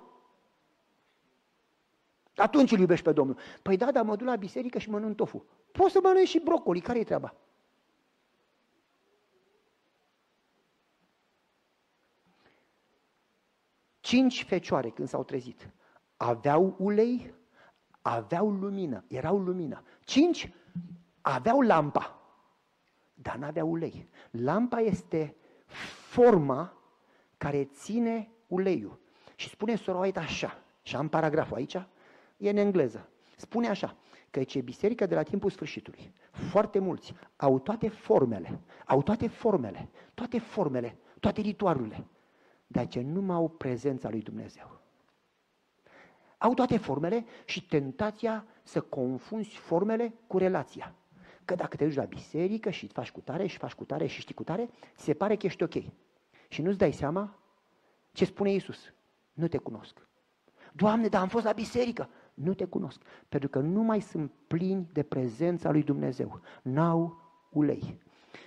[2.35, 3.37] Atunci îl iubești pe Domnul.
[3.61, 5.45] Păi da, dar mă duc la biserică și mănânc tofu.
[5.71, 7.35] Poți să mănânci și brocoli, care e treaba?
[13.99, 15.71] Cinci fecioare când s-au trezit
[16.21, 17.33] aveau ulei,
[18.01, 19.83] aveau lumină, erau lumină.
[20.03, 20.53] Cinci
[21.21, 22.19] aveau lampa,
[23.13, 24.09] dar nu aveau ulei.
[24.31, 25.35] Lampa este
[26.09, 26.73] forma
[27.37, 28.99] care ține uleiul.
[29.35, 31.85] Și spune sora așa, și am paragraful aici,
[32.41, 33.09] e în engleză.
[33.35, 33.95] Spune așa,
[34.29, 39.89] că ce biserica de la timpul sfârșitului, foarte mulți au toate formele, au toate formele,
[40.13, 42.05] toate formele, toate ritualurile,
[42.67, 44.79] dar ce nu mai au prezența lui Dumnezeu.
[46.37, 50.95] Au toate formele și tentația să confunzi formele cu relația.
[51.45, 54.21] Că dacă te duci la biserică și faci cu tare și faci cu tare și
[54.21, 55.73] știi cu tare, ți se pare că ești ok.
[56.47, 57.39] Și nu-ți dai seama
[58.11, 58.93] ce spune Iisus.
[59.33, 60.07] Nu te cunosc.
[60.73, 62.09] Doamne, dar am fost la biserică.
[62.43, 63.01] Nu te cunosc.
[63.29, 66.41] Pentru că nu mai sunt plini de prezența lui Dumnezeu.
[66.61, 67.17] N-au
[67.49, 67.99] ulei.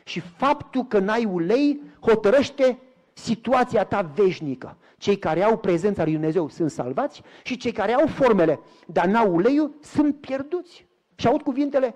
[0.04, 2.78] Și faptul că n-ai ulei hotărăște
[3.12, 4.76] situația ta veșnică.
[4.98, 9.34] Cei care au prezența lui Dumnezeu sunt salvați și cei care au formele, dar n-au
[9.34, 10.86] uleiul, sunt pierduți.
[11.14, 11.94] Și aud cuvintele,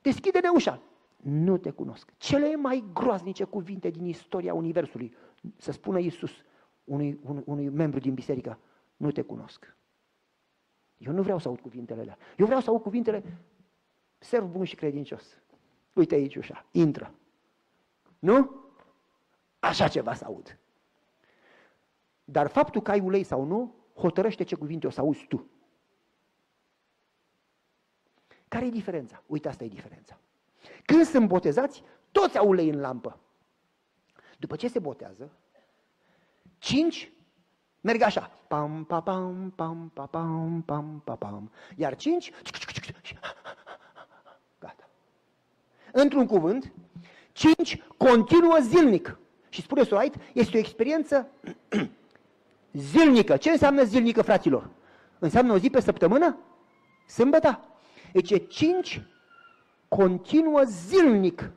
[0.00, 0.82] deschide-ne ușa.
[1.16, 2.12] Nu te cunosc.
[2.16, 5.14] Cele mai groaznice cuvinte din istoria Universului,
[5.56, 6.30] să spună Iisus
[6.84, 8.58] unui, unui, unui membru din biserică,
[8.96, 9.76] nu te cunosc.
[11.04, 12.18] Eu nu vreau să aud cuvintele alea.
[12.36, 13.38] Eu vreau să aud cuvintele,
[14.18, 15.40] serv bun și credincios.
[15.92, 17.14] Uite aici ușa, intră.
[18.18, 18.50] Nu?
[19.58, 20.58] Așa ceva să aud.
[22.24, 25.46] Dar faptul că ai ulei sau nu, hotărăște ce cuvinte o să auzi tu.
[28.48, 29.22] Care e diferența?
[29.26, 30.18] Uite, asta e diferența.
[30.84, 33.20] Când sunt botezați, toți au ulei în lampă.
[34.38, 35.32] După ce se botează,
[36.58, 37.12] cinci
[37.82, 38.30] merg așa.
[38.48, 41.50] Pam, pa, pam, pam, pa, pam, pam, pa, pam.
[41.76, 42.32] Iar cinci,
[44.58, 44.88] gata.
[45.92, 46.72] Într-un cuvânt,
[47.32, 49.16] cinci continuă zilnic.
[49.48, 51.28] Și spune Sorait, este o experiență
[52.72, 53.36] zilnică.
[53.36, 54.70] Ce înseamnă zilnică, fraților?
[55.18, 56.38] Înseamnă o zi pe săptămână?
[57.06, 57.60] Sâmbătă?
[58.12, 59.02] Deci cinci
[59.88, 61.50] continuă zilnic.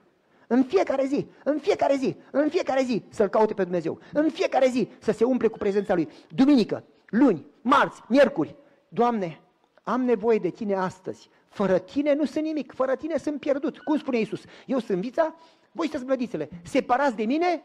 [0.48, 4.00] În fiecare zi, în fiecare zi, în fiecare zi să-L caute pe Dumnezeu.
[4.14, 6.10] În fiecare zi să se umple cu prezența Lui.
[6.30, 8.56] Duminică, luni, marți, miercuri.
[8.88, 9.40] Doamne,
[9.84, 11.30] am nevoie de Tine astăzi.
[11.50, 13.78] Fără Tine nu sunt nimic, fără Tine sunt pierdut.
[13.78, 14.44] Cum spune Iisus?
[14.66, 15.36] Eu sunt vița,
[15.72, 16.50] voi sunteți mlădițele.
[16.64, 17.64] Separați de mine,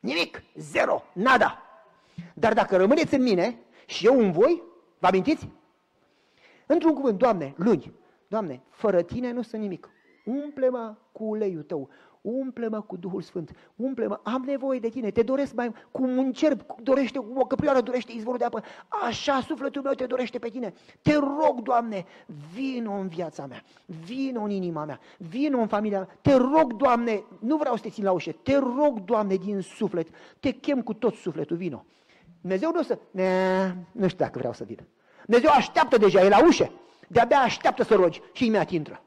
[0.00, 1.62] Nimic, zero, nada.
[2.34, 4.62] Dar dacă rămâneți în mine și eu în voi,
[4.98, 5.48] vă amintiți?
[6.66, 7.92] Într-un cuvânt, Doamne, luni,
[8.28, 9.90] Doamne, fără Tine nu sunt nimic.
[10.26, 11.88] Umple-mă cu uleiul Tău,
[12.20, 16.60] umple-mă cu Duhul Sfânt, umple-mă, am nevoie de tine, te doresc mai, cum un cerb
[16.82, 20.74] dorește, o căprioară dorește izvorul de apă, așa sufletul meu te dorește pe tine.
[21.02, 22.04] Te rog, Doamne,
[22.54, 23.62] vino în viața mea,
[24.04, 27.90] vino în inima mea, vino în familia mea, te rog, Doamne, nu vreau să te
[27.90, 30.08] țin la ușă, te rog, Doamne, din suflet,
[30.40, 31.84] te chem cu tot sufletul, vino.
[32.40, 34.86] Dumnezeu nu o să, ne, nu știu dacă vreau să vin.
[35.24, 36.70] Dumnezeu așteaptă deja, e la ușă,
[37.08, 39.00] de-abia așteaptă să rogi și imediat intră.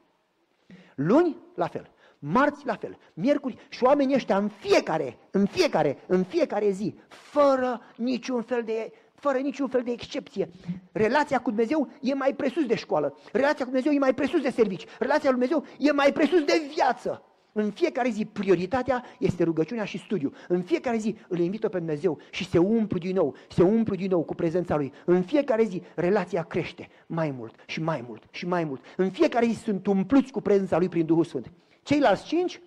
[1.02, 1.90] Luni, la fel.
[2.18, 7.80] Marți la fel, miercuri și oamenii ăștia în fiecare, în fiecare, în fiecare zi, fără
[7.96, 10.50] niciun fel de fără niciun fel de excepție.
[10.92, 14.50] Relația cu Dumnezeu e mai presus de școală, relația cu Dumnezeu e mai presus de
[14.50, 17.22] servici, relația cu Dumnezeu e mai presus de viață.
[17.52, 20.32] În fiecare zi prioritatea este rugăciunea și studiu.
[20.48, 24.10] În fiecare zi îl invită pe Dumnezeu și se umplu din nou, se umplu din
[24.10, 24.92] nou cu prezența Lui.
[25.04, 28.84] În fiecare zi relația crește mai mult și mai mult și mai mult.
[28.96, 31.52] În fiecare zi sunt umpluți cu prezența Lui prin Duhul Sfânt.
[31.82, 32.60] Ceilalți cinci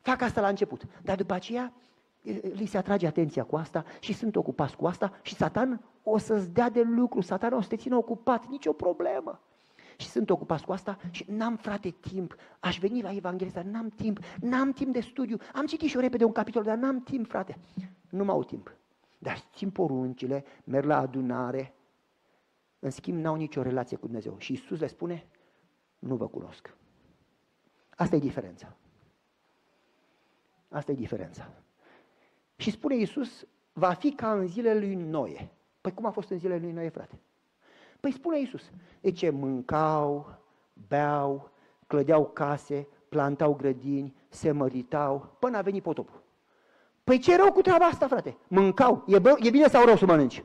[0.00, 1.72] fac asta la început, dar după aceea
[2.52, 6.50] li se atrage atenția cu asta și sunt ocupați cu asta și Satan o să-ți
[6.50, 9.40] dea de lucru, Satan o să te țină ocupat, nicio problemă.
[9.96, 12.36] Și sunt ocupați cu asta și n-am, frate, timp.
[12.60, 14.18] Aș veni la Evanghelie, dar n-am timp.
[14.40, 15.36] N-am timp de studiu.
[15.52, 17.58] Am citit și eu repede un capitol, dar n-am timp, frate.
[18.10, 18.76] Nu mai au timp.
[19.18, 21.74] Dar țin poruncile, merg la adunare.
[22.78, 24.38] În schimb, n-au nicio relație cu Dumnezeu.
[24.38, 25.26] Și Isus le spune,
[25.98, 26.76] nu vă cunosc.
[27.96, 28.76] Asta e diferența.
[30.68, 31.50] Asta e diferența.
[32.56, 35.50] Și spune Iisus, va fi ca în zilele lui Noe.
[35.80, 37.20] Păi cum a fost în zilele lui Noe, frate?
[38.04, 40.38] Păi spune Iisus, e ce mâncau,
[40.88, 41.50] beau,
[41.86, 46.22] clădeau case, plantau grădini, se măritau, până a venit potopul.
[47.04, 48.36] Păi ce rău cu treaba asta, frate?
[48.48, 49.04] Mâncau.
[49.06, 50.44] E, bă, e bine sau rău să mănânci?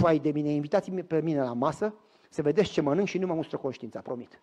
[0.00, 1.94] Păi de mine, invitați pe mine la masă,
[2.28, 4.40] să vedeți ce mănânc și nu mă mustră conștiința, promit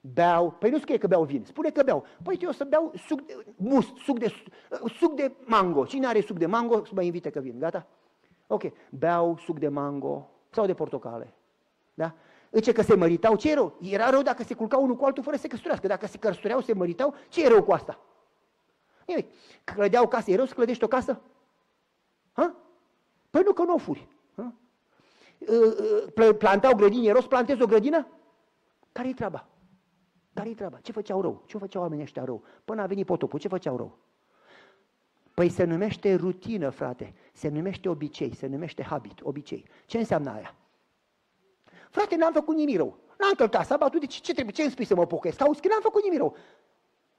[0.00, 2.04] beau, păi nu scrie că beau vin, spune că beau.
[2.22, 4.32] Păi eu să beau suc de must, suc de,
[4.98, 5.84] suc de mango.
[5.84, 7.86] Cine are suc de mango, să mă invite că vin, gata?
[8.46, 11.34] Ok, beau suc de mango sau de portocale.
[11.94, 12.14] Da?
[12.50, 13.76] Zice că se măritau, ce e rău?
[13.80, 15.86] Era rău dacă se culcau unul cu altul fără să se căsătorească.
[15.86, 17.98] Dacă se căsătoreau, se măritau, ce e rău cu asta?
[19.06, 19.34] Nimic.
[19.64, 21.20] Clădeau casă, e rău să clădești o casă?
[22.32, 22.54] Ha?
[23.30, 24.08] Păi nu că nu o furi.
[24.36, 24.52] Ha?
[25.48, 25.74] Ă,
[26.18, 28.06] ă, plantau grădini, e rău să plantezi o grădină?
[28.92, 29.46] Care-i treaba?
[30.34, 30.78] Care-i treaba?
[30.78, 31.42] Ce făceau rău?
[31.46, 32.42] Ce făceau oamenii ăștia rău?
[32.64, 33.98] Până a venit potopul, ce făceau rău?
[35.40, 37.14] Păi se numește rutină, frate.
[37.32, 39.64] Se numește obicei, se numește habit, obicei.
[39.86, 40.54] Ce înseamnă aia?
[41.90, 42.98] Frate, n-am făcut nimic rău.
[43.18, 44.54] N-am călcat sabatul, deci ce trebuie?
[44.54, 45.40] Ce îmi spui să mă pocăiesc?
[45.40, 46.36] Auzi că n-am făcut nimic rău.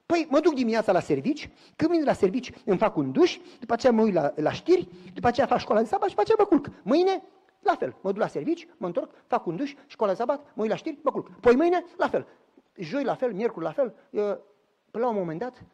[0.06, 3.72] Păi mă duc dimineața la servici, când vin la servici îmi fac un duș, după
[3.72, 6.36] aceea mă uit la, la știri, după aceea fac școala de sabat și după aceea
[6.40, 6.82] mă culc.
[6.82, 7.22] Mâine,
[7.60, 10.62] la fel, mă duc la servici, mă întorc, fac un duș, școala de sabat, mă
[10.62, 11.30] uit la știri, mă culc.
[11.40, 12.26] Păi mâine, la fel
[12.76, 13.94] joi la fel, miercuri la fel,
[14.90, 15.64] până la un moment dat,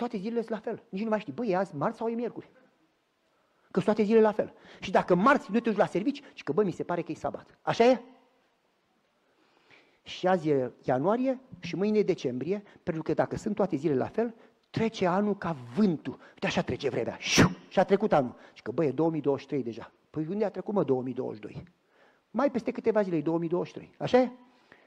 [0.00, 0.82] toate zilele sunt la fel.
[0.88, 2.50] Nici nu mai știi, băi, e azi marți sau e miercuri?
[3.70, 4.52] Că toate zilele la fel.
[4.80, 7.12] Și dacă marți nu te duci la servici, și că bă, mi se pare că
[7.12, 7.58] e sabat.
[7.62, 8.00] Așa e?
[10.02, 14.06] Și azi e ianuarie și mâine e decembrie, pentru că dacă sunt toate zilele la
[14.06, 14.34] fel,
[14.70, 16.18] trece anul ca vântul.
[16.32, 17.16] Uite așa trece vremea.
[17.68, 18.36] Și a trecut anul.
[18.52, 19.92] Și că bă, e 2023 deja.
[20.10, 21.64] Păi unde a trecut mă 2022?
[22.30, 23.94] Mai peste câteva zile e 2023.
[23.98, 24.30] Așa e?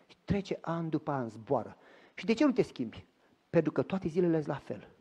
[0.08, 1.78] Și trece an după an, zboară.
[2.14, 3.06] Și de ce nu te schimbi?
[3.50, 4.93] Pentru că toate zilele sunt la fel.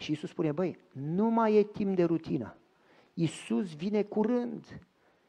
[0.00, 2.56] Și Isus spune, băi, nu mai e timp de rutină.
[3.14, 4.80] Isus vine curând.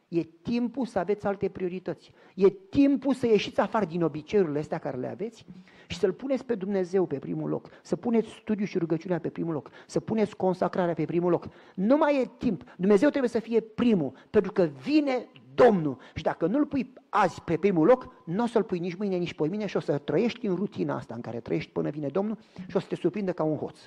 [0.08, 2.12] E timpul să aveți alte priorități.
[2.34, 5.46] E timpul să ieșiți afară din obiceiurile astea care le aveți
[5.86, 7.68] și să-L puneți pe Dumnezeu pe primul loc.
[7.82, 9.70] Să puneți studiul și rugăciunea pe primul loc.
[9.86, 11.48] Să puneți consacrarea pe primul loc.
[11.74, 12.64] Nu mai e timp.
[12.76, 15.98] Dumnezeu trebuie să fie primul, pentru că vine Domnul.
[16.14, 19.38] Și dacă nu-L pui azi pe primul loc, nu o să-L pui nici mâine, nici
[19.38, 22.76] mine și o să trăiești în rutina asta în care trăiești până vine Domnul și
[22.76, 23.80] o să te surprindă ca un hoț.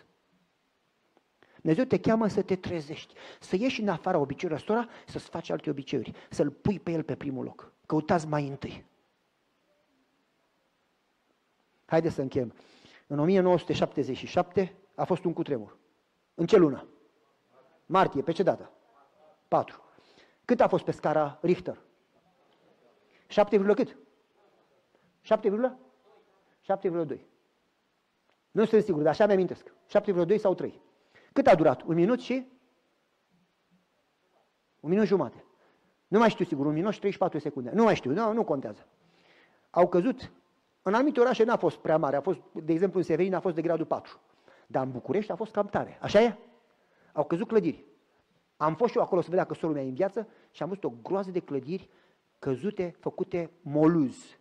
[1.63, 5.69] Dumnezeu te cheamă să te trezești, să ieși în afara obiceiurilor ăstora, să-ți faci alte
[5.69, 7.71] obiceiuri, să-L pui pe El pe primul loc.
[7.85, 8.85] Căutați mai întâi.
[11.85, 12.53] Haideți să închem.
[13.07, 15.77] În 1977 a fost un cutremur.
[16.33, 16.87] În ce lună?
[17.85, 18.21] Martie.
[18.21, 18.71] Pe ce dată?
[19.47, 19.81] 4.
[20.45, 21.81] Cât a fost pe scara Richter?
[23.27, 23.97] 7, cât?
[25.21, 25.77] 7,
[26.61, 27.19] 7,2.
[28.51, 29.73] Nu sunt sigur, dar așa mi-amintesc.
[29.99, 30.81] 7,2 sau 3.
[31.33, 31.81] Cât a durat?
[31.81, 32.47] Un minut și?
[34.79, 35.45] Un minut jumate.
[36.07, 37.71] Nu mai știu sigur, un minut și 34 secunde.
[37.73, 38.87] Nu mai știu, nu, nu contează.
[39.69, 40.31] Au căzut.
[40.81, 42.15] În anumite orașe n-a fost prea mare.
[42.15, 44.19] A fost, de exemplu, în Severin a fost de gradul 4.
[44.67, 45.97] Dar în București a fost cam tare.
[46.01, 46.37] Așa e?
[47.13, 47.85] Au căzut clădiri.
[48.57, 50.67] Am fost și eu acolo să vedea că sorul meu e în viață și am
[50.67, 51.89] văzut o groază de clădiri
[52.39, 54.37] căzute, făcute moluz.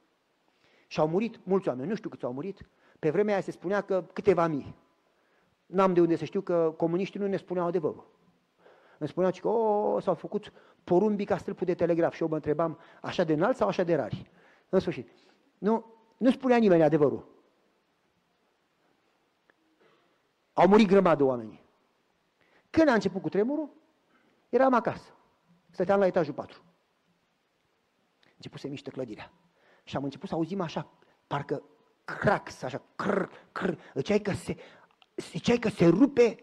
[0.87, 2.69] Și au murit mulți oameni, nu știu câți au murit.
[2.99, 4.75] Pe vremea aia se spunea că câteva mii.
[5.73, 8.11] N-am de unde să știu că comuniștii nu ne spuneau adevărul.
[8.99, 10.53] Îmi spuneau că oh, s-au făcut
[10.85, 13.95] porumbii ca stâlpul de telegraf și eu mă întrebam așa de înalt sau așa de
[13.95, 14.31] rari.
[14.69, 15.09] În sfârșit.
[15.59, 15.85] Nu,
[16.17, 17.29] nu spunea nimeni adevărul.
[20.53, 21.65] Au murit grămadă oameni.
[22.71, 23.71] Când a început cu tremurul,
[24.53, 25.15] Eram acasă.
[25.71, 26.63] Stăteam la etajul 4.
[28.37, 29.33] Început să miște clădirea.
[29.85, 30.91] Și am început să auzim așa,
[31.27, 31.63] parcă
[32.05, 33.23] crax, așa, cr,
[33.53, 34.57] cr, ziceai că se,
[35.17, 36.37] ziceai că se rupe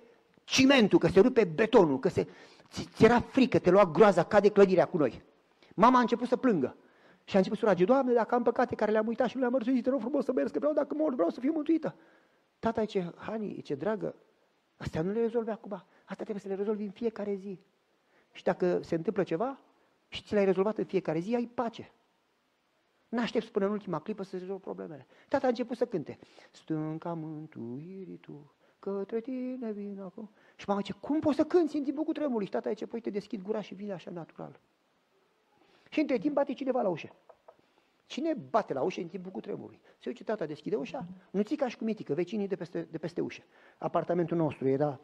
[0.43, 2.27] cimentul, că se rupe betonul, că se,
[2.69, 5.23] ți era frică, te lua groaza, cade clădirea cu noi.
[5.75, 6.75] Mama a început să plângă.
[7.23, 9.51] Și a început să roage, Doamne, dacă am păcate care le-am uitat și nu le-am
[9.53, 11.95] mărturit, te rog frumos să merg, că vreau, dacă mor, vreau să fiu mântuită.
[12.59, 14.15] Tata ce Hani, ce dragă,
[14.77, 15.71] astea nu le rezolvi acum,
[16.03, 17.59] asta trebuie să le rezolvi în fiecare zi.
[18.31, 19.59] Și dacă se întâmplă ceva
[20.07, 21.91] și ți l-ai rezolvat în fiecare zi, ai pace.
[23.09, 25.07] N-aștepți până în ultima clipă să rezolvi problemele.
[25.27, 26.19] Tata a început să cânte.
[26.51, 30.29] Stânca mântuirii tu, către tine vin acum.
[30.55, 32.43] Și mama ce, cum poți să cânti în timpul cu tremurul?
[32.43, 34.59] Și tata zice, păi te deschid gura și vine așa natural.
[35.89, 37.15] Și între timp bate cineva la ușă.
[38.05, 39.79] Cine bate la ușă în timpul cu tremurului?
[39.97, 42.97] Se uite, tata deschide ușa, nu ți ca și cu mitică, vecinii de peste, de
[42.97, 43.41] peste ușă.
[43.77, 44.99] Apartamentul nostru era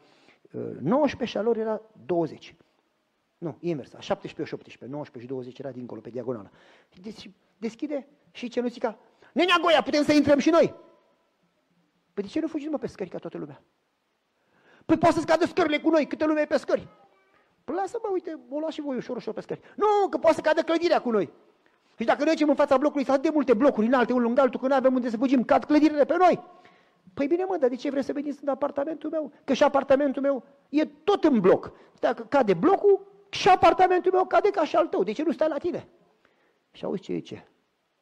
[0.52, 2.54] uh, 19 și a lor era 20.
[3.38, 6.50] Nu, invers, 17 și 18, 19 și 20 era dincolo, pe diagonală.
[7.02, 8.98] Deci deschide și ce nu ca,
[9.32, 10.74] Nenea Goia, putem să intrăm și noi?
[12.16, 13.62] Păi de ce nu fugi mă pe scări ca toată lumea?
[14.86, 16.88] Păi poate să scadă scările cu noi, câte lume e pe scări.
[17.64, 19.60] Păi lasă-mă, uite, o luați și voi ușor, ușor pe scări.
[19.74, 21.32] Nu, că poate să cadă clădirea cu noi.
[21.98, 24.66] Și dacă noi în fața blocului, sunt de multe blocuri înalte, unul lângă altul, că
[24.66, 26.44] nu avem unde să fugim, cad clădirile pe noi.
[27.14, 29.32] Păi bine mă, dar de ce vrei să veniți în apartamentul meu?
[29.44, 31.72] Că și apartamentul meu e tot în bloc.
[32.00, 35.02] Dacă cade blocul, și apartamentul meu cade ca și al tău.
[35.02, 35.88] De ce nu stai la tine?
[36.70, 37.48] Și auzi ce zice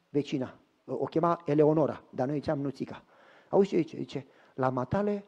[0.09, 0.55] vecina.
[0.85, 3.05] O chema Eleonora, dar noi ziceam Nuțica.
[3.55, 3.97] Auzi ce zice?
[3.97, 5.25] Zice, la matale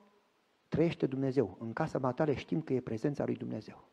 [0.68, 1.56] trăiește Dumnezeu.
[1.60, 3.88] În casa matale știm că e prezența lui Dumnezeu.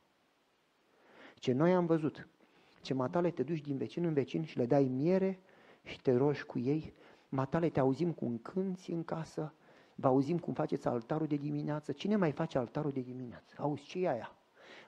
[1.35, 2.27] Ce noi am văzut,
[2.81, 5.39] ce matale te duci din vecin în vecin și le dai miere
[5.83, 6.93] și te rogi cu ei,
[7.29, 9.53] matale te auzim cum cânti în casă,
[9.95, 11.91] vă auzim cum faceți altarul de dimineață.
[11.91, 13.55] Cine mai face altarul de dimineață?
[13.57, 14.35] Auzi, ce e aia?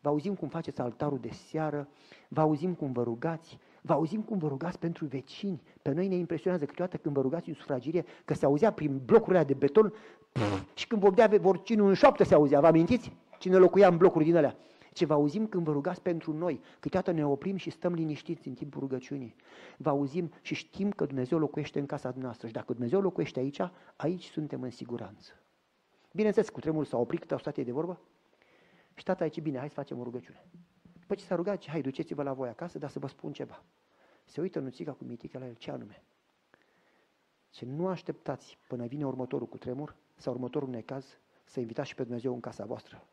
[0.02, 1.90] Vă auzim cum faceți altarul de seară,
[2.28, 5.62] vă auzim cum vă rugați, vă auzim cum vă rugați pentru vecini.
[5.82, 9.44] Pe noi ne impresionează câteodată când vă rugați în sufragirie, că se auzea prin blocurile
[9.44, 9.94] de beton
[10.32, 13.12] pf, și când vorbea vorcinul în șoaptă se auzea, vă amintiți?
[13.40, 14.56] Cine locuia în blocuri din alea.
[14.94, 18.54] Ce vă auzim când vă rugați pentru noi, câteodată ne oprim și stăm liniștiți în
[18.54, 19.36] timpul rugăciunii.
[19.78, 23.60] Vă auzim și știm că Dumnezeu locuiește în casa noastră și dacă Dumnezeu locuiește aici,
[23.96, 25.32] aici suntem în siguranță.
[26.12, 28.00] Bineînțeles, cu tremur s-a oprit, câte au stat de vorbă?
[28.94, 30.46] Și tata zice, bine, hai să facem o rugăciune.
[31.08, 33.64] După ce s-a rugat, zice, hai, duceți-vă la voi acasă, dar să vă spun ceva.
[34.24, 36.04] Se uită nuțica cu mitică la el, ce anume?
[37.50, 42.04] Ce nu așteptați până vine următorul cu tremur sau următorul necaz să invitați și pe
[42.04, 43.08] Dumnezeu în casa voastră.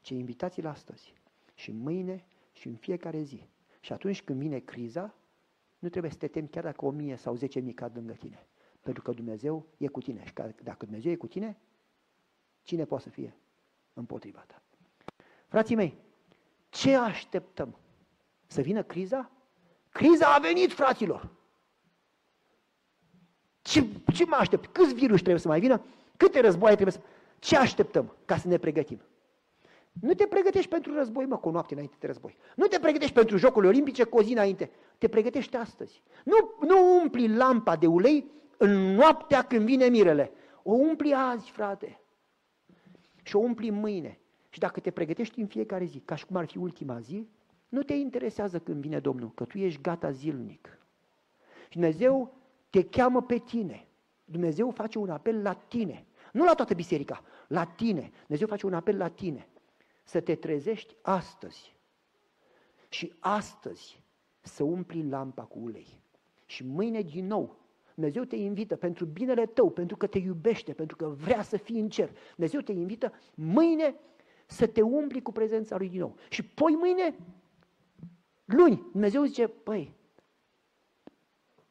[0.00, 1.14] Ce invitați-l astăzi
[1.54, 3.48] și mâine și în fiecare zi.
[3.80, 5.14] Și atunci când vine criza,
[5.78, 8.46] nu trebuie să te temi chiar dacă o mie sau zece mii cad lângă tine.
[8.80, 10.24] Pentru că Dumnezeu e cu tine.
[10.24, 10.32] Și
[10.62, 11.58] dacă Dumnezeu e cu tine,
[12.62, 13.36] cine poate să fie
[13.92, 14.62] împotriva ta?
[15.46, 16.06] Frații mei,
[16.68, 17.78] ce așteptăm?
[18.46, 19.30] Să vină criza?
[19.90, 21.28] Criza a venit, fraților!
[23.62, 24.66] Ce, ce mă aștept?
[24.66, 25.82] Câți virus trebuie să mai vină?
[26.16, 27.00] Câte războaie trebuie să...
[27.38, 29.00] Ce așteptăm ca să ne pregătim?
[29.92, 32.36] Nu te pregătești pentru război, mă, cu o noapte înainte de război.
[32.56, 34.70] Nu te pregătești pentru Jocurile Olimpice cu o zi înainte.
[34.98, 36.02] Te pregătești astăzi.
[36.24, 40.32] Nu, nu umpli lampa de ulei în noaptea când vine mirele.
[40.62, 42.00] O umpli azi, frate.
[43.22, 44.20] Și o umpli mâine.
[44.50, 47.28] Și dacă te pregătești în fiecare zi, ca și cum ar fi ultima zi,
[47.68, 50.78] nu te interesează când vine Domnul, că tu ești gata zilnic.
[51.68, 52.34] Și Dumnezeu
[52.70, 53.86] te cheamă pe tine.
[54.24, 56.06] Dumnezeu face un apel la tine.
[56.32, 58.10] Nu la toată biserica, la tine.
[58.20, 59.48] Dumnezeu face un apel la tine.
[60.02, 61.76] Să te trezești astăzi.
[62.88, 64.02] Și astăzi
[64.40, 66.00] să umpli lampa cu ulei.
[66.46, 67.56] Și mâine din nou
[67.94, 71.80] Dumnezeu te invită pentru binele tău, pentru că te iubește, pentru că vrea să fii
[71.80, 72.10] în cer.
[72.34, 73.94] Dumnezeu te invită mâine
[74.50, 76.16] să te umpli cu prezența Lui din nou.
[76.28, 77.14] Și poi mâine,
[78.44, 79.94] luni, Dumnezeu zice, păi,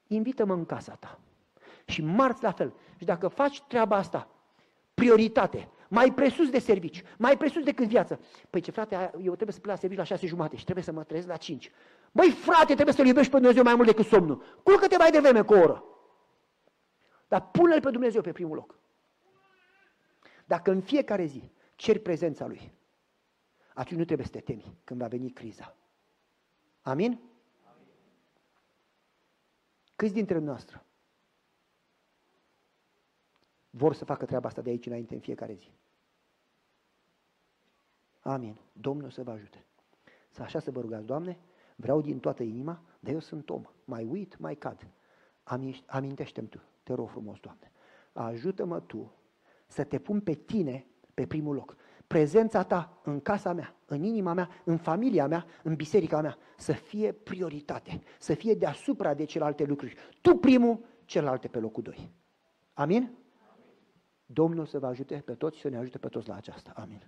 [0.08, 1.20] invită-mă în casa ta.
[1.86, 2.74] Și marți la fel.
[2.98, 4.30] Și dacă faci treaba asta,
[4.94, 8.20] prioritate, mai presus de servici, mai presus decât viață.
[8.50, 10.92] Păi ce frate, eu trebuie să plec la serviciu la șase jumate și trebuie să
[10.92, 11.72] mă trezesc la cinci.
[12.12, 14.60] Băi frate, trebuie să-L iubești pe Dumnezeu mai mult decât somnul.
[14.64, 15.84] Culcă-te mai devreme cu o oră.
[17.28, 18.80] Dar pune-L pe Dumnezeu pe primul loc.
[20.46, 22.72] Dacă în fiecare zi ceri prezența Lui,
[23.74, 25.76] atunci nu trebuie să te temi când va veni criza.
[26.82, 27.20] Amin?
[29.96, 30.84] Câți dintre noastre
[33.70, 35.72] vor să facă treaba asta de aici înainte în fiecare zi?
[38.22, 38.60] Amin.
[38.74, 39.66] Domnul să vă ajute.
[40.30, 41.38] Să așa să vă rugați, Doamne,
[41.76, 43.66] vreau din toată inima, dar eu sunt om.
[43.86, 44.88] Mai uit, mai cad.
[45.86, 47.72] Amintește-mi Tu, te rog frumos, Doamne.
[48.14, 49.14] Ajută-mă Tu
[49.68, 50.86] să te pun pe Tine
[51.18, 51.76] pe primul loc.
[52.08, 56.74] Prezența Ta în casa mea, în inima mea, în familia mea, în biserica mea, să
[56.74, 59.96] fie prioritate, să fie deasupra de celelalte lucruri.
[60.22, 62.12] Tu primul, celelalte pe locul doi.
[62.74, 63.18] Amin?
[64.26, 66.72] Domnul să vă ajute pe toți și să ne ajute pe toți la aceasta.
[66.76, 67.08] Amin.